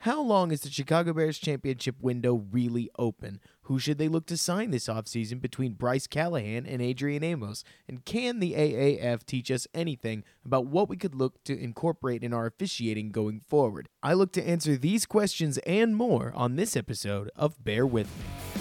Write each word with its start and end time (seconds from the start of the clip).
How 0.00 0.20
long 0.20 0.52
is 0.52 0.60
the 0.60 0.70
Chicago 0.70 1.12
Bears 1.14 1.38
championship 1.38 1.96
window 2.00 2.44
really 2.52 2.90
open? 2.98 3.40
Who 3.62 3.78
should 3.78 3.98
they 3.98 4.08
look 4.08 4.26
to 4.26 4.36
sign 4.36 4.70
this 4.70 4.86
offseason 4.86 5.40
between 5.40 5.72
Bryce 5.72 6.06
Callahan 6.06 6.66
and 6.66 6.80
Adrian 6.80 7.24
Amos? 7.24 7.64
And 7.88 8.04
can 8.04 8.38
the 8.38 8.52
AAF 8.52 9.24
teach 9.24 9.50
us 9.50 9.66
anything 9.74 10.22
about 10.44 10.66
what 10.66 10.88
we 10.88 10.96
could 10.96 11.14
look 11.14 11.42
to 11.44 11.58
incorporate 11.58 12.22
in 12.22 12.32
our 12.32 12.46
officiating 12.46 13.10
going 13.10 13.40
forward? 13.40 13.88
I 14.02 14.12
look 14.12 14.32
to 14.32 14.46
answer 14.46 14.76
these 14.76 15.06
questions 15.06 15.58
and 15.58 15.96
more 15.96 16.32
on 16.36 16.54
this 16.54 16.76
episode 16.76 17.30
of 17.34 17.64
Bear 17.64 17.86
With 17.86 18.06
Me. 18.18 18.55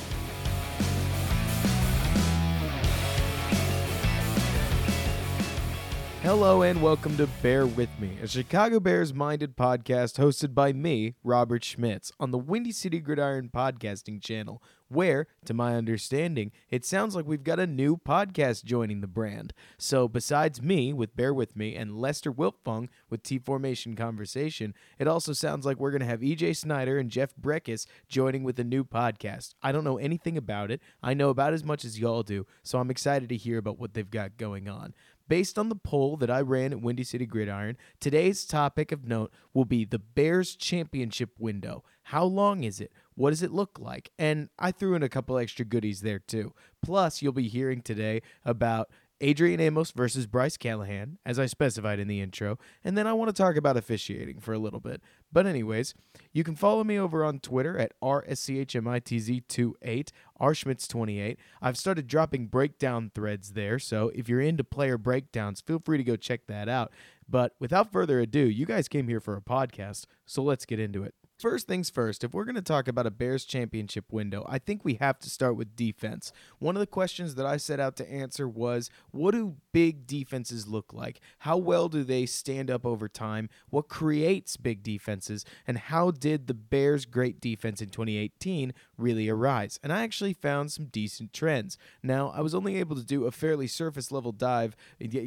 Hello 6.25 6.63
and 6.63 6.81
welcome 6.81 7.15
to 7.17 7.27
Bear 7.43 7.67
With 7.67 7.99
Me, 7.99 8.17
a 8.19 8.27
Chicago 8.27 8.79
Bears 8.79 9.13
minded 9.13 9.55
podcast 9.55 10.17
hosted 10.17 10.55
by 10.55 10.73
me, 10.73 11.13
Robert 11.23 11.63
Schmitz, 11.63 12.11
on 12.19 12.31
the 12.31 12.39
Windy 12.39 12.71
City 12.71 12.99
Gridiron 12.99 13.47
podcasting 13.53 14.23
channel, 14.23 14.59
where, 14.87 15.27
to 15.45 15.53
my 15.53 15.75
understanding, 15.75 16.51
it 16.71 16.83
sounds 16.83 17.15
like 17.15 17.27
we've 17.27 17.43
got 17.43 17.59
a 17.59 17.67
new 17.67 17.97
podcast 17.97 18.63
joining 18.63 19.01
the 19.01 19.07
brand. 19.07 19.53
So, 19.77 20.07
besides 20.07 20.63
me 20.63 20.93
with 20.93 21.15
Bear 21.15 21.31
With 21.31 21.55
Me 21.55 21.75
and 21.75 21.99
Lester 21.99 22.33
Wiltfong 22.33 22.89
with 23.07 23.21
T 23.21 23.37
Formation 23.37 23.95
Conversation, 23.95 24.73
it 24.97 25.07
also 25.07 25.31
sounds 25.31 25.63
like 25.63 25.77
we're 25.77 25.91
going 25.91 26.01
to 26.01 26.07
have 26.07 26.21
EJ 26.21 26.57
Snyder 26.57 26.97
and 26.97 27.11
Jeff 27.11 27.35
Berckes 27.39 27.85
joining 28.07 28.43
with 28.43 28.59
a 28.59 28.63
new 28.63 28.83
podcast. 28.83 29.53
I 29.61 29.71
don't 29.71 29.83
know 29.83 29.99
anything 29.99 30.37
about 30.37 30.71
it. 30.71 30.81
I 31.03 31.13
know 31.13 31.29
about 31.29 31.53
as 31.53 31.63
much 31.63 31.85
as 31.85 31.99
y'all 31.99 32.23
do, 32.23 32.47
so 32.63 32.79
I'm 32.79 32.89
excited 32.89 33.29
to 33.29 33.37
hear 33.37 33.59
about 33.59 33.77
what 33.77 33.93
they've 33.93 34.09
got 34.09 34.37
going 34.37 34.67
on. 34.67 34.95
Based 35.27 35.57
on 35.57 35.69
the 35.69 35.75
poll 35.75 36.17
that 36.17 36.29
I 36.29 36.41
ran 36.41 36.71
at 36.71 36.81
Windy 36.81 37.03
City 37.03 37.25
Gridiron, 37.25 37.77
today's 37.99 38.45
topic 38.45 38.91
of 38.91 39.07
note 39.07 39.33
will 39.55 39.65
be 39.65 39.83
the 39.83 39.97
Bears 39.97 40.55
championship 40.55 41.31
window. 41.39 41.83
How 42.03 42.23
long 42.25 42.63
is 42.63 42.79
it? 42.79 42.91
What 43.15 43.31
does 43.31 43.41
it 43.41 43.51
look 43.51 43.79
like? 43.79 44.11
And 44.19 44.49
I 44.59 44.71
threw 44.71 44.93
in 44.93 45.01
a 45.01 45.09
couple 45.09 45.39
extra 45.39 45.65
goodies 45.65 46.01
there 46.01 46.19
too. 46.19 46.53
Plus, 46.83 47.23
you'll 47.23 47.33
be 47.33 47.47
hearing 47.47 47.81
today 47.81 48.21
about 48.43 48.91
Adrian 49.21 49.61
Amos 49.61 49.91
versus 49.91 50.27
Bryce 50.27 50.57
Callahan, 50.57 51.17
as 51.25 51.39
I 51.39 51.45
specified 51.45 51.99
in 51.99 52.07
the 52.07 52.21
intro, 52.21 52.57
and 52.83 52.97
then 52.97 53.07
I 53.07 53.13
want 53.13 53.29
to 53.29 53.41
talk 53.41 53.55
about 53.55 53.77
officiating 53.77 54.39
for 54.39 54.53
a 54.53 54.59
little 54.59 54.81
bit. 54.81 55.01
But, 55.31 55.45
anyways, 55.45 55.93
you 56.33 56.43
can 56.43 56.55
follow 56.55 56.83
me 56.83 56.99
over 56.99 57.23
on 57.23 57.39
Twitter 57.39 57.77
at 57.77 57.93
RSCHMITZ28, 58.01 60.09
rschmitz28. 60.41 61.37
I've 61.61 61.77
started 61.77 62.07
dropping 62.07 62.47
breakdown 62.47 63.11
threads 63.15 63.53
there, 63.53 63.79
so 63.79 64.11
if 64.13 64.27
you're 64.27 64.41
into 64.41 64.65
player 64.65 64.97
breakdowns, 64.97 65.61
feel 65.61 65.79
free 65.79 65.97
to 65.97 66.03
go 66.03 66.17
check 66.17 66.47
that 66.47 66.67
out. 66.67 66.91
But 67.27 67.55
without 67.59 67.91
further 67.91 68.19
ado, 68.19 68.39
you 68.39 68.65
guys 68.65 68.87
came 68.87 69.07
here 69.07 69.21
for 69.21 69.35
a 69.35 69.41
podcast, 69.41 70.05
so 70.25 70.43
let's 70.43 70.65
get 70.65 70.79
into 70.79 71.03
it. 71.03 71.15
First 71.37 71.67
things 71.67 71.89
first, 71.89 72.23
if 72.23 72.33
we're 72.33 72.45
going 72.45 72.55
to 72.55 72.61
talk 72.61 72.87
about 72.87 73.05
a 73.05 73.11
Bears 73.11 73.43
championship 73.43 74.13
window, 74.13 74.45
I 74.47 74.57
think 74.57 74.85
we 74.85 74.93
have 74.95 75.19
to 75.19 75.29
start 75.29 75.57
with 75.57 75.75
defense. 75.75 76.31
One 76.59 76.77
of 76.77 76.79
the 76.79 76.87
questions 76.87 77.35
that 77.35 77.45
I 77.45 77.57
set 77.57 77.77
out 77.77 77.97
to 77.97 78.09
answer 78.09 78.47
was 78.47 78.89
what 79.11 79.31
do 79.31 79.57
big 79.73 80.07
defenses 80.07 80.65
look 80.65 80.93
like? 80.93 81.19
How 81.39 81.57
well 81.57 81.89
do 81.89 82.05
they 82.05 82.25
stand 82.25 82.71
up 82.71 82.85
over 82.85 83.09
time? 83.09 83.49
What 83.69 83.89
creates 83.89 84.55
big 84.55 84.81
defenses? 84.81 85.43
And 85.67 85.77
how 85.77 86.11
did 86.11 86.47
the 86.47 86.53
Bears' 86.53 87.05
great 87.05 87.41
defense 87.41 87.81
in 87.81 87.89
2018 87.89 88.73
really 88.97 89.27
arise? 89.27 89.77
And 89.83 89.91
I 89.91 90.03
actually 90.03 90.33
found 90.33 90.71
some 90.71 90.85
decent 90.85 91.33
trends. 91.33 91.77
Now, 92.01 92.31
I 92.33 92.39
was 92.39 92.55
only 92.55 92.77
able 92.77 92.95
to 92.95 93.03
do 93.03 93.25
a 93.25 93.31
fairly 93.31 93.67
surface 93.67 94.09
level 94.09 94.31
dive, 94.31 94.77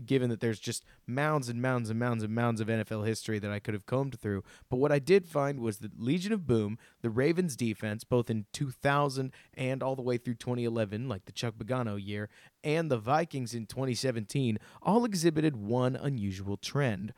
given 0.07 0.31
that 0.31 0.41
there's 0.41 0.59
just 0.59 0.87
mounds 1.07 1.51
and 1.51 1.61
mounds 1.61 1.91
and 1.91 1.99
mounds 1.99 2.25
and 2.25 2.35
mounds 2.35 2.63
of 2.63 2.69
NFL 2.69 3.07
history 3.07 3.39
that 3.41 3.51
I 3.51 3.59
could 3.59 3.75
have 3.75 3.85
combed 3.85 4.19
through. 4.19 4.43
But 4.71 4.79
what 4.79 4.91
I 4.91 4.99
did 4.99 5.29
find 5.29 5.61
was 5.61 5.79
that 5.79 5.98
Legion 5.99 6.33
of 6.33 6.47
Boom, 6.47 6.79
the 7.03 7.11
Ravens 7.11 7.57
defense, 7.57 8.05
both 8.05 8.31
in 8.31 8.47
2000 8.53 9.33
and 9.55 9.83
all 9.83 9.97
the 9.97 10.03
way 10.03 10.17
through 10.17 10.35
2011, 10.35 11.09
like 11.09 11.25
the 11.25 11.33
Chuck 11.33 11.55
Pagano 11.59 12.03
year, 12.03 12.29
and 12.63 12.91
the 12.91 12.99
Vikings 12.99 13.55
in 13.55 13.67
2017, 13.67 14.59
all 14.83 15.05
exhibited 15.05 15.57
one 15.57 15.97
unusual 15.97 16.57
trend. 16.57 17.13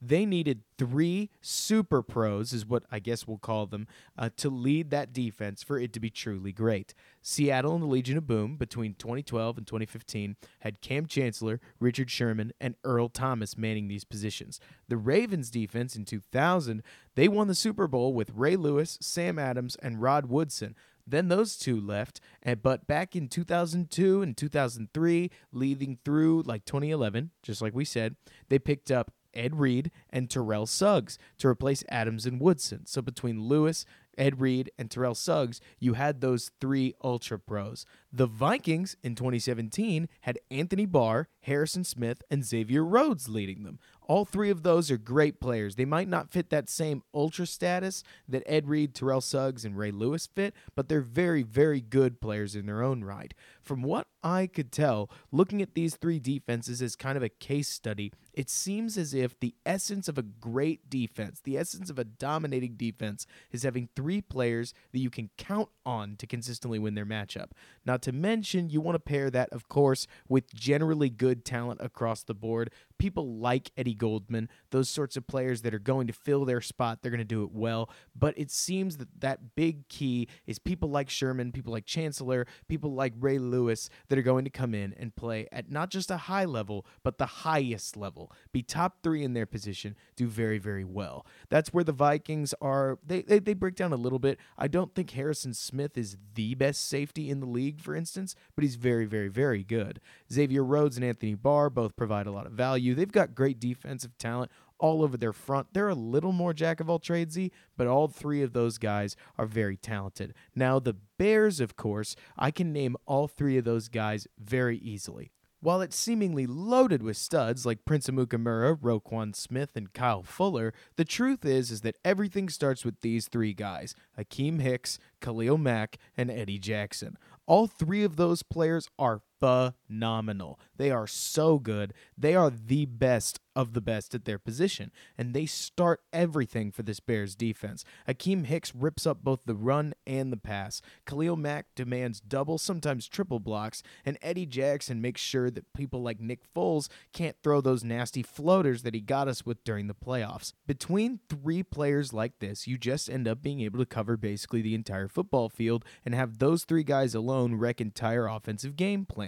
They 0.00 0.26
needed 0.26 0.62
three 0.78 1.30
super 1.40 2.02
pros, 2.02 2.52
is 2.52 2.66
what 2.66 2.84
I 2.90 2.98
guess 2.98 3.26
we'll 3.26 3.38
call 3.38 3.66
them, 3.66 3.86
uh, 4.16 4.30
to 4.36 4.50
lead 4.50 4.90
that 4.90 5.12
defense 5.12 5.62
for 5.62 5.78
it 5.78 5.92
to 5.94 6.00
be 6.00 6.10
truly 6.10 6.52
great. 6.52 6.94
Seattle 7.22 7.74
and 7.74 7.82
the 7.82 7.88
Legion 7.88 8.18
of 8.18 8.26
Boom 8.26 8.56
between 8.56 8.94
2012 8.94 9.58
and 9.58 9.66
2015 9.66 10.36
had 10.60 10.80
Kam 10.80 11.06
Chancellor, 11.06 11.60
Richard 11.80 12.10
Sherman, 12.10 12.52
and 12.60 12.76
Earl 12.84 13.08
Thomas 13.08 13.56
manning 13.56 13.88
these 13.88 14.04
positions. 14.04 14.60
The 14.88 14.96
Ravens 14.96 15.50
defense 15.50 15.96
in 15.96 16.04
2000, 16.04 16.82
they 17.14 17.28
won 17.28 17.48
the 17.48 17.54
Super 17.54 17.88
Bowl 17.88 18.12
with 18.12 18.30
Ray 18.34 18.56
Lewis, 18.56 18.98
Sam 19.00 19.38
Adams, 19.38 19.76
and 19.76 20.02
Rod 20.02 20.26
Woodson. 20.26 20.76
Then 21.06 21.28
those 21.28 21.56
two 21.56 21.80
left, 21.80 22.20
and 22.42 22.60
but 22.60 22.86
back 22.88 23.14
in 23.14 23.28
2002 23.28 24.22
and 24.22 24.36
2003, 24.36 25.30
leading 25.52 25.98
through 26.04 26.42
like 26.42 26.64
2011, 26.64 27.30
just 27.42 27.62
like 27.62 27.74
we 27.74 27.84
said, 27.84 28.16
they 28.48 28.58
picked 28.58 28.90
up 28.90 29.12
Ed 29.36 29.56
Reed 29.56 29.90
and 30.10 30.28
Terrell 30.28 30.66
Suggs 30.66 31.18
to 31.38 31.48
replace 31.48 31.84
Adams 31.88 32.26
and 32.26 32.40
Woodson. 32.40 32.86
So 32.86 33.02
between 33.02 33.42
Lewis, 33.42 33.84
Ed 34.18 34.40
Reed, 34.40 34.70
and 34.78 34.90
Terrell 34.90 35.14
Suggs, 35.14 35.60
you 35.78 35.94
had 35.94 36.20
those 36.20 36.50
three 36.60 36.94
ultra 37.02 37.38
pros. 37.38 37.84
The 38.12 38.26
Vikings 38.26 38.96
in 39.02 39.14
2017 39.14 40.08
had 40.22 40.38
Anthony 40.50 40.86
Barr, 40.86 41.28
Harrison 41.42 41.84
Smith, 41.84 42.22
and 42.30 42.44
Xavier 42.44 42.84
Rhodes 42.84 43.28
leading 43.28 43.62
them. 43.62 43.78
All 44.08 44.24
three 44.24 44.50
of 44.50 44.62
those 44.62 44.90
are 44.90 44.96
great 44.96 45.40
players. 45.40 45.74
They 45.74 45.84
might 45.84 46.08
not 46.08 46.30
fit 46.30 46.50
that 46.50 46.70
same 46.70 47.02
ultra 47.12 47.44
status 47.44 48.04
that 48.28 48.44
Ed 48.46 48.68
Reed, 48.68 48.94
Terrell 48.94 49.20
Suggs, 49.20 49.64
and 49.64 49.76
Ray 49.76 49.90
Lewis 49.90 50.26
fit, 50.26 50.54
but 50.76 50.88
they're 50.88 51.00
very, 51.00 51.42
very 51.42 51.80
good 51.80 52.20
players 52.20 52.54
in 52.54 52.66
their 52.66 52.82
own 52.82 53.02
right. 53.02 53.34
From 53.62 53.82
what 53.82 54.06
I 54.22 54.46
could 54.46 54.70
tell, 54.70 55.10
looking 55.32 55.60
at 55.60 55.74
these 55.74 55.96
three 55.96 56.20
defenses 56.20 56.80
as 56.80 56.94
kind 56.94 57.16
of 57.16 57.24
a 57.24 57.28
case 57.28 57.68
study, 57.68 58.12
it 58.32 58.48
seems 58.48 58.96
as 58.96 59.12
if 59.12 59.38
the 59.40 59.56
essence 59.64 60.08
of 60.08 60.18
a 60.18 60.22
great 60.22 60.88
defense, 60.88 61.40
the 61.42 61.58
essence 61.58 61.90
of 61.90 61.98
a 61.98 62.04
dominating 62.04 62.76
defense, 62.76 63.26
is 63.50 63.64
having 63.64 63.88
three 63.96 64.05
players 64.28 64.74
that 64.92 64.98
you 64.98 65.10
can 65.10 65.30
count 65.36 65.68
on 65.84 66.16
to 66.16 66.26
consistently 66.26 66.78
win 66.78 66.94
their 66.94 67.06
matchup. 67.06 67.50
Not 67.84 68.02
to 68.02 68.12
mention, 68.12 68.70
you 68.70 68.80
want 68.80 68.94
to 68.96 69.00
pair 69.00 69.30
that, 69.30 69.50
of 69.52 69.68
course, 69.68 70.06
with 70.28 70.52
generally 70.54 71.10
good 71.10 71.44
talent 71.44 71.80
across 71.82 72.22
the 72.22 72.34
board. 72.34 72.70
People 72.98 73.38
like 73.38 73.72
Eddie 73.76 73.94
Goldman, 73.94 74.48
those 74.70 74.88
sorts 74.88 75.16
of 75.16 75.26
players 75.26 75.62
that 75.62 75.74
are 75.74 75.80
going 75.80 76.06
to 76.06 76.12
fill 76.12 76.44
their 76.44 76.60
spot, 76.60 77.00
they're 77.02 77.10
going 77.10 77.18
to 77.18 77.24
do 77.24 77.42
it 77.42 77.50
well. 77.52 77.90
But 78.14 78.38
it 78.38 78.50
seems 78.50 78.98
that 78.98 79.20
that 79.20 79.56
big 79.56 79.88
key 79.88 80.28
is 80.46 80.58
people 80.60 80.88
like 80.88 81.10
Sherman, 81.10 81.50
people 81.50 81.72
like 81.72 81.86
Chancellor, 81.86 82.46
people 82.68 82.94
like 82.94 83.14
Ray 83.18 83.38
Lewis 83.38 83.90
that 84.08 84.18
are 84.18 84.22
going 84.22 84.44
to 84.44 84.50
come 84.50 84.74
in 84.74 84.94
and 84.98 85.16
play 85.16 85.48
at 85.50 85.70
not 85.70 85.90
just 85.90 86.12
a 86.12 86.16
high 86.16 86.44
level, 86.44 86.86
but 87.02 87.18
the 87.18 87.26
highest 87.26 87.96
level. 87.96 88.30
Be 88.52 88.62
top 88.62 89.02
three 89.02 89.24
in 89.24 89.34
their 89.34 89.46
position, 89.46 89.96
do 90.14 90.28
very, 90.28 90.58
very 90.58 90.84
well. 90.84 91.26
That's 91.48 91.74
where 91.74 91.84
the 91.84 91.92
Vikings 91.92 92.54
are. 92.60 92.98
They, 93.04 93.22
they, 93.22 93.40
they 93.40 93.54
break 93.54 93.74
down 93.74 93.92
a 93.92 93.96
a 93.96 93.98
little 93.98 94.18
bit. 94.20 94.38
I 94.56 94.68
don't 94.68 94.94
think 94.94 95.10
Harrison 95.10 95.54
Smith 95.54 95.98
is 95.98 96.16
the 96.34 96.54
best 96.54 96.86
safety 96.86 97.30
in 97.30 97.40
the 97.40 97.46
league, 97.46 97.80
for 97.80 97.96
instance, 97.96 98.36
but 98.54 98.62
he's 98.62 98.76
very, 98.76 99.06
very, 99.06 99.28
very 99.28 99.64
good. 99.64 100.00
Xavier 100.32 100.62
Rhodes 100.62 100.96
and 100.96 101.04
Anthony 101.04 101.34
Barr 101.34 101.70
both 101.70 101.96
provide 101.96 102.26
a 102.26 102.30
lot 102.30 102.46
of 102.46 102.52
value. 102.52 102.85
They've 102.94 103.10
got 103.10 103.34
great 103.34 103.60
defensive 103.60 104.16
talent 104.18 104.50
all 104.78 105.02
over 105.02 105.16
their 105.16 105.32
front. 105.32 105.68
They're 105.72 105.88
a 105.88 105.94
little 105.94 106.32
more 106.32 106.52
jack 106.52 106.80
of 106.80 106.90
all 106.90 107.00
tradesy, 107.00 107.50
but 107.76 107.86
all 107.86 108.08
three 108.08 108.42
of 108.42 108.52
those 108.52 108.78
guys 108.78 109.16
are 109.38 109.46
very 109.46 109.76
talented. 109.76 110.34
Now, 110.54 110.78
the 110.78 110.96
Bears, 111.18 111.60
of 111.60 111.76
course, 111.76 112.14
I 112.36 112.50
can 112.50 112.72
name 112.72 112.96
all 113.06 113.26
three 113.26 113.56
of 113.56 113.64
those 113.64 113.88
guys 113.88 114.26
very 114.38 114.78
easily. 114.78 115.32
While 115.60 115.80
it's 115.80 115.96
seemingly 115.96 116.46
loaded 116.46 117.02
with 117.02 117.16
studs 117.16 117.64
like 117.64 117.86
Prince 117.86 118.08
Amukamara, 118.08 118.78
Roquan 118.78 119.34
Smith, 119.34 119.70
and 119.74 119.92
Kyle 119.92 120.22
Fuller, 120.22 120.74
the 120.96 121.04
truth 121.04 121.44
is 121.44 121.70
is 121.70 121.80
that 121.80 121.96
everything 122.04 122.50
starts 122.50 122.84
with 122.84 123.00
these 123.00 123.26
three 123.26 123.54
guys: 123.54 123.94
Akiem 124.18 124.60
Hicks, 124.60 124.98
Khalil 125.20 125.56
Mack, 125.56 125.96
and 126.16 126.30
Eddie 126.30 126.58
Jackson. 126.58 127.16
All 127.46 127.66
three 127.66 128.04
of 128.04 128.16
those 128.16 128.42
players 128.42 128.88
are 128.98 129.22
phenomenal. 129.40 130.58
They 130.76 130.90
are 130.90 131.06
so 131.06 131.58
good. 131.58 131.94
They 132.16 132.34
are 132.34 132.50
the 132.50 132.86
best 132.86 133.40
of 133.54 133.72
the 133.72 133.80
best 133.80 134.14
at 134.14 134.26
their 134.26 134.38
position, 134.38 134.92
and 135.16 135.32
they 135.32 135.46
start 135.46 136.02
everything 136.12 136.70
for 136.70 136.82
this 136.82 137.00
Bears 137.00 137.34
defense. 137.34 137.84
Akiem 138.06 138.44
Hicks 138.44 138.74
rips 138.74 139.06
up 139.06 139.24
both 139.24 139.44
the 139.46 139.54
run 139.54 139.94
and 140.06 140.30
the 140.30 140.36
pass. 140.36 140.82
Khalil 141.06 141.36
Mack 141.36 141.66
demands 141.74 142.20
double, 142.20 142.58
sometimes 142.58 143.08
triple 143.08 143.40
blocks, 143.40 143.82
and 144.04 144.18
Eddie 144.20 144.44
Jackson 144.44 145.00
makes 145.00 145.22
sure 145.22 145.50
that 145.50 145.72
people 145.72 146.02
like 146.02 146.20
Nick 146.20 146.40
Foles 146.54 146.88
can't 147.14 147.36
throw 147.42 147.62
those 147.62 147.82
nasty 147.82 148.22
floaters 148.22 148.82
that 148.82 148.94
he 148.94 149.00
got 149.00 149.26
us 149.26 149.46
with 149.46 149.64
during 149.64 149.86
the 149.86 149.94
playoffs. 149.94 150.52
Between 150.66 151.20
three 151.30 151.62
players 151.62 152.12
like 152.12 152.38
this, 152.40 152.66
you 152.66 152.76
just 152.76 153.08
end 153.08 153.26
up 153.26 153.42
being 153.42 153.60
able 153.62 153.78
to 153.78 153.86
cover 153.86 154.18
basically 154.18 154.60
the 154.60 154.74
entire 154.74 155.08
football 155.08 155.48
field 155.48 155.82
and 156.04 156.14
have 156.14 156.38
those 156.38 156.64
three 156.64 156.84
guys 156.84 157.14
alone 157.14 157.54
wreck 157.54 157.80
entire 157.80 158.26
offensive 158.26 158.76
game 158.76 159.06
plans. 159.06 159.25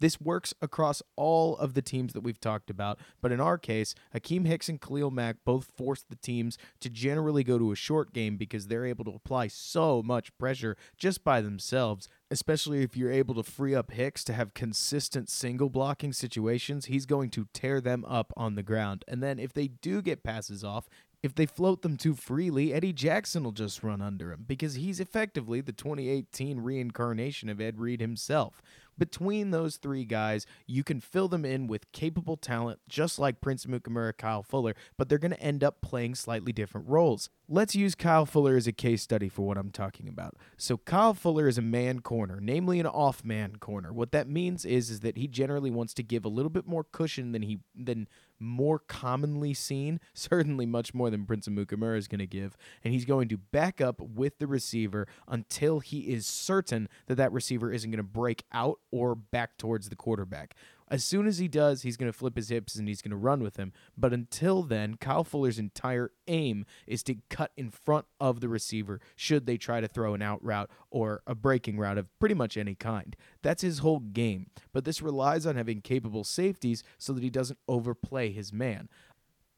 This 0.00 0.20
works 0.20 0.54
across 0.62 1.02
all 1.16 1.56
of 1.56 1.74
the 1.74 1.82
teams 1.82 2.12
that 2.12 2.22
we've 2.22 2.40
talked 2.40 2.70
about, 2.70 2.98
but 3.20 3.32
in 3.32 3.40
our 3.40 3.58
case, 3.58 3.94
Akiem 4.14 4.46
Hicks 4.46 4.68
and 4.68 4.80
Khalil 4.80 5.10
Mack 5.10 5.36
both 5.44 5.72
force 5.76 6.04
the 6.08 6.16
teams 6.16 6.58
to 6.80 6.88
generally 6.88 7.44
go 7.44 7.58
to 7.58 7.72
a 7.72 7.76
short 7.76 8.12
game 8.12 8.36
because 8.36 8.66
they're 8.66 8.86
able 8.86 9.04
to 9.04 9.14
apply 9.14 9.48
so 9.48 10.02
much 10.02 10.36
pressure 10.38 10.76
just 10.96 11.24
by 11.24 11.40
themselves. 11.40 12.08
Especially 12.30 12.82
if 12.82 12.94
you're 12.94 13.10
able 13.10 13.34
to 13.34 13.42
free 13.42 13.74
up 13.74 13.90
Hicks 13.90 14.22
to 14.24 14.34
have 14.34 14.52
consistent 14.52 15.30
single 15.30 15.70
blocking 15.70 16.12
situations, 16.12 16.84
he's 16.84 17.06
going 17.06 17.30
to 17.30 17.48
tear 17.54 17.80
them 17.80 18.04
up 18.04 18.34
on 18.36 18.54
the 18.54 18.62
ground. 18.62 19.02
And 19.08 19.22
then 19.22 19.38
if 19.38 19.54
they 19.54 19.68
do 19.68 20.02
get 20.02 20.22
passes 20.22 20.62
off, 20.62 20.88
if 21.28 21.34
they 21.34 21.46
float 21.46 21.82
them 21.82 21.98
too 21.98 22.14
freely, 22.14 22.72
Eddie 22.72 22.94
Jackson 22.94 23.44
will 23.44 23.52
just 23.52 23.82
run 23.82 24.00
under 24.00 24.32
him 24.32 24.44
because 24.48 24.74
he's 24.74 24.98
effectively 24.98 25.60
the 25.60 25.72
2018 25.72 26.60
reincarnation 26.60 27.50
of 27.50 27.60
Ed 27.60 27.78
Reed 27.78 28.00
himself. 28.00 28.62
Between 28.96 29.50
those 29.52 29.76
three 29.76 30.04
guys, 30.04 30.44
you 30.66 30.82
can 30.82 31.00
fill 31.00 31.28
them 31.28 31.44
in 31.44 31.68
with 31.68 31.92
capable 31.92 32.36
talent, 32.36 32.80
just 32.88 33.18
like 33.18 33.40
Prince 33.40 33.64
Amukamara, 33.64 34.16
Kyle 34.16 34.42
Fuller, 34.42 34.74
but 34.96 35.08
they're 35.08 35.18
going 35.18 35.30
to 35.30 35.40
end 35.40 35.62
up 35.62 35.82
playing 35.82 36.16
slightly 36.16 36.52
different 36.52 36.88
roles. 36.88 37.30
Let's 37.48 37.76
use 37.76 37.94
Kyle 37.94 38.26
Fuller 38.26 38.56
as 38.56 38.66
a 38.66 38.72
case 38.72 39.02
study 39.02 39.28
for 39.28 39.42
what 39.42 39.56
I'm 39.56 39.70
talking 39.70 40.08
about. 40.08 40.34
So 40.56 40.78
Kyle 40.78 41.14
Fuller 41.14 41.46
is 41.46 41.58
a 41.58 41.62
man 41.62 42.00
corner, 42.00 42.40
namely 42.40 42.80
an 42.80 42.86
off 42.86 43.22
man 43.22 43.56
corner. 43.56 43.92
What 43.92 44.12
that 44.12 44.28
means 44.28 44.64
is 44.64 44.90
is 44.90 45.00
that 45.00 45.16
he 45.16 45.28
generally 45.28 45.70
wants 45.70 45.94
to 45.94 46.02
give 46.02 46.24
a 46.24 46.28
little 46.28 46.50
bit 46.50 46.66
more 46.66 46.82
cushion 46.82 47.32
than 47.32 47.42
he 47.42 47.60
than 47.76 48.08
more 48.40 48.78
commonly 48.78 49.54
seen, 49.54 50.00
certainly 50.14 50.66
much 50.66 50.94
more 50.94 51.10
than 51.10 51.26
Prince 51.26 51.48
Amukamara 51.48 51.98
is 51.98 52.08
going 52.08 52.18
to 52.20 52.26
give, 52.26 52.56
and 52.84 52.92
he's 52.92 53.04
going 53.04 53.28
to 53.28 53.36
back 53.36 53.80
up 53.80 54.00
with 54.00 54.38
the 54.38 54.46
receiver 54.46 55.06
until 55.26 55.80
he 55.80 56.00
is 56.00 56.26
certain 56.26 56.88
that 57.06 57.16
that 57.16 57.32
receiver 57.32 57.72
isn't 57.72 57.90
going 57.90 57.98
to 57.98 58.02
break 58.02 58.44
out 58.52 58.78
or 58.90 59.14
back 59.14 59.56
towards 59.56 59.88
the 59.88 59.96
quarterback. 59.96 60.54
As 60.90 61.04
soon 61.04 61.26
as 61.26 61.38
he 61.38 61.48
does, 61.48 61.82
he's 61.82 61.96
going 61.96 62.10
to 62.10 62.16
flip 62.16 62.36
his 62.36 62.48
hips 62.48 62.74
and 62.76 62.88
he's 62.88 63.02
going 63.02 63.10
to 63.10 63.16
run 63.16 63.42
with 63.42 63.56
him. 63.56 63.72
But 63.96 64.12
until 64.12 64.62
then, 64.62 64.96
Kyle 64.96 65.24
Fuller's 65.24 65.58
entire 65.58 66.12
aim 66.26 66.64
is 66.86 67.02
to 67.04 67.16
cut 67.28 67.52
in 67.56 67.70
front 67.70 68.06
of 68.18 68.40
the 68.40 68.48
receiver 68.48 69.00
should 69.14 69.46
they 69.46 69.58
try 69.58 69.80
to 69.80 69.88
throw 69.88 70.14
an 70.14 70.22
out 70.22 70.42
route 70.42 70.70
or 70.90 71.22
a 71.26 71.34
breaking 71.34 71.78
route 71.78 71.98
of 71.98 72.18
pretty 72.18 72.34
much 72.34 72.56
any 72.56 72.74
kind. 72.74 73.16
That's 73.42 73.62
his 73.62 73.80
whole 73.80 74.00
game. 74.00 74.50
But 74.72 74.84
this 74.84 75.02
relies 75.02 75.46
on 75.46 75.56
having 75.56 75.82
capable 75.82 76.24
safeties 76.24 76.82
so 76.96 77.12
that 77.12 77.22
he 77.22 77.30
doesn't 77.30 77.58
overplay 77.68 78.32
his 78.32 78.52
man. 78.52 78.88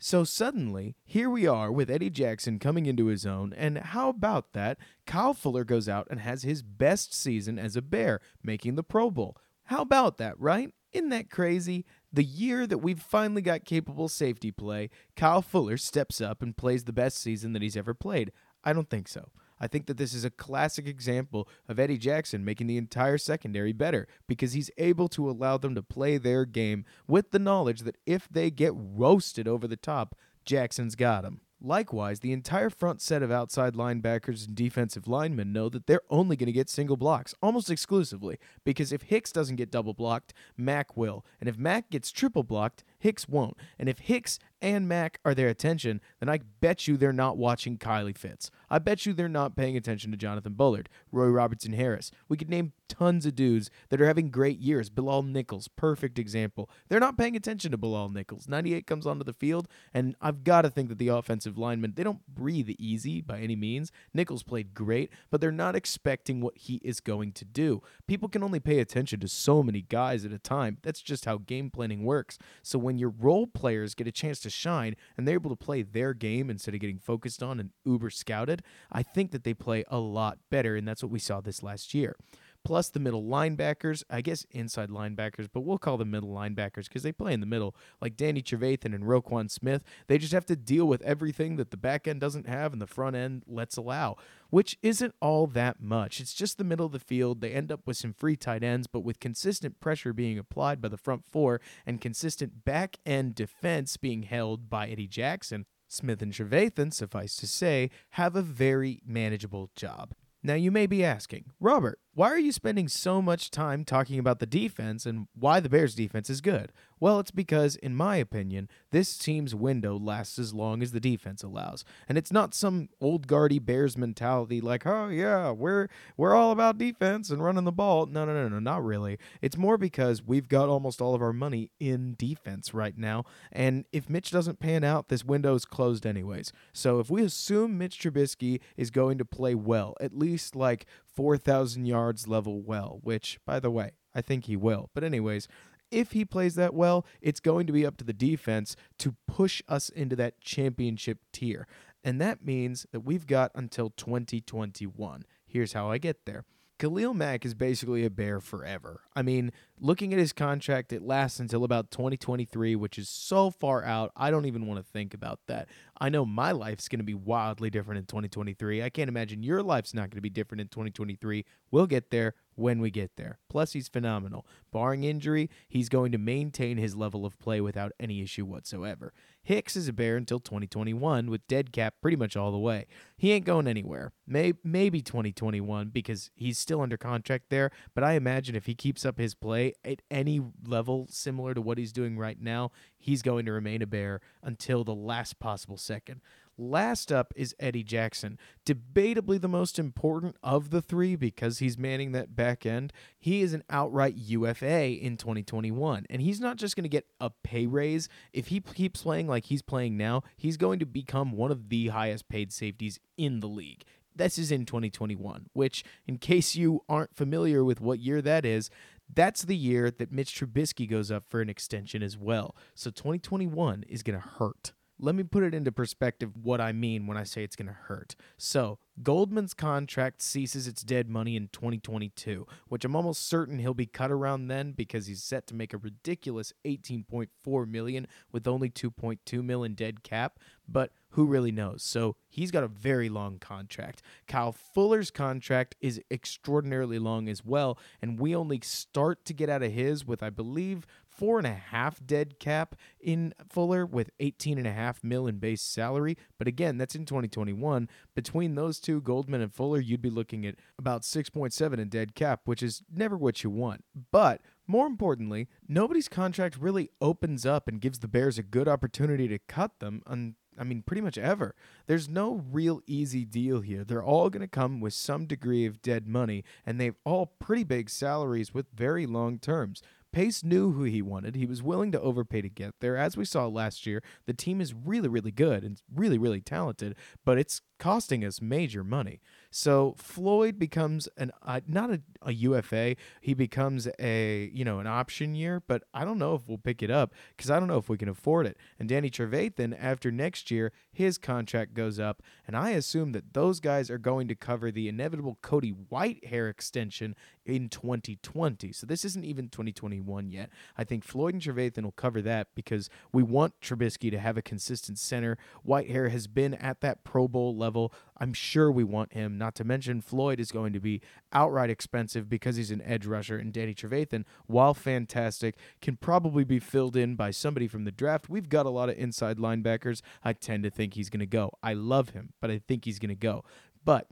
So 0.02 0.24
suddenly, 0.24 0.96
here 1.04 1.28
we 1.28 1.46
are 1.46 1.70
with 1.70 1.90
Eddie 1.90 2.08
Jackson 2.08 2.58
coming 2.58 2.86
into 2.86 3.06
his 3.06 3.26
own, 3.26 3.52
and 3.52 3.76
how 3.76 4.08
about 4.08 4.54
that? 4.54 4.78
Kyle 5.06 5.34
Fuller 5.34 5.62
goes 5.62 5.90
out 5.90 6.08
and 6.10 6.20
has 6.20 6.42
his 6.42 6.62
best 6.62 7.12
season 7.12 7.58
as 7.58 7.76
a 7.76 7.82
Bear, 7.82 8.18
making 8.42 8.76
the 8.76 8.82
Pro 8.82 9.10
Bowl. 9.10 9.36
How 9.64 9.82
about 9.82 10.16
that, 10.16 10.40
right? 10.40 10.72
Isn't 10.92 11.10
that 11.10 11.30
crazy? 11.30 11.84
The 12.12 12.24
year 12.24 12.66
that 12.66 12.78
we've 12.78 13.00
finally 13.00 13.42
got 13.42 13.64
capable 13.64 14.08
safety 14.08 14.50
play, 14.50 14.90
Kyle 15.16 15.42
Fuller 15.42 15.76
steps 15.76 16.20
up 16.20 16.42
and 16.42 16.56
plays 16.56 16.84
the 16.84 16.92
best 16.92 17.18
season 17.18 17.52
that 17.52 17.62
he's 17.62 17.76
ever 17.76 17.94
played. 17.94 18.32
I 18.64 18.72
don't 18.72 18.90
think 18.90 19.06
so. 19.06 19.30
I 19.60 19.66
think 19.66 19.86
that 19.86 19.98
this 19.98 20.14
is 20.14 20.24
a 20.24 20.30
classic 20.30 20.86
example 20.86 21.46
of 21.68 21.78
Eddie 21.78 21.98
Jackson 21.98 22.44
making 22.44 22.66
the 22.66 22.78
entire 22.78 23.18
secondary 23.18 23.72
better 23.72 24.08
because 24.26 24.54
he's 24.54 24.70
able 24.78 25.06
to 25.08 25.28
allow 25.28 25.58
them 25.58 25.74
to 25.74 25.82
play 25.82 26.16
their 26.16 26.46
game 26.46 26.84
with 27.06 27.30
the 27.30 27.38
knowledge 27.38 27.82
that 27.82 27.98
if 28.06 28.26
they 28.28 28.50
get 28.50 28.72
roasted 28.74 29.46
over 29.46 29.68
the 29.68 29.76
top, 29.76 30.16
Jackson's 30.46 30.94
got 30.94 31.22
them. 31.22 31.42
Likewise, 31.62 32.20
the 32.20 32.32
entire 32.32 32.70
front 32.70 33.02
set 33.02 33.22
of 33.22 33.30
outside 33.30 33.74
linebackers 33.74 34.46
and 34.46 34.56
defensive 34.56 35.06
linemen 35.06 35.52
know 35.52 35.68
that 35.68 35.86
they're 35.86 36.00
only 36.08 36.34
going 36.34 36.46
to 36.46 36.52
get 36.52 36.70
single 36.70 36.96
blocks, 36.96 37.34
almost 37.42 37.70
exclusively, 37.70 38.38
because 38.64 38.92
if 38.92 39.02
Hicks 39.02 39.30
doesn't 39.30 39.56
get 39.56 39.70
double 39.70 39.92
blocked, 39.92 40.32
Mack 40.56 40.96
will. 40.96 41.24
And 41.38 41.50
if 41.50 41.58
Mack 41.58 41.90
gets 41.90 42.10
triple 42.10 42.44
blocked, 42.44 42.82
Hicks 43.00 43.28
won't. 43.28 43.56
And 43.78 43.88
if 43.88 43.98
Hicks 43.98 44.38
and 44.62 44.86
Mack 44.86 45.18
are 45.24 45.34
their 45.34 45.48
attention, 45.48 46.00
then 46.20 46.28
I 46.28 46.40
bet 46.60 46.86
you 46.86 46.96
they're 46.96 47.12
not 47.12 47.38
watching 47.38 47.78
Kylie 47.78 48.16
Fitts. 48.16 48.50
I 48.68 48.78
bet 48.78 49.04
you 49.04 49.12
they're 49.12 49.28
not 49.28 49.56
paying 49.56 49.76
attention 49.76 50.10
to 50.10 50.16
Jonathan 50.16 50.52
Bullard, 50.52 50.88
Roy 51.10 51.26
Robertson 51.26 51.72
Harris. 51.72 52.10
We 52.28 52.36
could 52.36 52.50
name 52.50 52.72
tons 52.88 53.24
of 53.24 53.34
dudes 53.34 53.70
that 53.88 54.00
are 54.00 54.06
having 54.06 54.30
great 54.30 54.58
years. 54.58 54.90
Bilal 54.90 55.22
Nichols, 55.22 55.68
perfect 55.68 56.18
example. 56.18 56.68
They're 56.88 57.00
not 57.00 57.16
paying 57.16 57.36
attention 57.36 57.70
to 57.70 57.78
Bilal 57.78 58.10
Nichols. 58.10 58.48
98 58.48 58.86
comes 58.86 59.06
onto 59.06 59.24
the 59.24 59.32
field, 59.32 59.66
and 59.94 60.14
I've 60.20 60.44
got 60.44 60.62
to 60.62 60.70
think 60.70 60.88
that 60.90 60.98
the 60.98 61.08
offensive 61.08 61.56
linemen, 61.56 61.94
they 61.96 62.04
don't 62.04 62.26
breathe 62.28 62.68
easy 62.78 63.20
by 63.20 63.40
any 63.40 63.56
means. 63.56 63.90
Nichols 64.12 64.42
played 64.42 64.74
great, 64.74 65.10
but 65.30 65.40
they're 65.40 65.50
not 65.50 65.74
expecting 65.74 66.40
what 66.40 66.56
he 66.56 66.80
is 66.84 67.00
going 67.00 67.32
to 67.32 67.44
do. 67.44 67.82
People 68.06 68.28
can 68.28 68.42
only 68.42 68.60
pay 68.60 68.80
attention 68.80 69.20
to 69.20 69.28
so 69.28 69.62
many 69.62 69.80
guys 69.82 70.24
at 70.24 70.32
a 70.32 70.38
time. 70.38 70.78
That's 70.82 71.00
just 71.00 71.24
how 71.24 71.38
game 71.38 71.70
planning 71.70 72.04
works. 72.04 72.38
So 72.62 72.78
when 72.78 72.89
your 72.98 73.10
role 73.10 73.46
players 73.46 73.94
get 73.94 74.06
a 74.06 74.12
chance 74.12 74.40
to 74.40 74.50
shine 74.50 74.96
and 75.16 75.26
they're 75.26 75.34
able 75.34 75.50
to 75.50 75.56
play 75.56 75.82
their 75.82 76.14
game 76.14 76.50
instead 76.50 76.74
of 76.74 76.80
getting 76.80 76.98
focused 76.98 77.42
on 77.42 77.60
and 77.60 77.70
uber 77.84 78.10
scouted, 78.10 78.62
I 78.90 79.02
think 79.02 79.30
that 79.32 79.44
they 79.44 79.54
play 79.54 79.84
a 79.88 79.98
lot 79.98 80.38
better, 80.50 80.76
and 80.76 80.86
that's 80.86 81.02
what 81.02 81.12
we 81.12 81.18
saw 81.18 81.40
this 81.40 81.62
last 81.62 81.94
year 81.94 82.16
plus 82.64 82.88
the 82.88 83.00
middle 83.00 83.22
linebackers, 83.22 84.02
I 84.10 84.20
guess 84.20 84.46
inside 84.50 84.90
linebackers, 84.90 85.48
but 85.52 85.60
we'll 85.60 85.78
call 85.78 85.96
them 85.96 86.10
middle 86.10 86.30
linebackers 86.30 86.84
because 86.84 87.02
they 87.02 87.12
play 87.12 87.32
in 87.32 87.40
the 87.40 87.46
middle, 87.46 87.74
like 88.00 88.16
Danny 88.16 88.42
Trevathan 88.42 88.94
and 88.94 89.04
Roquan 89.04 89.50
Smith. 89.50 89.82
They 90.06 90.18
just 90.18 90.32
have 90.32 90.46
to 90.46 90.56
deal 90.56 90.86
with 90.86 91.02
everything 91.02 91.56
that 91.56 91.70
the 91.70 91.76
back 91.76 92.06
end 92.06 92.20
doesn't 92.20 92.46
have 92.48 92.72
and 92.72 92.80
the 92.80 92.86
front 92.86 93.16
end 93.16 93.42
lets 93.46 93.76
allow, 93.76 94.16
which 94.50 94.78
isn't 94.82 95.14
all 95.20 95.46
that 95.48 95.80
much. 95.80 96.20
It's 96.20 96.34
just 96.34 96.58
the 96.58 96.64
middle 96.64 96.86
of 96.86 96.92
the 96.92 96.98
field. 96.98 97.40
They 97.40 97.52
end 97.52 97.72
up 97.72 97.86
with 97.86 97.96
some 97.96 98.12
free 98.12 98.36
tight 98.36 98.62
ends, 98.62 98.86
but 98.86 99.00
with 99.00 99.20
consistent 99.20 99.80
pressure 99.80 100.12
being 100.12 100.38
applied 100.38 100.80
by 100.80 100.88
the 100.88 100.96
front 100.96 101.24
four 101.24 101.60
and 101.86 102.00
consistent 102.00 102.64
back 102.64 102.98
end 103.06 103.34
defense 103.34 103.96
being 103.96 104.22
held 104.22 104.68
by 104.68 104.88
Eddie 104.88 105.06
Jackson. 105.06 105.66
Smith 105.92 106.22
and 106.22 106.32
Trevathan, 106.32 106.94
suffice 106.94 107.34
to 107.34 107.48
say, 107.48 107.90
have 108.10 108.36
a 108.36 108.42
very 108.42 109.00
manageable 109.04 109.70
job. 109.74 110.14
Now, 110.42 110.54
you 110.54 110.70
may 110.70 110.86
be 110.86 111.04
asking, 111.04 111.46
Robert, 111.58 111.98
why 112.14 112.28
are 112.28 112.38
you 112.38 112.52
spending 112.52 112.88
so 112.88 113.22
much 113.22 113.50
time 113.50 113.84
talking 113.84 114.18
about 114.18 114.40
the 114.40 114.46
defense 114.46 115.06
and 115.06 115.28
why 115.34 115.60
the 115.60 115.68
Bears' 115.68 115.94
defense 115.94 116.28
is 116.28 116.40
good? 116.40 116.72
Well, 116.98 117.18
it's 117.18 117.30
because, 117.30 117.76
in 117.76 117.94
my 117.94 118.16
opinion, 118.16 118.68
this 118.90 119.16
team's 119.16 119.54
window 119.54 119.96
lasts 119.96 120.38
as 120.38 120.52
long 120.52 120.82
as 120.82 120.92
the 120.92 121.00
defense 121.00 121.42
allows. 121.42 121.82
And 122.08 122.18
it's 122.18 122.30
not 122.30 122.52
some 122.52 122.90
old 123.00 123.26
guardy 123.26 123.58
Bears 123.58 123.96
mentality 123.96 124.60
like, 124.60 124.86
oh 124.86 125.08
yeah, 125.08 125.50
we're 125.50 125.88
we're 126.18 126.34
all 126.34 126.50
about 126.50 126.76
defense 126.76 127.30
and 127.30 127.42
running 127.42 127.64
the 127.64 127.72
ball. 127.72 128.04
No, 128.04 128.26
no, 128.26 128.34
no, 128.34 128.48
no, 128.48 128.58
not 128.58 128.84
really. 128.84 129.18
It's 129.40 129.56
more 129.56 129.78
because 129.78 130.22
we've 130.22 130.48
got 130.48 130.68
almost 130.68 131.00
all 131.00 131.14
of 131.14 131.22
our 131.22 131.32
money 131.32 131.70
in 131.80 132.16
defense 132.18 132.74
right 132.74 132.98
now. 132.98 133.24
And 133.50 133.86
if 133.92 134.10
Mitch 134.10 134.30
doesn't 134.30 134.60
pan 134.60 134.84
out, 134.84 135.08
this 135.08 135.24
window 135.24 135.54
is 135.54 135.64
closed 135.64 136.04
anyways. 136.04 136.52
So 136.74 137.00
if 137.00 137.08
we 137.08 137.22
assume 137.22 137.78
Mitch 137.78 137.98
Trubisky 137.98 138.60
is 138.76 138.90
going 138.90 139.16
to 139.16 139.24
play 139.24 139.54
well, 139.54 139.96
at 140.00 140.12
least 140.12 140.54
like 140.54 140.84
4,000 141.14 141.86
yards 141.86 142.28
level 142.28 142.62
well, 142.62 143.00
which, 143.02 143.38
by 143.44 143.60
the 143.60 143.70
way, 143.70 143.92
I 144.14 144.20
think 144.20 144.44
he 144.44 144.56
will. 144.56 144.90
But, 144.94 145.04
anyways, 145.04 145.48
if 145.90 146.12
he 146.12 146.24
plays 146.24 146.54
that 146.54 146.74
well, 146.74 147.04
it's 147.20 147.40
going 147.40 147.66
to 147.66 147.72
be 147.72 147.84
up 147.84 147.96
to 147.98 148.04
the 148.04 148.12
defense 148.12 148.76
to 148.98 149.16
push 149.26 149.62
us 149.68 149.88
into 149.88 150.16
that 150.16 150.40
championship 150.40 151.18
tier. 151.32 151.66
And 152.04 152.20
that 152.20 152.44
means 152.44 152.86
that 152.92 153.00
we've 153.00 153.26
got 153.26 153.50
until 153.54 153.90
2021. 153.90 155.24
Here's 155.46 155.72
how 155.72 155.90
I 155.90 155.98
get 155.98 156.24
there. 156.26 156.44
Khalil 156.80 157.12
Mack 157.12 157.44
is 157.44 157.52
basically 157.52 158.06
a 158.06 158.10
bear 158.10 158.40
forever. 158.40 159.02
I 159.14 159.20
mean, 159.20 159.52
looking 159.78 160.14
at 160.14 160.18
his 160.18 160.32
contract, 160.32 160.94
it 160.94 161.02
lasts 161.02 161.38
until 161.38 161.62
about 161.62 161.90
2023, 161.90 162.74
which 162.74 162.98
is 162.98 163.06
so 163.06 163.50
far 163.50 163.84
out. 163.84 164.12
I 164.16 164.30
don't 164.30 164.46
even 164.46 164.66
want 164.66 164.80
to 164.80 164.90
think 164.90 165.12
about 165.12 165.40
that. 165.46 165.68
I 166.00 166.08
know 166.08 166.24
my 166.24 166.52
life's 166.52 166.88
going 166.88 167.00
to 167.00 167.04
be 167.04 167.12
wildly 167.12 167.68
different 167.68 167.98
in 167.98 168.06
2023. 168.06 168.82
I 168.82 168.88
can't 168.88 169.10
imagine 169.10 169.42
your 169.42 169.62
life's 169.62 169.92
not 169.92 170.04
going 170.04 170.16
to 170.16 170.22
be 170.22 170.30
different 170.30 170.62
in 170.62 170.68
2023. 170.68 171.44
We'll 171.70 171.86
get 171.86 172.10
there 172.10 172.32
when 172.60 172.80
we 172.80 172.90
get 172.90 173.16
there. 173.16 173.38
Plus, 173.48 173.72
he's 173.72 173.88
phenomenal. 173.88 174.46
Barring 174.70 175.02
injury, 175.02 175.50
he's 175.68 175.88
going 175.88 176.12
to 176.12 176.18
maintain 176.18 176.76
his 176.76 176.94
level 176.94 177.24
of 177.26 177.38
play 177.38 177.60
without 177.60 177.92
any 177.98 178.22
issue 178.22 178.44
whatsoever. 178.44 179.12
Hicks 179.42 179.74
is 179.74 179.88
a 179.88 179.92
bear 179.92 180.16
until 180.16 180.38
2021 180.38 181.30
with 181.30 181.46
dead 181.48 181.72
cap 181.72 181.94
pretty 182.02 182.16
much 182.16 182.36
all 182.36 182.52
the 182.52 182.58
way. 182.58 182.86
He 183.16 183.32
ain't 183.32 183.46
going 183.46 183.66
anywhere. 183.66 184.12
May- 184.26 184.52
maybe 184.62 185.00
2021 185.00 185.88
because 185.88 186.30
he's 186.34 186.58
still 186.58 186.82
under 186.82 186.98
contract 186.98 187.46
there, 187.48 187.70
but 187.94 188.04
I 188.04 188.12
imagine 188.12 188.54
if 188.54 188.66
he 188.66 188.74
keeps 188.74 189.06
up 189.06 189.18
his 189.18 189.34
play 189.34 189.72
at 189.84 190.02
any 190.10 190.40
level 190.66 191.06
similar 191.10 191.54
to 191.54 191.62
what 191.62 191.78
he's 191.78 191.92
doing 191.92 192.18
right 192.18 192.40
now, 192.40 192.70
he's 192.98 193.22
going 193.22 193.46
to 193.46 193.52
remain 193.52 193.80
a 193.80 193.86
bear 193.86 194.20
until 194.42 194.84
the 194.84 194.94
last 194.94 195.38
possible 195.38 195.78
second. 195.78 196.20
Last 196.62 197.10
up 197.10 197.32
is 197.36 197.56
Eddie 197.58 197.82
Jackson, 197.82 198.38
debatably 198.66 199.40
the 199.40 199.48
most 199.48 199.78
important 199.78 200.36
of 200.42 200.68
the 200.68 200.82
three 200.82 201.16
because 201.16 201.58
he's 201.58 201.78
manning 201.78 202.12
that 202.12 202.36
back 202.36 202.66
end. 202.66 202.92
He 203.18 203.40
is 203.40 203.54
an 203.54 203.64
outright 203.70 204.16
UFA 204.18 204.88
in 204.90 205.16
2021, 205.16 206.04
and 206.10 206.20
he's 206.20 206.38
not 206.38 206.58
just 206.58 206.76
going 206.76 206.84
to 206.84 206.90
get 206.90 207.06
a 207.18 207.30
pay 207.30 207.64
raise. 207.66 208.10
If 208.34 208.48
he 208.48 208.60
keeps 208.60 209.00
playing 209.00 209.26
like 209.26 209.46
he's 209.46 209.62
playing 209.62 209.96
now, 209.96 210.22
he's 210.36 210.58
going 210.58 210.80
to 210.80 210.84
become 210.84 211.32
one 211.32 211.50
of 211.50 211.70
the 211.70 211.88
highest 211.88 212.28
paid 212.28 212.52
safeties 212.52 213.00
in 213.16 213.40
the 213.40 213.48
league. 213.48 213.84
This 214.14 214.36
is 214.36 214.52
in 214.52 214.66
2021, 214.66 215.46
which, 215.54 215.82
in 216.06 216.18
case 216.18 216.56
you 216.56 216.82
aren't 216.90 217.16
familiar 217.16 217.64
with 217.64 217.80
what 217.80 218.00
year 218.00 218.20
that 218.20 218.44
is, 218.44 218.68
that's 219.10 219.44
the 219.44 219.56
year 219.56 219.90
that 219.90 220.12
Mitch 220.12 220.38
Trubisky 220.38 220.86
goes 220.86 221.10
up 221.10 221.24
for 221.26 221.40
an 221.40 221.48
extension 221.48 222.02
as 222.02 222.18
well. 222.18 222.54
So 222.74 222.90
2021 222.90 223.84
is 223.88 224.02
going 224.02 224.20
to 224.20 224.28
hurt. 224.28 224.72
Let 225.02 225.14
me 225.14 225.22
put 225.22 225.42
it 225.42 225.54
into 225.54 225.72
perspective 225.72 226.32
what 226.42 226.60
I 226.60 226.72
mean 226.72 227.06
when 227.06 227.16
I 227.16 227.24
say 227.24 227.42
it's 227.42 227.56
going 227.56 227.68
to 227.68 227.72
hurt. 227.72 228.14
So, 228.36 228.78
Goldman's 229.02 229.54
contract 229.54 230.20
ceases 230.20 230.68
its 230.68 230.82
dead 230.82 231.08
money 231.08 231.36
in 231.36 231.48
2022, 231.48 232.46
which 232.68 232.84
I'm 232.84 232.94
almost 232.94 233.26
certain 233.26 233.58
he'll 233.58 233.72
be 233.72 233.86
cut 233.86 234.10
around 234.10 234.48
then 234.48 234.72
because 234.72 235.06
he's 235.06 235.22
set 235.22 235.46
to 235.46 235.54
make 235.54 235.72
a 235.72 235.78
ridiculous 235.78 236.52
18.4 236.66 237.66
million 237.66 238.06
with 238.30 238.46
only 238.46 238.68
2.2 238.68 239.42
million 239.42 239.72
dead 239.72 240.02
cap, 240.02 240.38
but 240.68 240.92
who 241.10 241.24
really 241.24 241.50
knows? 241.50 241.82
So, 241.82 242.16
he's 242.28 242.50
got 242.50 242.62
a 242.62 242.68
very 242.68 243.08
long 243.08 243.38
contract. 243.38 244.02
Kyle 244.28 244.52
Fuller's 244.52 245.10
contract 245.10 245.76
is 245.80 245.98
extraordinarily 246.10 246.98
long 246.98 247.26
as 247.30 247.42
well, 247.42 247.78
and 248.02 248.20
we 248.20 248.36
only 248.36 248.60
start 248.62 249.24
to 249.24 249.32
get 249.32 249.48
out 249.48 249.62
of 249.62 249.72
his 249.72 250.06
with 250.06 250.22
I 250.22 250.28
believe 250.28 250.86
four 251.20 251.36
and 251.36 251.46
a 251.46 251.52
half 251.52 252.00
dead 252.06 252.38
cap 252.38 252.74
in 252.98 253.34
Fuller 253.46 253.84
with 253.84 254.08
18 254.20 254.56
and 254.56 254.66
a 254.66 254.72
half 254.72 255.04
mil 255.04 255.26
in 255.26 255.36
base 255.36 255.60
salary. 255.60 256.16
But 256.38 256.48
again, 256.48 256.78
that's 256.78 256.94
in 256.94 257.04
2021. 257.04 257.90
Between 258.14 258.54
those 258.54 258.80
two, 258.80 259.02
Goldman 259.02 259.42
and 259.42 259.52
Fuller, 259.52 259.80
you'd 259.80 260.00
be 260.00 260.08
looking 260.08 260.46
at 260.46 260.54
about 260.78 261.02
6.7 261.02 261.78
in 261.78 261.90
dead 261.90 262.14
cap, 262.14 262.40
which 262.46 262.62
is 262.62 262.82
never 262.90 263.18
what 263.18 263.44
you 263.44 263.50
want. 263.50 263.84
But 264.10 264.40
more 264.66 264.86
importantly, 264.86 265.46
nobody's 265.68 266.08
contract 266.08 266.56
really 266.56 266.88
opens 267.02 267.44
up 267.44 267.68
and 267.68 267.82
gives 267.82 267.98
the 267.98 268.08
Bears 268.08 268.38
a 268.38 268.42
good 268.42 268.66
opportunity 268.66 269.28
to 269.28 269.38
cut 269.38 269.78
them 269.78 270.02
on 270.06 270.36
I 270.58 270.64
mean, 270.64 270.82
pretty 270.82 271.00
much 271.00 271.16
ever. 271.16 271.54
There's 271.86 272.08
no 272.08 272.44
real 272.50 272.82
easy 272.86 273.24
deal 273.24 273.62
here. 273.62 273.82
They're 273.82 274.04
all 274.04 274.28
going 274.28 274.42
to 274.42 274.48
come 274.48 274.80
with 274.80 274.92
some 274.92 275.24
degree 275.24 275.64
of 275.64 275.80
dead 275.80 276.06
money, 276.06 276.44
and 276.66 276.78
they've 276.78 276.96
all 277.04 277.34
pretty 277.38 277.64
big 277.64 277.88
salaries 277.88 278.52
with 278.52 278.66
very 278.74 279.06
long 279.06 279.38
terms. 279.38 279.80
Pace 280.12 280.42
knew 280.42 280.72
who 280.72 280.84
he 280.84 281.02
wanted. 281.02 281.36
He 281.36 281.46
was 281.46 281.62
willing 281.62 281.92
to 281.92 282.00
overpay 282.00 282.42
to 282.42 282.48
get 282.48 282.74
there. 282.80 282.96
As 282.96 283.16
we 283.16 283.24
saw 283.24 283.46
last 283.46 283.86
year, 283.86 284.02
the 284.26 284.34
team 284.34 284.60
is 284.60 284.74
really, 284.74 285.08
really 285.08 285.30
good 285.30 285.62
and 285.62 285.80
really, 285.94 286.18
really 286.18 286.40
talented, 286.40 286.96
but 287.24 287.38
it's 287.38 287.62
costing 287.78 288.24
us 288.24 288.40
major 288.40 288.82
money. 288.82 289.20
So 289.50 289.94
Floyd 289.98 290.58
becomes 290.58 291.08
an 291.16 291.32
uh, 291.42 291.60
not 291.66 291.90
a, 291.90 292.00
a 292.22 292.32
UFA. 292.32 292.96
He 293.20 293.34
becomes 293.34 293.88
a 293.98 294.50
you 294.52 294.64
know 294.64 294.78
an 294.78 294.86
option 294.86 295.34
year, 295.34 295.62
but 295.66 295.82
I 295.92 296.04
don't 296.04 296.18
know 296.18 296.34
if 296.34 296.46
we'll 296.46 296.58
pick 296.58 296.82
it 296.82 296.90
up 296.90 297.12
because 297.36 297.50
I 297.50 297.58
don't 297.58 297.68
know 297.68 297.78
if 297.78 297.88
we 297.88 297.98
can 297.98 298.08
afford 298.08 298.46
it. 298.46 298.56
And 298.78 298.88
Danny 298.88 299.10
Trevathan, 299.10 299.76
after 299.78 300.12
next 300.12 300.50
year, 300.50 300.72
his 300.92 301.18
contract 301.18 301.74
goes 301.74 301.98
up, 301.98 302.22
and 302.46 302.56
I 302.56 302.70
assume 302.70 303.12
that 303.12 303.34
those 303.34 303.58
guys 303.58 303.90
are 303.90 303.98
going 303.98 304.28
to 304.28 304.34
cover 304.34 304.70
the 304.70 304.88
inevitable 304.88 305.38
Cody 305.42 305.72
Whitehair 305.72 306.48
extension 306.48 307.16
in 307.44 307.68
2020. 307.68 308.72
So 308.72 308.86
this 308.86 309.04
isn't 309.04 309.24
even 309.24 309.48
2021 309.48 310.30
yet. 310.30 310.50
I 310.78 310.84
think 310.84 311.04
Floyd 311.04 311.34
and 311.34 311.42
Trevathan 311.42 311.82
will 311.82 311.92
cover 311.92 312.22
that 312.22 312.48
because 312.54 312.88
we 313.12 313.22
want 313.22 313.60
Trubisky 313.60 314.10
to 314.10 314.18
have 314.18 314.36
a 314.36 314.42
consistent 314.42 314.98
center. 314.98 315.36
White 315.62 315.90
hair 315.90 316.08
has 316.10 316.26
been 316.26 316.54
at 316.54 316.80
that 316.80 317.02
Pro 317.02 317.26
Bowl 317.26 317.56
level. 317.56 317.92
I'm 318.18 318.32
sure 318.32 318.70
we 318.70 318.84
want 318.84 319.12
him. 319.12 319.38
Not 319.40 319.54
to 319.54 319.64
mention 319.64 320.02
Floyd 320.02 320.38
is 320.38 320.52
going 320.52 320.74
to 320.74 320.80
be 320.80 321.00
outright 321.32 321.70
expensive 321.70 322.28
because 322.28 322.56
he's 322.56 322.70
an 322.70 322.82
edge 322.82 323.06
rusher, 323.06 323.38
and 323.38 323.54
Danny 323.54 323.74
Trevathan, 323.74 324.24
while 324.46 324.74
fantastic, 324.74 325.56
can 325.80 325.96
probably 325.96 326.44
be 326.44 326.58
filled 326.58 326.94
in 326.94 327.16
by 327.16 327.30
somebody 327.30 327.66
from 327.66 327.84
the 327.84 327.90
draft. 327.90 328.28
We've 328.28 328.50
got 328.50 328.66
a 328.66 328.70
lot 328.70 328.90
of 328.90 328.98
inside 328.98 329.38
linebackers. 329.38 330.02
I 330.22 330.34
tend 330.34 330.64
to 330.64 330.70
think 330.70 330.92
he's 330.92 331.08
going 331.08 331.20
to 331.20 331.26
go. 331.26 331.52
I 331.62 331.72
love 331.72 332.10
him, 332.10 332.34
but 332.38 332.50
I 332.50 332.60
think 332.68 332.84
he's 332.84 332.98
going 332.98 333.08
to 333.08 333.14
go. 333.14 333.42
But 333.82 334.08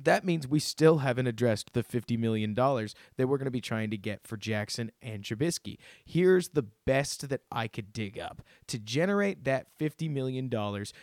that 0.00 0.24
means 0.24 0.46
we 0.46 0.60
still 0.60 0.98
haven't 0.98 1.26
addressed 1.26 1.72
the 1.72 1.82
$50 1.82 2.18
million 2.18 2.54
that 2.54 3.26
we're 3.26 3.38
going 3.38 3.44
to 3.44 3.50
be 3.50 3.60
trying 3.60 3.90
to 3.90 3.98
get 3.98 4.26
for 4.26 4.36
Jackson 4.36 4.90
and 5.02 5.22
Trubisky. 5.22 5.76
Here's 6.04 6.50
the 6.50 6.62
best 6.62 7.28
that 7.28 7.42
I 7.50 7.68
could 7.68 7.92
dig 7.92 8.18
up. 8.18 8.42
To 8.68 8.78
generate 8.78 9.44
that 9.44 9.66
$50 9.78 10.08
million, 10.08 10.50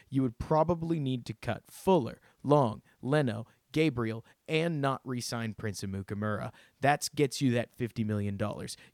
you 0.09 0.21
would 0.21 0.39
probably 0.39 0.99
need 0.99 1.25
to 1.25 1.33
cut 1.33 1.63
Fuller, 1.69 2.19
Long, 2.43 2.81
Leno, 3.01 3.45
Gabriel, 3.71 4.25
and 4.47 4.81
not 4.81 5.01
re 5.03 5.21
sign 5.21 5.53
Prince 5.53 5.81
Amukamara. 5.81 6.51
That 6.81 7.07
gets 7.15 7.41
you 7.41 7.51
that 7.51 7.77
$50 7.77 8.05
million. 8.05 8.39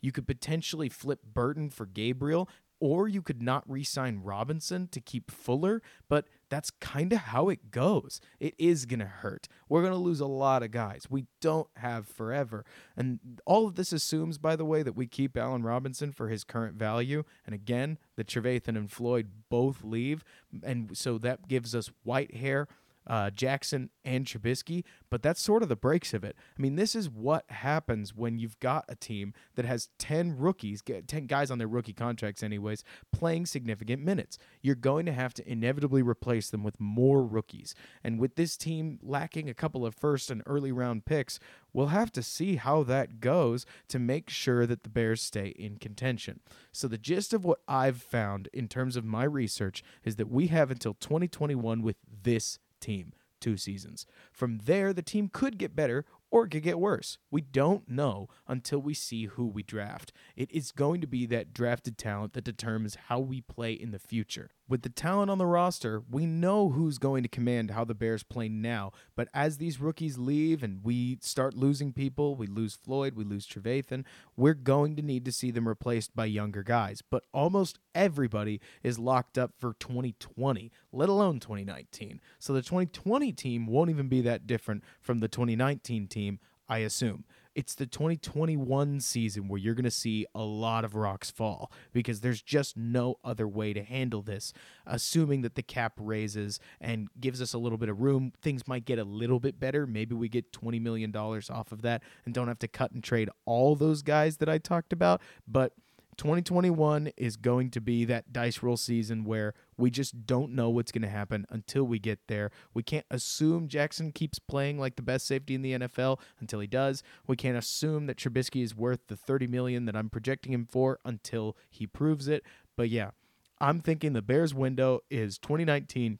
You 0.01 0.11
could 0.11 0.27
potentially 0.27 0.89
flip 0.89 1.21
Burton 1.23 1.69
for 1.69 1.85
Gabriel, 1.85 2.49
or 2.79 3.07
you 3.07 3.21
could 3.21 3.41
not 3.41 3.63
re 3.67 3.83
sign 3.83 4.19
Robinson 4.23 4.87
to 4.89 4.99
keep 4.99 5.31
Fuller, 5.31 5.81
but 6.09 6.27
that's 6.49 6.71
kind 6.71 7.13
of 7.13 7.19
how 7.19 7.49
it 7.49 7.71
goes. 7.71 8.19
It 8.39 8.53
is 8.57 8.85
going 8.85 8.99
to 8.99 9.05
hurt. 9.05 9.47
We're 9.69 9.81
going 9.81 9.93
to 9.93 9.97
lose 9.97 10.19
a 10.19 10.27
lot 10.27 10.61
of 10.61 10.71
guys. 10.71 11.07
We 11.09 11.25
don't 11.41 11.69
have 11.77 12.07
forever. 12.07 12.65
And 12.97 13.19
all 13.45 13.65
of 13.65 13.75
this 13.75 13.93
assumes, 13.93 14.37
by 14.37 14.55
the 14.55 14.65
way, 14.65 14.83
that 14.83 14.95
we 14.95 15.07
keep 15.07 15.37
Allen 15.37 15.63
Robinson 15.63 16.11
for 16.11 16.27
his 16.27 16.43
current 16.43 16.75
value. 16.75 17.23
And 17.45 17.55
again, 17.55 17.97
the 18.17 18.23
Trevathan 18.25 18.77
and 18.77 18.91
Floyd 18.91 19.29
both 19.49 19.83
leave. 19.83 20.23
And 20.63 20.97
so 20.97 21.17
that 21.19 21.47
gives 21.47 21.73
us 21.73 21.89
Whitehair 22.05 22.67
uh, 23.07 23.29
Jackson 23.29 23.89
and 24.03 24.25
Trubisky, 24.25 24.83
but 25.09 25.21
that's 25.21 25.41
sort 25.41 25.63
of 25.63 25.69
the 25.69 25.75
breaks 25.75 26.13
of 26.13 26.24
it. 26.24 26.35
I 26.57 26.62
mean, 26.62 26.75
this 26.75 26.95
is 26.95 27.09
what 27.09 27.45
happens 27.50 28.15
when 28.15 28.38
you've 28.38 28.59
got 28.59 28.85
a 28.89 28.95
team 28.95 29.33
that 29.55 29.65
has 29.65 29.89
10 30.00 30.38
rookies, 30.38 30.81
10 30.81 31.27
guys 31.27 31.51
on 31.51 31.57
their 31.57 31.67
rookie 31.67 31.93
contracts, 31.93 32.43
anyways, 32.43 32.83
playing 33.12 33.45
significant 33.45 34.03
minutes. 34.03 34.38
You're 34.62 34.75
going 34.75 35.05
to 35.05 35.13
have 35.13 35.33
to 35.35 35.50
inevitably 35.50 36.01
replace 36.01 36.50
them 36.50 36.63
with 36.63 36.79
more 36.79 37.24
rookies. 37.24 37.75
And 38.03 38.19
with 38.19 38.35
this 38.35 38.57
team 38.57 39.00
lacking 39.01 39.50
a 39.50 39.53
couple 39.53 39.85
of 39.85 39.95
first 39.95 40.31
and 40.31 40.41
early 40.45 40.71
round 40.71 41.05
picks, 41.05 41.39
we'll 41.74 41.88
have 41.88 42.12
to 42.13 42.24
see 42.24 42.55
how 42.55 42.83
that 42.83 43.19
goes 43.19 43.65
to 43.89 44.00
make 44.00 44.29
sure 44.29 44.65
that 44.65 44.83
the 44.83 44.89
Bears 44.89 45.21
stay 45.21 45.47
in 45.47 45.77
contention. 45.77 46.39
So, 46.71 46.88
the 46.88 46.97
gist 46.97 47.33
of 47.33 47.45
what 47.45 47.59
I've 47.67 48.01
found 48.01 48.50
in 48.53 48.67
terms 48.67 48.95
of 48.95 49.05
my 49.05 49.24
research 49.24 49.83
is 50.03 50.15
that 50.15 50.29
we 50.29 50.47
have 50.47 50.71
until 50.71 50.93
2021 50.95 51.81
with 51.81 51.97
this 52.24 52.59
team 52.85 53.13
two 53.41 53.57
seasons. 53.57 54.05
From 54.31 54.59
there, 54.59 54.93
the 54.93 55.01
team 55.01 55.29
could 55.31 55.57
get 55.57 55.75
better 55.75 56.05
or 56.35 56.43
it 56.43 56.49
could 56.49 56.63
get 56.63 56.77
worse. 56.77 57.17
We 57.31 57.39
don't 57.39 57.87
know 57.87 58.27
until 58.45 58.79
we 58.79 58.93
see 58.93 59.27
who 59.27 59.47
we 59.47 59.63
draft. 59.63 60.11
It 60.35 60.51
is 60.51 60.73
going 60.73 60.99
to 60.99 61.07
be 61.07 61.25
that 61.27 61.53
drafted 61.53 61.97
talent 61.97 62.33
that 62.33 62.43
determines 62.43 62.97
how 63.07 63.19
we 63.21 63.39
play 63.39 63.71
in 63.71 63.91
the 63.91 63.99
future. 63.99 64.49
With 64.67 64.81
the 64.81 64.89
talent 64.89 65.29
on 65.29 65.37
the 65.37 65.45
roster, 65.45 66.01
we 66.09 66.25
know 66.25 66.69
who's 66.69 66.97
going 66.97 67.21
to 67.21 67.29
command 67.29 67.69
how 67.69 67.85
the 67.85 67.93
Bears 67.93 68.23
play 68.23 68.49
now. 68.49 68.93
But 69.15 69.29
as 69.31 69.59
these 69.59 69.79
rookies 69.79 70.17
leave 70.17 70.63
and 70.63 70.83
we 70.83 71.19
start 71.21 71.53
losing 71.53 71.93
people, 71.93 72.35
we 72.35 72.47
lose 72.47 72.73
Floyd, 72.73 73.13
we 73.15 73.23
lose 73.23 73.45
Trevathan, 73.45 74.05
we're 74.35 74.55
going 74.55 74.95
to 74.95 75.03
need 75.03 75.23
to 75.25 75.31
see 75.31 75.51
them 75.51 75.67
replaced 75.67 76.15
by 76.15 76.25
younger 76.25 76.63
guys. 76.63 77.03
But 77.07 77.25
almost 77.31 77.77
everybody 77.93 78.59
is 78.81 78.97
locked 78.97 79.37
up 79.37 79.51
for 79.59 79.75
2020, 79.79 80.71
let 80.91 81.09
alone 81.09 81.39
2019. 81.39 82.19
So 82.39 82.51
the 82.51 82.63
2020 82.63 83.31
team 83.33 83.67
won't 83.67 83.91
even 83.91 84.07
be 84.07 84.21
that 84.21 84.47
different 84.47 84.83
from 84.99 85.19
the 85.19 85.27
2019 85.27 86.07
team, 86.07 86.25
I 86.67 86.79
assume. 86.79 87.25
it's 87.55 87.74
the 87.74 87.86
2021 87.86 89.00
season 89.00 89.48
where 89.48 89.58
you're 89.58 89.74
going 89.74 89.86
to 89.86 89.91
see 89.91 90.25
a 90.36 90.41
lot 90.41 90.84
of 90.84 90.94
rocks 90.94 91.32
fall 91.32 91.72
because 91.94 92.20
there's 92.20 92.41
just 92.41 92.75
no 92.75 93.15
other 93.24 93.48
way 93.48 93.72
to 93.72 93.82
handle 93.82 94.22
this. 94.22 94.51
Assuming 94.86 95.41
that 95.41 95.55
the 95.55 95.63
cap 95.63 95.94
raises 95.98 96.60
and 96.82 97.08
gives 97.20 97.41
us 97.41 97.53
a 97.53 97.58
little 97.58 97.77
bit 97.77 97.88
of 97.88 98.01
room, 98.01 98.34
things 98.41 98.67
might 98.67 98.84
get 98.84 99.00
a 99.00 99.05
little 99.05 99.39
bit 99.39 99.58
better. 99.58 99.88
Maybe 99.88 100.13
we 100.13 100.27
get 100.27 100.51
$20 100.51 100.82
million 100.82 101.15
off 101.15 101.72
of 101.72 101.82
that 101.84 102.03
and 102.25 102.34
don't 102.34 102.50
have 102.50 102.60
to 102.60 102.67
cut 102.67 102.91
and 102.91 103.01
trade 103.03 103.29
all 103.46 103.75
those 103.75 104.01
guys 104.01 104.38
that 104.38 104.50
I 104.50 104.58
talked 104.58 104.91
about. 104.91 105.22
But 105.48 105.72
2021 106.17 107.12
is 107.17 107.36
going 107.38 107.69
to 107.72 107.81
be 107.81 108.05
that 108.05 108.31
dice 108.31 108.62
roll 108.63 108.77
season 108.77 109.24
where 109.24 109.53
we 109.77 109.89
just 109.89 110.25
don't 110.25 110.51
know 110.51 110.69
what's 110.69 110.91
going 110.91 111.01
to 111.01 111.10
happen 111.10 111.45
until 111.50 111.84
we 111.84 112.00
get 112.00 112.19
there. 112.27 112.51
We 112.74 112.84
can't 112.84 113.05
assume 113.12 113.67
Jackson 113.67 114.12
keeps 114.12 114.39
playing 114.39 114.79
like 114.79 114.95
the 114.95 115.01
best 115.01 115.27
safety 115.27 115.55
in 115.55 115.62
the 115.62 115.74
NFL 115.74 116.19
until 116.39 116.60
he 116.60 116.67
does. 116.67 117.03
We 117.27 117.36
can't 117.36 117.57
assume 117.57 118.07
that 118.07 118.17
Trubisky 118.17 118.63
is 118.63 118.75
worth 118.75 119.07
the 119.07 119.17
30 119.17 119.48
million 119.48 119.86
that 119.86 119.95
I'm 119.95 120.10
projecting 120.10 120.53
him 120.53 120.67
for 120.69 121.00
until 121.05 121.57
he 121.69 121.88
proves 121.88 122.27
it. 122.27 122.43
But 122.75 122.89
yeah, 122.89 123.12
I'm 123.60 123.79
thinking 123.79 124.13
the 124.13 124.22
Bears 124.22 124.53
window 124.53 125.01
is 125.10 125.38
2019 125.38 126.19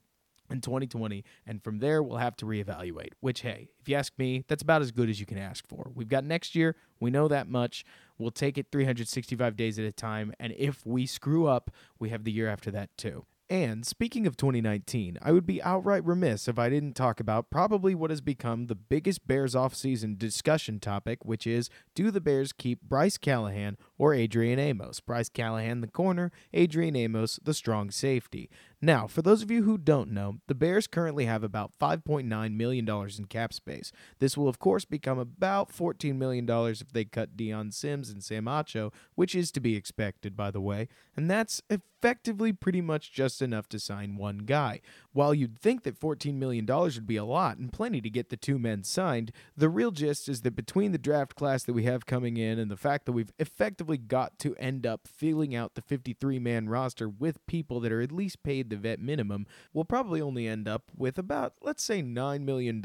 and 0.50 0.62
2020 0.64 1.24
and 1.46 1.64
from 1.64 1.80
there 1.80 2.02
we'll 2.02 2.18
have 2.18 2.36
to 2.36 2.46
reevaluate 2.46 3.12
which 3.20 3.42
hey 3.42 3.70
if 3.80 3.90
you 3.90 3.96
ask 3.96 4.14
me 4.18 4.44
that's 4.48 4.64
about 4.64 4.82
as 4.82 4.92
good 4.92 5.10
as 5.10 5.20
you 5.20 5.26
can 5.26 5.38
ask 5.38 5.68
for 5.68 5.92
we've 5.94 6.08
got 6.10 6.24
next 6.24 6.56
year 6.56 6.76
we 7.00 7.10
know 7.10 7.28
that 7.28 7.48
much 7.48 7.86
we'll 8.18 8.32
take 8.32 8.58
it 8.58 8.68
365 8.72 9.56
days 9.56 9.80
at 9.80 9.86
a 9.86 9.92
time 9.92 10.34
and 10.40 10.54
if 10.58 10.86
we 10.86 11.06
screw 11.06 11.48
up 11.48 11.72
we 12.00 12.10
have 12.10 12.24
the 12.24 12.32
year 12.32 12.48
after 12.48 12.72
that 12.72 12.96
too 12.98 13.26
and 13.50 13.86
speaking 13.86 14.26
of 14.26 14.38
2019, 14.38 15.20
I 15.22 15.32
would 15.32 15.46
be 15.46 15.62
outright 15.62 16.04
remiss 16.04 16.48
if 16.48 16.58
I 16.58 16.68
didn't 16.68 16.96
talk 16.96 17.20
about 17.20 17.52
probably 17.52 17.94
what 17.94 18.10
has 18.10 18.20
become 18.20 18.66
the 18.66 18.76
biggest 18.76 19.28
Bears 19.28 19.54
offseason 19.54 20.18
discussion 20.18 20.80
topic, 20.80 21.24
which 21.24 21.46
is 21.46 21.70
do 21.94 22.10
the 22.10 22.22
Bears 22.22 22.52
keep 22.52 22.82
Bryce 22.82 23.20
Callahan 23.20 23.78
or 24.00 24.16
Adrian 24.16 24.58
Amos? 24.58 25.00
Bryce 25.00 25.30
Callahan, 25.30 25.82
the 25.82 25.88
corner, 25.88 26.32
Adrian 26.54 26.96
Amos, 26.96 27.40
the 27.44 27.54
strong 27.54 27.92
safety. 27.92 28.50
Now, 28.82 29.08
for 29.08 29.22
those 29.22 29.42
of 29.42 29.50
you 29.50 29.64
who 29.64 29.78
don't 29.78 30.12
know, 30.12 30.38
the 30.48 30.56
Bears 30.56 30.88
currently 30.88 31.26
have 31.26 31.44
about 31.44 31.72
$5.9 31.80 32.56
million 32.56 32.90
in 32.90 33.26
cap 33.26 33.54
space. 33.54 33.92
This 34.20 34.38
will, 34.38 34.48
of 34.48 34.60
course, 34.60 34.86
become 34.86 35.18
about 35.18 35.72
$14 35.72 36.16
million 36.16 36.50
if 36.50 36.92
they 36.92 37.06
cut 37.06 37.38
Dion 37.38 37.72
Sims 37.72 38.10
and 38.10 38.24
Sam 38.24 38.46
Acho, 38.46 38.94
which 39.16 39.36
is 39.36 39.52
to 39.52 39.60
be 39.60 39.76
expected, 39.76 40.36
by 40.36 40.52
the 40.52 40.62
way, 40.62 40.88
and 41.16 41.30
that's 41.30 41.62
effectively 41.70 42.54
pretty 42.54 42.82
much 42.82 43.12
just 43.12 43.42
enough 43.42 43.68
to 43.70 43.80
sign 43.80 44.16
one 44.16 44.40
guy. 44.40 44.82
While 45.12 45.34
you'd 45.34 45.58
think 45.58 45.84
that 45.84 46.00
$14 46.00 46.36
million 46.36 46.66
would 46.68 47.08
be 47.08 47.16
a 47.16 47.26
lot 47.26 47.58
and 47.58 47.74
plenty 47.74 48.02
to 48.02 48.10
get 48.10 48.30
the 48.30 48.38
two 48.38 48.60
men 48.60 48.84
signed, 48.84 49.32
the 49.58 49.70
real 49.70 49.92
gist 49.92 50.30
is 50.30 50.42
that 50.42 50.56
between 50.56 50.92
the 50.92 50.98
draft 50.98 51.36
class 51.36 51.64
that 51.64 51.74
we 51.74 51.84
have 51.84 52.06
coming 52.06 52.38
in 52.38 52.60
and 52.60 52.70
the 52.70 52.78
fact 52.78 53.06
that 53.06 53.14
we've 53.14 53.32
effectively 53.40 53.98
got 53.98 54.38
to 54.40 54.56
end 54.58 54.86
up 54.86 55.08
filling 55.08 55.56
out 55.56 55.74
the 55.76 55.82
53 55.82 56.38
man 56.38 56.70
roster 56.70 57.10
with 57.10 57.46
people 57.48 57.80
that 57.80 57.92
are 57.92 58.02
at 58.02 58.12
least 58.12 58.44
paid 58.44 58.65
the 58.70 58.78
vet 58.78 59.00
minimum, 59.00 59.46
we'll 59.74 59.86
probably 59.86 60.22
only 60.22 60.48
end 60.48 60.68
up 60.68 60.92
with 60.96 61.18
about, 61.18 61.54
let's 61.62 61.84
say, 61.84 62.02
$9 62.02 62.42
million 62.42 62.82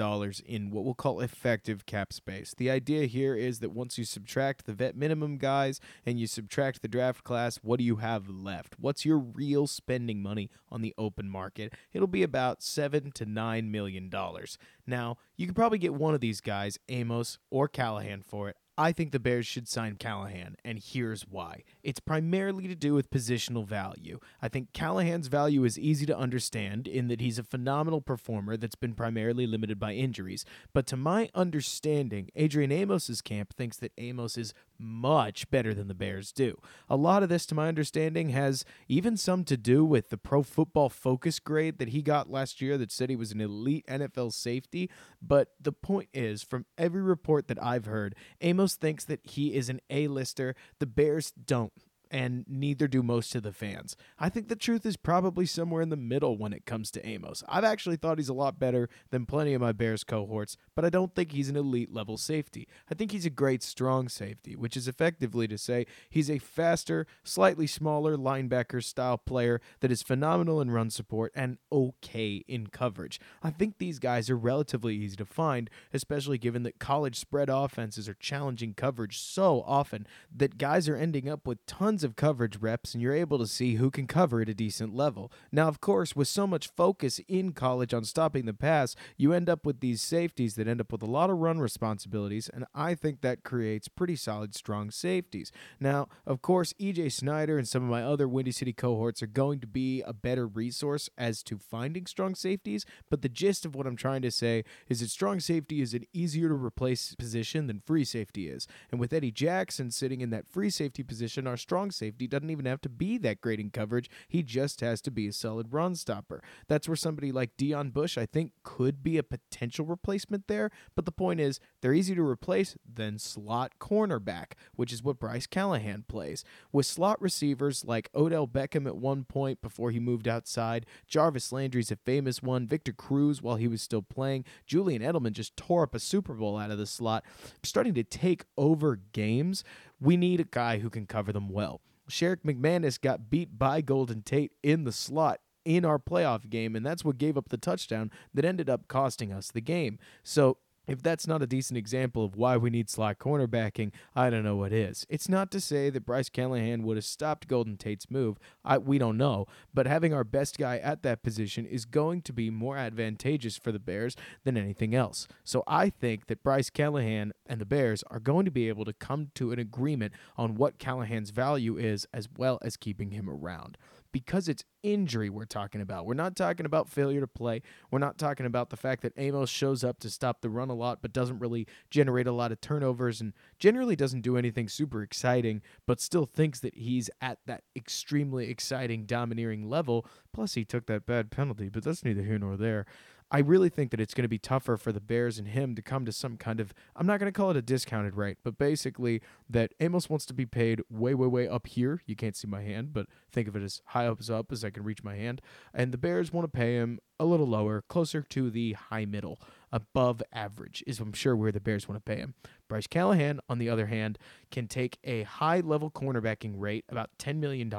in 0.46 0.70
what 0.70 0.84
we'll 0.84 0.94
call 0.94 1.20
effective 1.20 1.86
cap 1.86 2.12
space. 2.12 2.54
The 2.56 2.70
idea 2.70 3.06
here 3.06 3.34
is 3.34 3.60
that 3.60 3.70
once 3.70 3.98
you 3.98 4.04
subtract 4.04 4.66
the 4.66 4.72
vet 4.72 4.96
minimum 4.96 5.38
guys 5.38 5.80
and 6.04 6.18
you 6.18 6.26
subtract 6.26 6.82
the 6.82 6.88
draft 6.88 7.24
class, 7.24 7.56
what 7.62 7.78
do 7.78 7.84
you 7.84 7.96
have 7.96 8.28
left? 8.28 8.78
What's 8.78 9.04
your 9.04 9.18
real 9.18 9.66
spending 9.66 10.22
money 10.22 10.50
on 10.70 10.82
the 10.82 10.94
open 10.98 11.28
market? 11.28 11.74
It'll 11.92 12.06
be 12.06 12.22
about 12.22 12.62
seven 12.62 13.12
to 13.12 13.26
nine 13.26 13.70
million 13.70 14.08
dollars. 14.08 14.58
Now, 14.86 15.18
you 15.36 15.46
could 15.46 15.56
probably 15.56 15.78
get 15.78 15.94
one 15.94 16.14
of 16.14 16.20
these 16.20 16.40
guys, 16.40 16.78
Amos 16.88 17.38
or 17.50 17.68
Callahan, 17.68 18.22
for 18.22 18.48
it. 18.48 18.56
I 18.78 18.92
think 18.92 19.12
the 19.12 19.20
Bears 19.20 19.46
should 19.46 19.68
sign 19.68 19.96
Callahan, 19.96 20.56
and 20.64 20.78
here's 20.78 21.22
why. 21.28 21.64
It's 21.82 22.00
primarily 22.00 22.66
to 22.68 22.74
do 22.74 22.94
with 22.94 23.10
positional 23.10 23.66
value. 23.66 24.20
I 24.40 24.48
think 24.48 24.72
Callahan's 24.72 25.26
value 25.26 25.64
is 25.64 25.78
easy 25.78 26.06
to 26.06 26.16
understand 26.16 26.88
in 26.88 27.08
that 27.08 27.20
he's 27.20 27.38
a 27.38 27.42
phenomenal 27.42 28.00
performer 28.00 28.56
that's 28.56 28.76
been 28.76 28.94
primarily 28.94 29.46
limited 29.46 29.78
by 29.78 29.92
injuries. 29.92 30.44
But 30.72 30.86
to 30.86 30.96
my 30.96 31.28
understanding, 31.34 32.30
Adrian 32.36 32.72
Amos's 32.72 33.20
camp 33.20 33.54
thinks 33.54 33.76
that 33.78 33.92
Amos 33.98 34.38
is 34.38 34.54
much 34.80 35.50
better 35.50 35.74
than 35.74 35.88
the 35.88 35.94
Bears 35.94 36.32
do. 36.32 36.58
A 36.88 36.96
lot 36.96 37.22
of 37.22 37.28
this, 37.28 37.46
to 37.46 37.54
my 37.54 37.68
understanding, 37.68 38.30
has 38.30 38.64
even 38.88 39.16
some 39.16 39.44
to 39.44 39.56
do 39.56 39.84
with 39.84 40.10
the 40.10 40.16
pro 40.16 40.42
football 40.42 40.88
focus 40.88 41.38
grade 41.38 41.78
that 41.78 41.88
he 41.88 42.02
got 42.02 42.30
last 42.30 42.60
year 42.60 42.78
that 42.78 42.90
said 42.90 43.10
he 43.10 43.16
was 43.16 43.32
an 43.32 43.40
elite 43.40 43.86
NFL 43.86 44.32
safety. 44.32 44.90
But 45.20 45.48
the 45.60 45.72
point 45.72 46.08
is, 46.14 46.42
from 46.42 46.66
every 46.78 47.02
report 47.02 47.48
that 47.48 47.62
I've 47.62 47.86
heard, 47.86 48.14
Amos 48.40 48.74
thinks 48.74 49.04
that 49.04 49.20
he 49.24 49.54
is 49.54 49.68
an 49.68 49.80
A-lister. 49.90 50.54
The 50.78 50.86
Bears 50.86 51.32
don't 51.32 51.72
and 52.10 52.44
neither 52.48 52.88
do 52.88 53.02
most 53.02 53.34
of 53.34 53.42
the 53.42 53.52
fans. 53.52 53.96
I 54.18 54.28
think 54.28 54.48
the 54.48 54.56
truth 54.56 54.84
is 54.84 54.96
probably 54.96 55.46
somewhere 55.46 55.82
in 55.82 55.90
the 55.90 55.96
middle 55.96 56.36
when 56.36 56.52
it 56.52 56.66
comes 56.66 56.90
to 56.92 57.06
Amos. 57.06 57.44
I've 57.48 57.64
actually 57.64 57.96
thought 57.96 58.18
he's 58.18 58.28
a 58.28 58.34
lot 58.34 58.58
better 58.58 58.88
than 59.10 59.26
plenty 59.26 59.54
of 59.54 59.60
my 59.60 59.72
Bears 59.72 60.04
cohorts, 60.04 60.56
but 60.74 60.84
I 60.84 60.90
don't 60.90 61.14
think 61.14 61.32
he's 61.32 61.48
an 61.48 61.56
elite 61.56 61.92
level 61.92 62.16
safety. 62.16 62.66
I 62.90 62.94
think 62.94 63.12
he's 63.12 63.26
a 63.26 63.30
great 63.30 63.62
strong 63.62 64.08
safety, 64.08 64.56
which 64.56 64.76
is 64.76 64.88
effectively 64.88 65.46
to 65.48 65.58
say 65.58 65.86
he's 66.08 66.30
a 66.30 66.38
faster, 66.38 67.06
slightly 67.22 67.66
smaller 67.66 68.16
linebacker 68.16 68.82
style 68.82 69.18
player 69.18 69.60
that 69.80 69.92
is 69.92 70.02
phenomenal 70.02 70.60
in 70.60 70.70
run 70.70 70.90
support 70.90 71.32
and 71.34 71.58
okay 71.70 72.44
in 72.48 72.66
coverage. 72.68 73.20
I 73.42 73.50
think 73.50 73.78
these 73.78 73.98
guys 73.98 74.28
are 74.28 74.36
relatively 74.36 74.96
easy 74.96 75.16
to 75.16 75.24
find, 75.24 75.70
especially 75.92 76.38
given 76.38 76.62
that 76.64 76.78
college 76.78 77.18
spread 77.18 77.48
offenses 77.48 78.08
are 78.08 78.14
challenging 78.14 78.74
coverage 78.74 79.18
so 79.18 79.62
often 79.66 80.06
that 80.34 80.58
guys 80.58 80.88
are 80.88 80.96
ending 80.96 81.28
up 81.28 81.46
with 81.46 81.64
tons 82.00 82.04
of 82.04 82.16
coverage 82.16 82.56
reps 82.56 82.94
and 82.94 83.02
you're 83.02 83.12
able 83.12 83.38
to 83.38 83.46
see 83.46 83.74
who 83.74 83.90
can 83.90 84.06
cover 84.06 84.40
at 84.40 84.48
a 84.48 84.54
decent 84.54 84.94
level. 84.94 85.30
Now, 85.52 85.68
of 85.68 85.80
course, 85.80 86.16
with 86.16 86.28
so 86.28 86.46
much 86.46 86.68
focus 86.68 87.20
in 87.28 87.52
college 87.52 87.92
on 87.92 88.04
stopping 88.04 88.46
the 88.46 88.54
pass, 88.54 88.96
you 89.18 89.34
end 89.34 89.50
up 89.50 89.66
with 89.66 89.80
these 89.80 90.00
safeties 90.00 90.54
that 90.54 90.66
end 90.66 90.80
up 90.80 90.92
with 90.92 91.02
a 91.02 91.06
lot 91.06 91.28
of 91.28 91.38
run 91.38 91.58
responsibilities, 91.58 92.48
and 92.48 92.64
I 92.74 92.94
think 92.94 93.20
that 93.20 93.44
creates 93.44 93.88
pretty 93.88 94.16
solid, 94.16 94.54
strong 94.54 94.90
safeties. 94.90 95.52
Now, 95.78 96.08
of 96.26 96.40
course, 96.40 96.72
EJ 96.80 97.12
Snyder 97.12 97.58
and 97.58 97.68
some 97.68 97.82
of 97.82 97.90
my 97.90 98.02
other 98.02 98.26
Windy 98.28 98.52
City 98.52 98.72
cohorts 98.72 99.22
are 99.22 99.26
going 99.26 99.60
to 99.60 99.66
be 99.66 100.02
a 100.02 100.14
better 100.14 100.46
resource 100.46 101.10
as 101.18 101.42
to 101.44 101.58
finding 101.58 102.06
strong 102.06 102.34
safeties, 102.34 102.86
but 103.10 103.20
the 103.20 103.28
gist 103.28 103.66
of 103.66 103.74
what 103.74 103.86
I'm 103.86 103.96
trying 103.96 104.22
to 104.22 104.30
say 104.30 104.64
is 104.88 105.00
that 105.00 105.10
strong 105.10 105.40
safety 105.40 105.82
is 105.82 105.92
an 105.92 106.06
easier 106.12 106.48
to 106.48 106.54
replace 106.54 107.14
position 107.14 107.66
than 107.66 107.80
free 107.80 108.04
safety 108.04 108.48
is. 108.48 108.66
And 108.90 108.98
with 108.98 109.12
Eddie 109.12 109.32
Jackson 109.32 109.90
sitting 109.90 110.22
in 110.22 110.30
that 110.30 110.48
free 110.48 110.70
safety 110.70 111.02
position, 111.02 111.46
our 111.46 111.56
strong 111.56 111.89
safety 111.90 112.26
doesn't 112.26 112.50
even 112.50 112.66
have 112.66 112.80
to 112.82 112.88
be 112.88 113.18
that 113.18 113.40
great 113.40 113.60
in 113.60 113.70
coverage. 113.70 114.10
He 114.28 114.42
just 114.42 114.80
has 114.80 115.00
to 115.02 115.10
be 115.10 115.28
a 115.28 115.32
solid 115.32 115.72
run 115.72 115.94
stopper. 115.94 116.42
That's 116.68 116.88
where 116.88 116.96
somebody 116.96 117.32
like 117.32 117.56
Deon 117.56 117.92
Bush, 117.92 118.16
I 118.18 118.26
think, 118.26 118.52
could 118.62 119.02
be 119.02 119.18
a 119.18 119.22
potential 119.22 119.84
replacement 119.84 120.46
there. 120.46 120.70
But 120.94 121.04
the 121.04 121.12
point 121.12 121.40
is, 121.40 121.60
they're 121.80 121.92
easy 121.92 122.14
to 122.14 122.22
replace 122.22 122.76
than 122.90 123.18
slot 123.18 123.72
cornerback, 123.80 124.52
which 124.74 124.92
is 124.92 125.02
what 125.02 125.18
Bryce 125.18 125.46
Callahan 125.46 126.04
plays. 126.08 126.44
With 126.72 126.86
slot 126.86 127.20
receivers 127.20 127.84
like 127.84 128.10
Odell 128.14 128.46
Beckham 128.46 128.86
at 128.86 128.96
one 128.96 129.24
point 129.24 129.62
before 129.62 129.90
he 129.90 130.00
moved 130.00 130.28
outside, 130.28 130.86
Jarvis 131.06 131.52
Landry's 131.52 131.90
a 131.90 131.96
famous 131.96 132.42
one, 132.42 132.66
Victor 132.66 132.92
Cruz 132.92 133.42
while 133.42 133.56
he 133.56 133.68
was 133.68 133.82
still 133.82 134.02
playing, 134.02 134.44
Julian 134.66 135.02
Edelman 135.02 135.32
just 135.32 135.56
tore 135.56 135.84
up 135.84 135.94
a 135.94 136.00
Super 136.00 136.34
Bowl 136.34 136.56
out 136.56 136.70
of 136.70 136.78
the 136.78 136.86
slot, 136.86 137.24
starting 137.62 137.94
to 137.94 138.04
take 138.04 138.44
over 138.56 139.00
games 139.12 139.64
we 140.00 140.16
need 140.16 140.40
a 140.40 140.44
guy 140.44 140.78
who 140.78 140.90
can 140.90 141.06
cover 141.06 141.32
them 141.32 141.48
well. 141.48 141.80
Sherrick 142.08 142.42
McManus 142.44 143.00
got 143.00 143.30
beat 143.30 143.58
by 143.58 143.80
Golden 143.80 144.22
Tate 144.22 144.52
in 144.62 144.84
the 144.84 144.92
slot 144.92 145.40
in 145.64 145.84
our 145.84 145.98
playoff 145.98 146.48
game, 146.48 146.74
and 146.74 146.84
that's 146.84 147.04
what 147.04 147.18
gave 147.18 147.36
up 147.36 147.50
the 147.50 147.58
touchdown 147.58 148.10
that 148.34 148.44
ended 148.44 148.68
up 148.68 148.88
costing 148.88 149.32
us 149.32 149.50
the 149.50 149.60
game. 149.60 149.98
So 150.22 150.56
if 150.90 151.04
that's 151.04 151.28
not 151.28 151.40
a 151.40 151.46
decent 151.46 151.76
example 151.76 152.24
of 152.24 152.34
why 152.34 152.56
we 152.56 152.68
need 152.68 152.90
slot 152.90 153.20
cornerbacking, 153.20 153.92
I 154.16 154.28
don't 154.28 154.42
know 154.42 154.56
what 154.56 154.72
is. 154.72 155.06
It's 155.08 155.28
not 155.28 155.52
to 155.52 155.60
say 155.60 155.88
that 155.88 156.04
Bryce 156.04 156.28
Callahan 156.28 156.82
would 156.82 156.96
have 156.96 157.04
stopped 157.04 157.46
Golden 157.46 157.76
Tate's 157.76 158.10
move. 158.10 158.38
I, 158.64 158.78
we 158.78 158.98
don't 158.98 159.16
know. 159.16 159.46
But 159.72 159.86
having 159.86 160.12
our 160.12 160.24
best 160.24 160.58
guy 160.58 160.78
at 160.78 161.04
that 161.04 161.22
position 161.22 161.64
is 161.64 161.84
going 161.84 162.22
to 162.22 162.32
be 162.32 162.50
more 162.50 162.76
advantageous 162.76 163.56
for 163.56 163.70
the 163.70 163.78
Bears 163.78 164.16
than 164.42 164.56
anything 164.56 164.92
else. 164.92 165.28
So 165.44 165.62
I 165.64 165.90
think 165.90 166.26
that 166.26 166.42
Bryce 166.42 166.70
Callahan 166.70 167.34
and 167.46 167.60
the 167.60 167.66
Bears 167.66 168.02
are 168.10 168.18
going 168.18 168.44
to 168.44 168.50
be 168.50 168.68
able 168.68 168.84
to 168.84 168.92
come 168.92 169.30
to 169.36 169.52
an 169.52 169.60
agreement 169.60 170.12
on 170.36 170.56
what 170.56 170.80
Callahan's 170.80 171.30
value 171.30 171.76
is 171.76 172.04
as 172.12 172.28
well 172.36 172.58
as 172.62 172.76
keeping 172.76 173.12
him 173.12 173.30
around 173.30 173.78
because 174.12 174.48
it's 174.48 174.64
injury 174.82 175.30
we're 175.30 175.44
talking 175.44 175.80
about. 175.80 176.06
We're 176.06 176.14
not 176.14 176.36
talking 176.36 176.66
about 176.66 176.88
failure 176.88 177.20
to 177.20 177.26
play. 177.26 177.62
We're 177.90 177.98
not 177.98 178.18
talking 178.18 178.46
about 178.46 178.70
the 178.70 178.76
fact 178.76 179.02
that 179.02 179.12
Amos 179.16 179.50
shows 179.50 179.84
up 179.84 179.98
to 180.00 180.10
stop 180.10 180.40
the 180.40 180.50
run 180.50 180.70
a 180.70 180.74
lot 180.74 181.00
but 181.02 181.12
doesn't 181.12 181.38
really 181.38 181.66
generate 181.90 182.26
a 182.26 182.32
lot 182.32 182.52
of 182.52 182.60
turnovers 182.60 183.20
and 183.20 183.32
generally 183.58 183.96
doesn't 183.96 184.22
do 184.22 184.36
anything 184.36 184.68
super 184.68 185.02
exciting 185.02 185.62
but 185.86 186.00
still 186.00 186.26
thinks 186.26 186.60
that 186.60 186.74
he's 186.74 187.10
at 187.20 187.38
that 187.46 187.62
extremely 187.76 188.48
exciting 188.48 189.06
domineering 189.06 189.68
level. 189.68 190.06
Plus 190.32 190.54
he 190.54 190.64
took 190.64 190.86
that 190.86 191.06
bad 191.06 191.30
penalty, 191.30 191.68
but 191.68 191.84
that's 191.84 192.04
neither 192.04 192.22
here 192.22 192.38
nor 192.38 192.56
there. 192.56 192.86
I 193.30 193.38
really 193.38 193.68
think 193.68 193.92
that 193.92 194.00
it's 194.00 194.12
going 194.12 194.24
to 194.24 194.28
be 194.28 194.38
tougher 194.38 194.76
for 194.76 194.90
the 194.90 195.00
Bears 195.00 195.38
and 195.38 195.48
him 195.48 195.74
to 195.76 195.82
come 195.82 196.04
to 196.04 196.12
some 196.12 196.36
kind 196.36 196.58
of, 196.58 196.74
I'm 196.96 197.06
not 197.06 197.20
going 197.20 197.32
to 197.32 197.36
call 197.36 197.50
it 197.50 197.56
a 197.56 197.62
discounted 197.62 198.16
rate, 198.16 198.38
but 198.42 198.58
basically 198.58 199.22
that 199.48 199.72
Amos 199.78 200.10
wants 200.10 200.26
to 200.26 200.34
be 200.34 200.46
paid 200.46 200.82
way, 200.90 201.14
way, 201.14 201.28
way 201.28 201.48
up 201.48 201.68
here. 201.68 202.02
You 202.06 202.16
can't 202.16 202.34
see 202.34 202.48
my 202.48 202.62
hand, 202.62 202.92
but 202.92 203.06
think 203.30 203.46
of 203.46 203.54
it 203.54 203.62
as 203.62 203.82
high 203.86 204.06
up 204.06 204.18
as 204.20 204.30
up 204.30 204.50
as 204.50 204.64
I 204.64 204.70
can 204.70 204.82
reach 204.82 205.04
my 205.04 205.14
hand. 205.14 205.40
And 205.72 205.92
the 205.92 205.98
Bears 205.98 206.32
want 206.32 206.44
to 206.44 206.58
pay 206.58 206.74
him 206.74 206.98
a 207.20 207.24
little 207.24 207.46
lower, 207.46 207.82
closer 207.82 208.22
to 208.22 208.50
the 208.50 208.72
high 208.72 209.04
middle, 209.04 209.38
above 209.70 210.22
average, 210.32 210.82
is 210.86 210.98
I'm 210.98 211.12
sure 211.12 211.36
where 211.36 211.52
the 211.52 211.60
Bears 211.60 211.88
want 211.88 212.04
to 212.04 212.10
pay 212.10 212.18
him. 212.18 212.34
Bryce 212.68 212.86
Callahan, 212.86 213.40
on 213.48 213.58
the 213.58 213.68
other 213.68 213.86
hand, 213.86 214.18
can 214.50 214.66
take 214.66 214.98
a 215.04 215.22
high 215.22 215.60
level 215.60 215.90
cornerbacking 215.90 216.54
rate, 216.56 216.84
about 216.88 217.10
$10 217.18 217.36
million, 217.36 217.72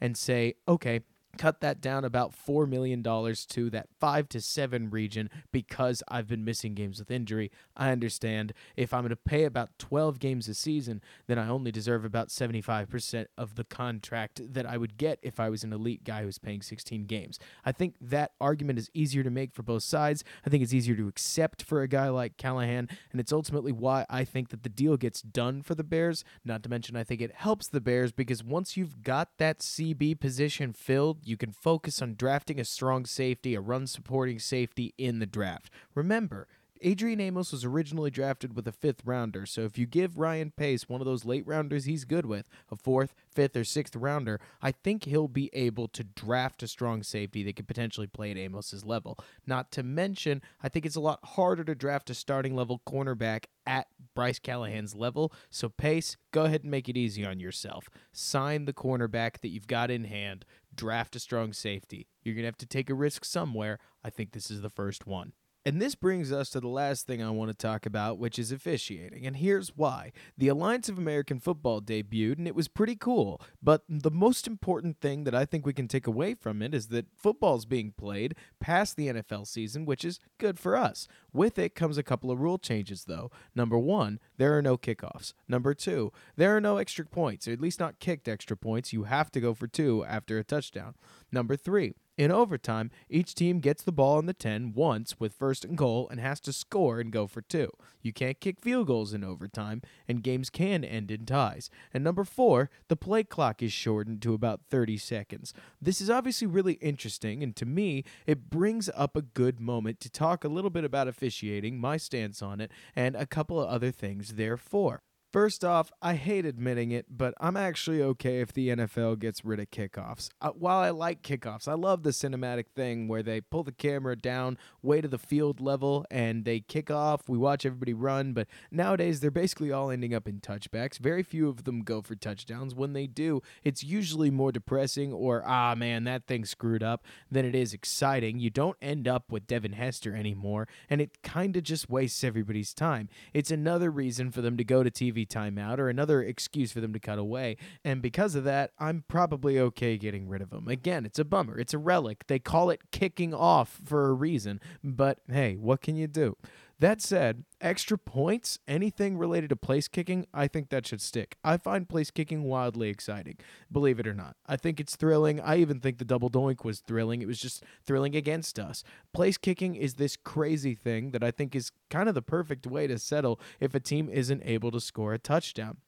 and 0.00 0.16
say, 0.16 0.54
okay, 0.66 1.00
cut 1.36 1.60
that 1.60 1.80
down 1.80 2.04
about 2.04 2.34
$4 2.34 2.68
million 2.68 3.02
to 3.02 3.70
that 3.70 3.88
5 4.00 4.28
to 4.30 4.40
7 4.40 4.90
region 4.90 5.30
because 5.52 6.02
I've 6.08 6.28
been 6.28 6.44
missing 6.44 6.74
games 6.74 6.98
with 6.98 7.10
injury. 7.10 7.50
I 7.76 7.90
understand 7.90 8.52
if 8.76 8.92
I'm 8.92 9.02
going 9.02 9.10
to 9.10 9.16
pay 9.16 9.44
about 9.44 9.78
12 9.78 10.18
games 10.18 10.48
a 10.48 10.54
season, 10.54 11.00
then 11.26 11.38
I 11.38 11.48
only 11.48 11.72
deserve 11.72 12.04
about 12.04 12.28
75% 12.28 13.26
of 13.36 13.54
the 13.54 13.64
contract 13.64 14.40
that 14.52 14.66
I 14.66 14.76
would 14.76 14.96
get 14.96 15.18
if 15.22 15.38
I 15.40 15.50
was 15.50 15.64
an 15.64 15.72
elite 15.72 16.04
guy 16.04 16.22
who's 16.22 16.38
paying 16.38 16.62
16 16.62 17.06
games. 17.06 17.38
I 17.64 17.72
think 17.72 17.94
that 18.00 18.32
argument 18.40 18.78
is 18.78 18.90
easier 18.94 19.22
to 19.22 19.30
make 19.30 19.52
for 19.52 19.62
both 19.62 19.82
sides. 19.82 20.24
I 20.46 20.50
think 20.50 20.62
it's 20.62 20.74
easier 20.74 20.96
to 20.96 21.08
accept 21.08 21.62
for 21.62 21.82
a 21.82 21.88
guy 21.88 22.08
like 22.08 22.36
Callahan, 22.36 22.88
and 23.12 23.20
it's 23.20 23.32
ultimately 23.32 23.72
why 23.72 24.06
I 24.08 24.24
think 24.24 24.50
that 24.50 24.62
the 24.62 24.68
deal 24.68 24.96
gets 24.96 25.22
done 25.22 25.62
for 25.62 25.74
the 25.74 25.84
Bears. 25.84 26.24
Not 26.44 26.62
to 26.62 26.68
mention, 26.68 26.96
I 26.96 27.04
think 27.04 27.20
it 27.20 27.32
helps 27.34 27.68
the 27.68 27.80
Bears 27.80 28.12
because 28.12 28.42
once 28.42 28.76
you've 28.76 29.02
got 29.02 29.38
that 29.38 29.60
CB 29.60 30.20
position 30.20 30.72
filled, 30.72 31.18
you 31.26 31.36
can 31.36 31.52
focus 31.52 32.00
on 32.00 32.14
drafting 32.14 32.60
a 32.60 32.64
strong 32.64 33.04
safety, 33.04 33.54
a 33.54 33.60
run 33.60 33.86
supporting 33.86 34.38
safety 34.38 34.94
in 34.96 35.18
the 35.18 35.26
draft. 35.26 35.70
Remember, 35.94 36.46
Adrian 36.82 37.20
Amos 37.20 37.52
was 37.52 37.64
originally 37.64 38.10
drafted 38.10 38.54
with 38.54 38.68
a 38.68 38.72
fifth 38.72 39.02
rounder, 39.04 39.46
so 39.46 39.62
if 39.62 39.78
you 39.78 39.86
give 39.86 40.18
Ryan 40.18 40.50
Pace 40.50 40.88
one 40.88 41.00
of 41.00 41.06
those 41.06 41.24
late 41.24 41.46
rounders 41.46 41.84
he's 41.84 42.04
good 42.04 42.26
with, 42.26 42.46
a 42.70 42.76
fourth, 42.76 43.14
fifth, 43.34 43.56
or 43.56 43.64
sixth 43.64 43.96
rounder, 43.96 44.40
I 44.60 44.72
think 44.72 45.04
he'll 45.04 45.28
be 45.28 45.50
able 45.52 45.88
to 45.88 46.04
draft 46.04 46.62
a 46.62 46.68
strong 46.68 47.02
safety 47.02 47.42
that 47.44 47.56
could 47.56 47.68
potentially 47.68 48.06
play 48.06 48.30
at 48.30 48.36
Amos's 48.36 48.84
level. 48.84 49.18
Not 49.46 49.70
to 49.72 49.82
mention, 49.82 50.42
I 50.62 50.68
think 50.68 50.84
it's 50.84 50.96
a 50.96 51.00
lot 51.00 51.20
harder 51.24 51.64
to 51.64 51.74
draft 51.74 52.10
a 52.10 52.14
starting 52.14 52.54
level 52.54 52.82
cornerback 52.86 53.44
at 53.66 53.88
Bryce 54.14 54.38
Callahan's 54.38 54.94
level. 54.94 55.32
So, 55.50 55.68
Pace, 55.68 56.16
go 56.30 56.44
ahead 56.44 56.62
and 56.62 56.70
make 56.70 56.88
it 56.88 56.96
easy 56.96 57.24
on 57.24 57.40
yourself. 57.40 57.88
Sign 58.12 58.64
the 58.64 58.72
cornerback 58.72 59.40
that 59.40 59.48
you've 59.48 59.66
got 59.66 59.90
in 59.90 60.04
hand, 60.04 60.44
draft 60.76 61.16
a 61.16 61.18
strong 61.18 61.52
safety. 61.52 62.06
You're 62.22 62.34
going 62.34 62.42
to 62.42 62.48
have 62.48 62.58
to 62.58 62.66
take 62.66 62.90
a 62.90 62.94
risk 62.94 63.24
somewhere. 63.24 63.78
I 64.04 64.10
think 64.10 64.32
this 64.32 64.50
is 64.50 64.62
the 64.62 64.70
first 64.70 65.06
one. 65.06 65.32
And 65.66 65.82
this 65.82 65.96
brings 65.96 66.30
us 66.30 66.50
to 66.50 66.60
the 66.60 66.68
last 66.68 67.08
thing 67.08 67.20
I 67.20 67.30
want 67.30 67.50
to 67.50 67.56
talk 67.56 67.86
about, 67.86 68.18
which 68.18 68.38
is 68.38 68.52
officiating. 68.52 69.26
And 69.26 69.34
here's 69.34 69.76
why. 69.76 70.12
The 70.38 70.46
Alliance 70.46 70.88
of 70.88 70.96
American 70.96 71.40
Football 71.40 71.80
debuted, 71.80 72.38
and 72.38 72.46
it 72.46 72.54
was 72.54 72.68
pretty 72.68 72.94
cool. 72.94 73.40
But 73.60 73.82
the 73.88 74.12
most 74.12 74.46
important 74.46 75.00
thing 75.00 75.24
that 75.24 75.34
I 75.34 75.44
think 75.44 75.66
we 75.66 75.72
can 75.72 75.88
take 75.88 76.06
away 76.06 76.34
from 76.34 76.62
it 76.62 76.72
is 76.72 76.86
that 76.88 77.06
football's 77.16 77.66
being 77.66 77.90
played 77.90 78.36
past 78.60 78.94
the 78.94 79.08
NFL 79.08 79.48
season, 79.48 79.86
which 79.86 80.04
is 80.04 80.20
good 80.38 80.60
for 80.60 80.76
us. 80.76 81.08
With 81.36 81.58
it 81.58 81.74
comes 81.74 81.98
a 81.98 82.02
couple 82.02 82.30
of 82.30 82.40
rule 82.40 82.56
changes, 82.56 83.04
though. 83.04 83.30
Number 83.54 83.78
one, 83.78 84.20
there 84.38 84.56
are 84.56 84.62
no 84.62 84.78
kickoffs. 84.78 85.34
Number 85.46 85.74
two, 85.74 86.10
there 86.34 86.56
are 86.56 86.62
no 86.62 86.78
extra 86.78 87.04
points, 87.04 87.46
or 87.46 87.52
at 87.52 87.60
least 87.60 87.78
not 87.78 88.00
kicked 88.00 88.26
extra 88.26 88.56
points. 88.56 88.94
You 88.94 89.04
have 89.04 89.30
to 89.32 89.40
go 89.40 89.52
for 89.52 89.66
two 89.66 90.02
after 90.06 90.38
a 90.38 90.44
touchdown. 90.44 90.94
Number 91.30 91.54
three, 91.54 91.92
in 92.16 92.30
overtime, 92.30 92.90
each 93.10 93.34
team 93.34 93.60
gets 93.60 93.82
the 93.82 93.92
ball 93.92 94.16
on 94.16 94.24
the 94.24 94.32
10 94.32 94.72
once 94.72 95.20
with 95.20 95.34
first 95.34 95.66
and 95.66 95.76
goal 95.76 96.08
and 96.08 96.18
has 96.18 96.40
to 96.40 96.52
score 96.52 96.98
and 96.98 97.12
go 97.12 97.26
for 97.26 97.42
two. 97.42 97.70
You 98.00 98.14
can't 98.14 98.40
kick 98.40 98.58
field 98.58 98.86
goals 98.86 99.12
in 99.12 99.22
overtime, 99.22 99.82
and 100.08 100.22
games 100.22 100.48
can 100.48 100.82
end 100.82 101.10
in 101.10 101.26
ties. 101.26 101.68
And 101.92 102.02
number 102.02 102.24
four, 102.24 102.70
the 102.88 102.96
play 102.96 103.22
clock 103.22 103.62
is 103.62 103.72
shortened 103.72 104.22
to 104.22 104.32
about 104.32 104.62
30 104.70 104.96
seconds. 104.96 105.52
This 105.82 106.00
is 106.00 106.08
obviously 106.08 106.46
really 106.46 106.74
interesting, 106.74 107.42
and 107.42 107.54
to 107.56 107.66
me, 107.66 108.04
it 108.26 108.48
brings 108.48 108.88
up 108.94 109.14
a 109.14 109.22
good 109.22 109.60
moment 109.60 110.00
to 110.00 110.08
talk 110.08 110.42
a 110.42 110.48
little 110.48 110.70
bit 110.70 110.84
about 110.84 111.08
officiating, 111.26 111.80
my 111.80 111.96
stance 111.96 112.40
on 112.40 112.60
it, 112.60 112.70
and 112.94 113.16
a 113.16 113.26
couple 113.26 113.60
of 113.60 113.68
other 113.68 113.90
things 113.90 114.34
therefore. 114.34 115.02
First 115.36 115.66
off, 115.66 115.92
I 116.00 116.14
hate 116.14 116.46
admitting 116.46 116.92
it, 116.92 117.04
but 117.10 117.34
I'm 117.38 117.58
actually 117.58 118.00
okay 118.00 118.40
if 118.40 118.54
the 118.54 118.70
NFL 118.70 119.18
gets 119.18 119.44
rid 119.44 119.60
of 119.60 119.70
kickoffs. 119.70 120.30
Uh, 120.40 120.52
while 120.52 120.78
I 120.78 120.88
like 120.88 121.20
kickoffs, 121.20 121.68
I 121.68 121.74
love 121.74 122.04
the 122.04 122.08
cinematic 122.08 122.68
thing 122.74 123.06
where 123.06 123.22
they 123.22 123.42
pull 123.42 123.62
the 123.62 123.70
camera 123.70 124.16
down 124.16 124.56
way 124.80 125.02
to 125.02 125.08
the 125.08 125.18
field 125.18 125.60
level 125.60 126.06
and 126.10 126.46
they 126.46 126.60
kick 126.60 126.90
off. 126.90 127.28
We 127.28 127.36
watch 127.36 127.66
everybody 127.66 127.92
run, 127.92 128.32
but 128.32 128.46
nowadays 128.70 129.20
they're 129.20 129.30
basically 129.30 129.70
all 129.70 129.90
ending 129.90 130.14
up 130.14 130.26
in 130.26 130.40
touchbacks. 130.40 130.98
Very 130.98 131.22
few 131.22 131.50
of 131.50 131.64
them 131.64 131.80
go 131.80 132.00
for 132.00 132.14
touchdowns. 132.14 132.74
When 132.74 132.94
they 132.94 133.06
do, 133.06 133.42
it's 133.62 133.84
usually 133.84 134.30
more 134.30 134.52
depressing 134.52 135.12
or, 135.12 135.42
ah, 135.46 135.74
man, 135.74 136.04
that 136.04 136.26
thing 136.26 136.46
screwed 136.46 136.82
up 136.82 137.04
than 137.30 137.44
it 137.44 137.54
is 137.54 137.74
exciting. 137.74 138.38
You 138.38 138.48
don't 138.48 138.78
end 138.80 139.06
up 139.06 139.30
with 139.30 139.46
Devin 139.46 139.72
Hester 139.72 140.16
anymore, 140.16 140.66
and 140.88 141.02
it 141.02 141.22
kind 141.22 141.58
of 141.58 141.62
just 141.62 141.90
wastes 141.90 142.24
everybody's 142.24 142.72
time. 142.72 143.10
It's 143.34 143.50
another 143.50 143.90
reason 143.90 144.30
for 144.30 144.40
them 144.40 144.56
to 144.56 144.64
go 144.64 144.82
to 144.82 144.90
TV 144.90 145.25
timeout 145.26 145.78
or 145.78 145.88
another 145.88 146.22
excuse 146.22 146.72
for 146.72 146.80
them 146.80 146.92
to 146.92 146.98
cut 146.98 147.18
away. 147.18 147.56
And 147.84 148.00
because 148.02 148.34
of 148.34 148.44
that, 148.44 148.72
I'm 148.78 149.04
probably 149.08 149.58
okay 149.58 149.96
getting 149.98 150.28
rid 150.28 150.42
of 150.42 150.50
them. 150.50 150.68
Again, 150.68 151.04
it's 151.04 151.18
a 151.18 151.24
bummer. 151.24 151.58
It's 151.58 151.74
a 151.74 151.78
relic. 151.78 152.26
They 152.26 152.38
call 152.38 152.70
it 152.70 152.90
kicking 152.90 153.34
off 153.34 153.80
for 153.84 154.08
a 154.08 154.12
reason. 154.12 154.60
But 154.82 155.18
hey, 155.30 155.56
what 155.56 155.80
can 155.80 155.96
you 155.96 156.06
do? 156.06 156.36
That 156.78 157.00
said, 157.00 157.44
extra 157.58 157.96
points, 157.96 158.58
anything 158.68 159.16
related 159.16 159.48
to 159.48 159.56
place 159.56 159.88
kicking, 159.88 160.26
I 160.34 160.46
think 160.46 160.68
that 160.68 160.86
should 160.86 161.00
stick. 161.00 161.38
I 161.42 161.56
find 161.56 161.88
place 161.88 162.10
kicking 162.10 162.42
wildly 162.42 162.90
exciting, 162.90 163.38
believe 163.72 163.98
it 163.98 164.06
or 164.06 164.12
not. 164.12 164.36
I 164.46 164.56
think 164.56 164.78
it's 164.78 164.94
thrilling. 164.94 165.40
I 165.40 165.56
even 165.56 165.80
think 165.80 165.96
the 165.96 166.04
double 166.04 166.28
doink 166.28 166.64
was 166.64 166.80
thrilling. 166.80 167.22
It 167.22 167.28
was 167.28 167.40
just 167.40 167.64
thrilling 167.86 168.14
against 168.14 168.58
us. 168.58 168.84
Place 169.14 169.38
kicking 169.38 169.74
is 169.74 169.94
this 169.94 170.16
crazy 170.16 170.74
thing 170.74 171.12
that 171.12 171.24
I 171.24 171.30
think 171.30 171.56
is 171.56 171.72
kind 171.88 172.10
of 172.10 172.14
the 172.14 172.20
perfect 172.20 172.66
way 172.66 172.86
to 172.86 172.98
settle 172.98 173.40
if 173.58 173.74
a 173.74 173.80
team 173.80 174.10
isn't 174.10 174.42
able 174.44 174.70
to 174.72 174.80
score 174.80 175.14
a 175.14 175.18
touchdown. 175.18 175.78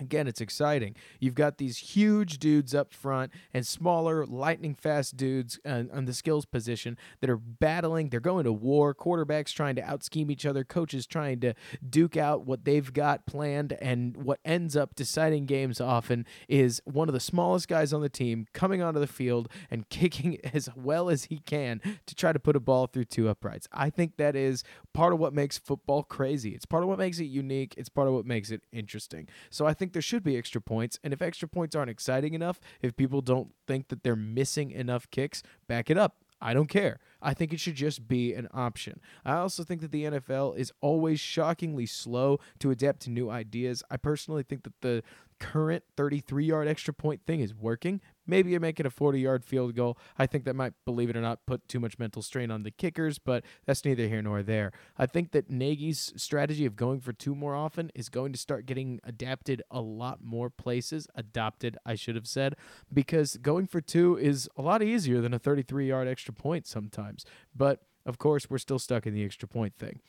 Again, 0.00 0.28
it's 0.28 0.40
exciting. 0.40 0.94
You've 1.18 1.34
got 1.34 1.58
these 1.58 1.76
huge 1.78 2.38
dudes 2.38 2.74
up 2.74 2.92
front 2.92 3.32
and 3.52 3.66
smaller, 3.66 4.24
lightning 4.24 4.74
fast 4.74 5.16
dudes 5.16 5.58
on, 5.66 5.90
on, 5.92 6.04
the 6.04 6.14
skills 6.14 6.44
position 6.44 6.96
that 7.20 7.28
are 7.28 7.36
battling. 7.36 8.08
They're 8.08 8.20
going 8.20 8.44
to 8.44 8.52
war. 8.52 8.94
Quarterbacks 8.94 9.52
trying 9.52 9.74
to 9.74 9.82
out 9.82 10.04
scheme 10.04 10.30
each 10.30 10.46
other. 10.46 10.62
Coaches 10.62 11.06
trying 11.06 11.40
to 11.40 11.54
duke 11.88 12.16
out 12.16 12.46
what 12.46 12.64
they've 12.64 12.92
got 12.92 13.26
planned. 13.26 13.76
And 13.80 14.16
what 14.16 14.38
ends 14.44 14.76
up 14.76 14.94
deciding 14.94 15.46
games 15.46 15.80
often 15.80 16.24
is 16.48 16.80
one 16.84 17.08
of 17.08 17.12
the 17.12 17.20
smallest 17.20 17.66
guys 17.66 17.92
on 17.92 18.00
the 18.00 18.08
team 18.08 18.46
coming 18.52 18.80
onto 18.80 19.00
the 19.00 19.06
field 19.08 19.48
and 19.68 19.88
kicking 19.98 20.38
as 20.54 20.68
well 20.76 21.10
as 21.10 21.24
he 21.24 21.38
can 21.38 21.80
to 22.06 22.14
try 22.14 22.32
to 22.32 22.38
put 22.38 22.54
a 22.54 22.60
ball 22.60 22.86
through 22.86 23.06
two 23.06 23.28
uprights. 23.28 23.66
I 23.72 23.90
think 23.90 24.16
that 24.16 24.36
is 24.36 24.62
part 24.94 25.12
of 25.12 25.18
what 25.18 25.34
makes 25.34 25.58
football 25.58 26.02
crazy. 26.04 26.50
It's 26.50 26.66
part 26.66 26.82
of 26.82 26.88
what 26.88 26.98
makes 26.98 27.18
it 27.18 27.24
unique. 27.24 27.74
It's 27.76 27.88
part 27.88 28.06
of 28.06 28.14
what 28.14 28.26
makes 28.26 28.50
it 28.50 28.62
interesting. 28.72 29.28
So 29.50 29.66
I 29.66 29.74
think 29.74 29.87
think 29.88 29.94
there 29.94 30.02
should 30.02 30.22
be 30.22 30.36
extra 30.36 30.60
points. 30.60 30.98
And 31.02 31.14
if 31.14 31.22
extra 31.22 31.48
points 31.48 31.74
aren't 31.74 31.88
exciting 31.88 32.34
enough, 32.34 32.60
if 32.82 32.94
people 32.94 33.22
don't 33.22 33.54
think 33.66 33.88
that 33.88 34.02
they're 34.02 34.16
missing 34.16 34.70
enough 34.70 35.10
kicks, 35.10 35.42
back 35.66 35.88
it 35.88 35.96
up. 35.96 36.16
I 36.42 36.52
don't 36.52 36.68
care. 36.68 37.00
I 37.22 37.32
think 37.32 37.54
it 37.54 37.58
should 37.58 37.74
just 37.74 38.06
be 38.06 38.34
an 38.34 38.48
option. 38.52 39.00
I 39.24 39.36
also 39.36 39.64
think 39.64 39.80
that 39.80 39.90
the 39.90 40.04
NFL 40.04 40.58
is 40.58 40.72
always 40.82 41.18
shockingly 41.18 41.86
slow 41.86 42.38
to 42.58 42.70
adapt 42.70 43.00
to 43.02 43.10
new 43.10 43.30
ideas. 43.30 43.82
I 43.90 43.96
personally 43.96 44.42
think 44.42 44.64
that 44.64 44.80
the 44.82 45.02
current 45.40 45.84
33 45.96 46.44
yard 46.44 46.68
extra 46.68 46.92
point 46.92 47.22
thing 47.26 47.40
is 47.40 47.54
working. 47.54 48.02
Maybe 48.28 48.52
you 48.52 48.60
make 48.60 48.78
it 48.78 48.86
a 48.86 48.90
40 48.90 49.18
yard 49.18 49.44
field 49.44 49.74
goal. 49.74 49.98
I 50.18 50.26
think 50.26 50.44
that 50.44 50.54
might, 50.54 50.74
believe 50.84 51.10
it 51.10 51.16
or 51.16 51.20
not, 51.20 51.44
put 51.46 51.66
too 51.66 51.80
much 51.80 51.98
mental 51.98 52.22
strain 52.22 52.50
on 52.50 52.62
the 52.62 52.70
kickers, 52.70 53.18
but 53.18 53.44
that's 53.66 53.84
neither 53.84 54.06
here 54.06 54.22
nor 54.22 54.42
there. 54.42 54.70
I 54.96 55.06
think 55.06 55.32
that 55.32 55.50
Nagy's 55.50 56.12
strategy 56.16 56.66
of 56.66 56.76
going 56.76 57.00
for 57.00 57.12
two 57.12 57.34
more 57.34 57.56
often 57.56 57.90
is 57.94 58.08
going 58.08 58.32
to 58.32 58.38
start 58.38 58.66
getting 58.66 59.00
adapted 59.02 59.62
a 59.70 59.80
lot 59.80 60.18
more 60.22 60.50
places, 60.50 61.08
adopted, 61.14 61.78
I 61.84 61.94
should 61.94 62.14
have 62.14 62.28
said, 62.28 62.54
because 62.92 63.38
going 63.38 63.66
for 63.66 63.80
two 63.80 64.16
is 64.16 64.48
a 64.56 64.62
lot 64.62 64.82
easier 64.82 65.20
than 65.20 65.32
a 65.32 65.38
33 65.38 65.88
yard 65.88 66.06
extra 66.06 66.34
point 66.34 66.66
sometimes. 66.66 67.24
But 67.56 67.82
of 68.04 68.18
course, 68.18 68.48
we're 68.48 68.58
still 68.58 68.78
stuck 68.78 69.06
in 69.06 69.14
the 69.14 69.24
extra 69.24 69.48
point 69.48 69.74
thing. 69.76 70.00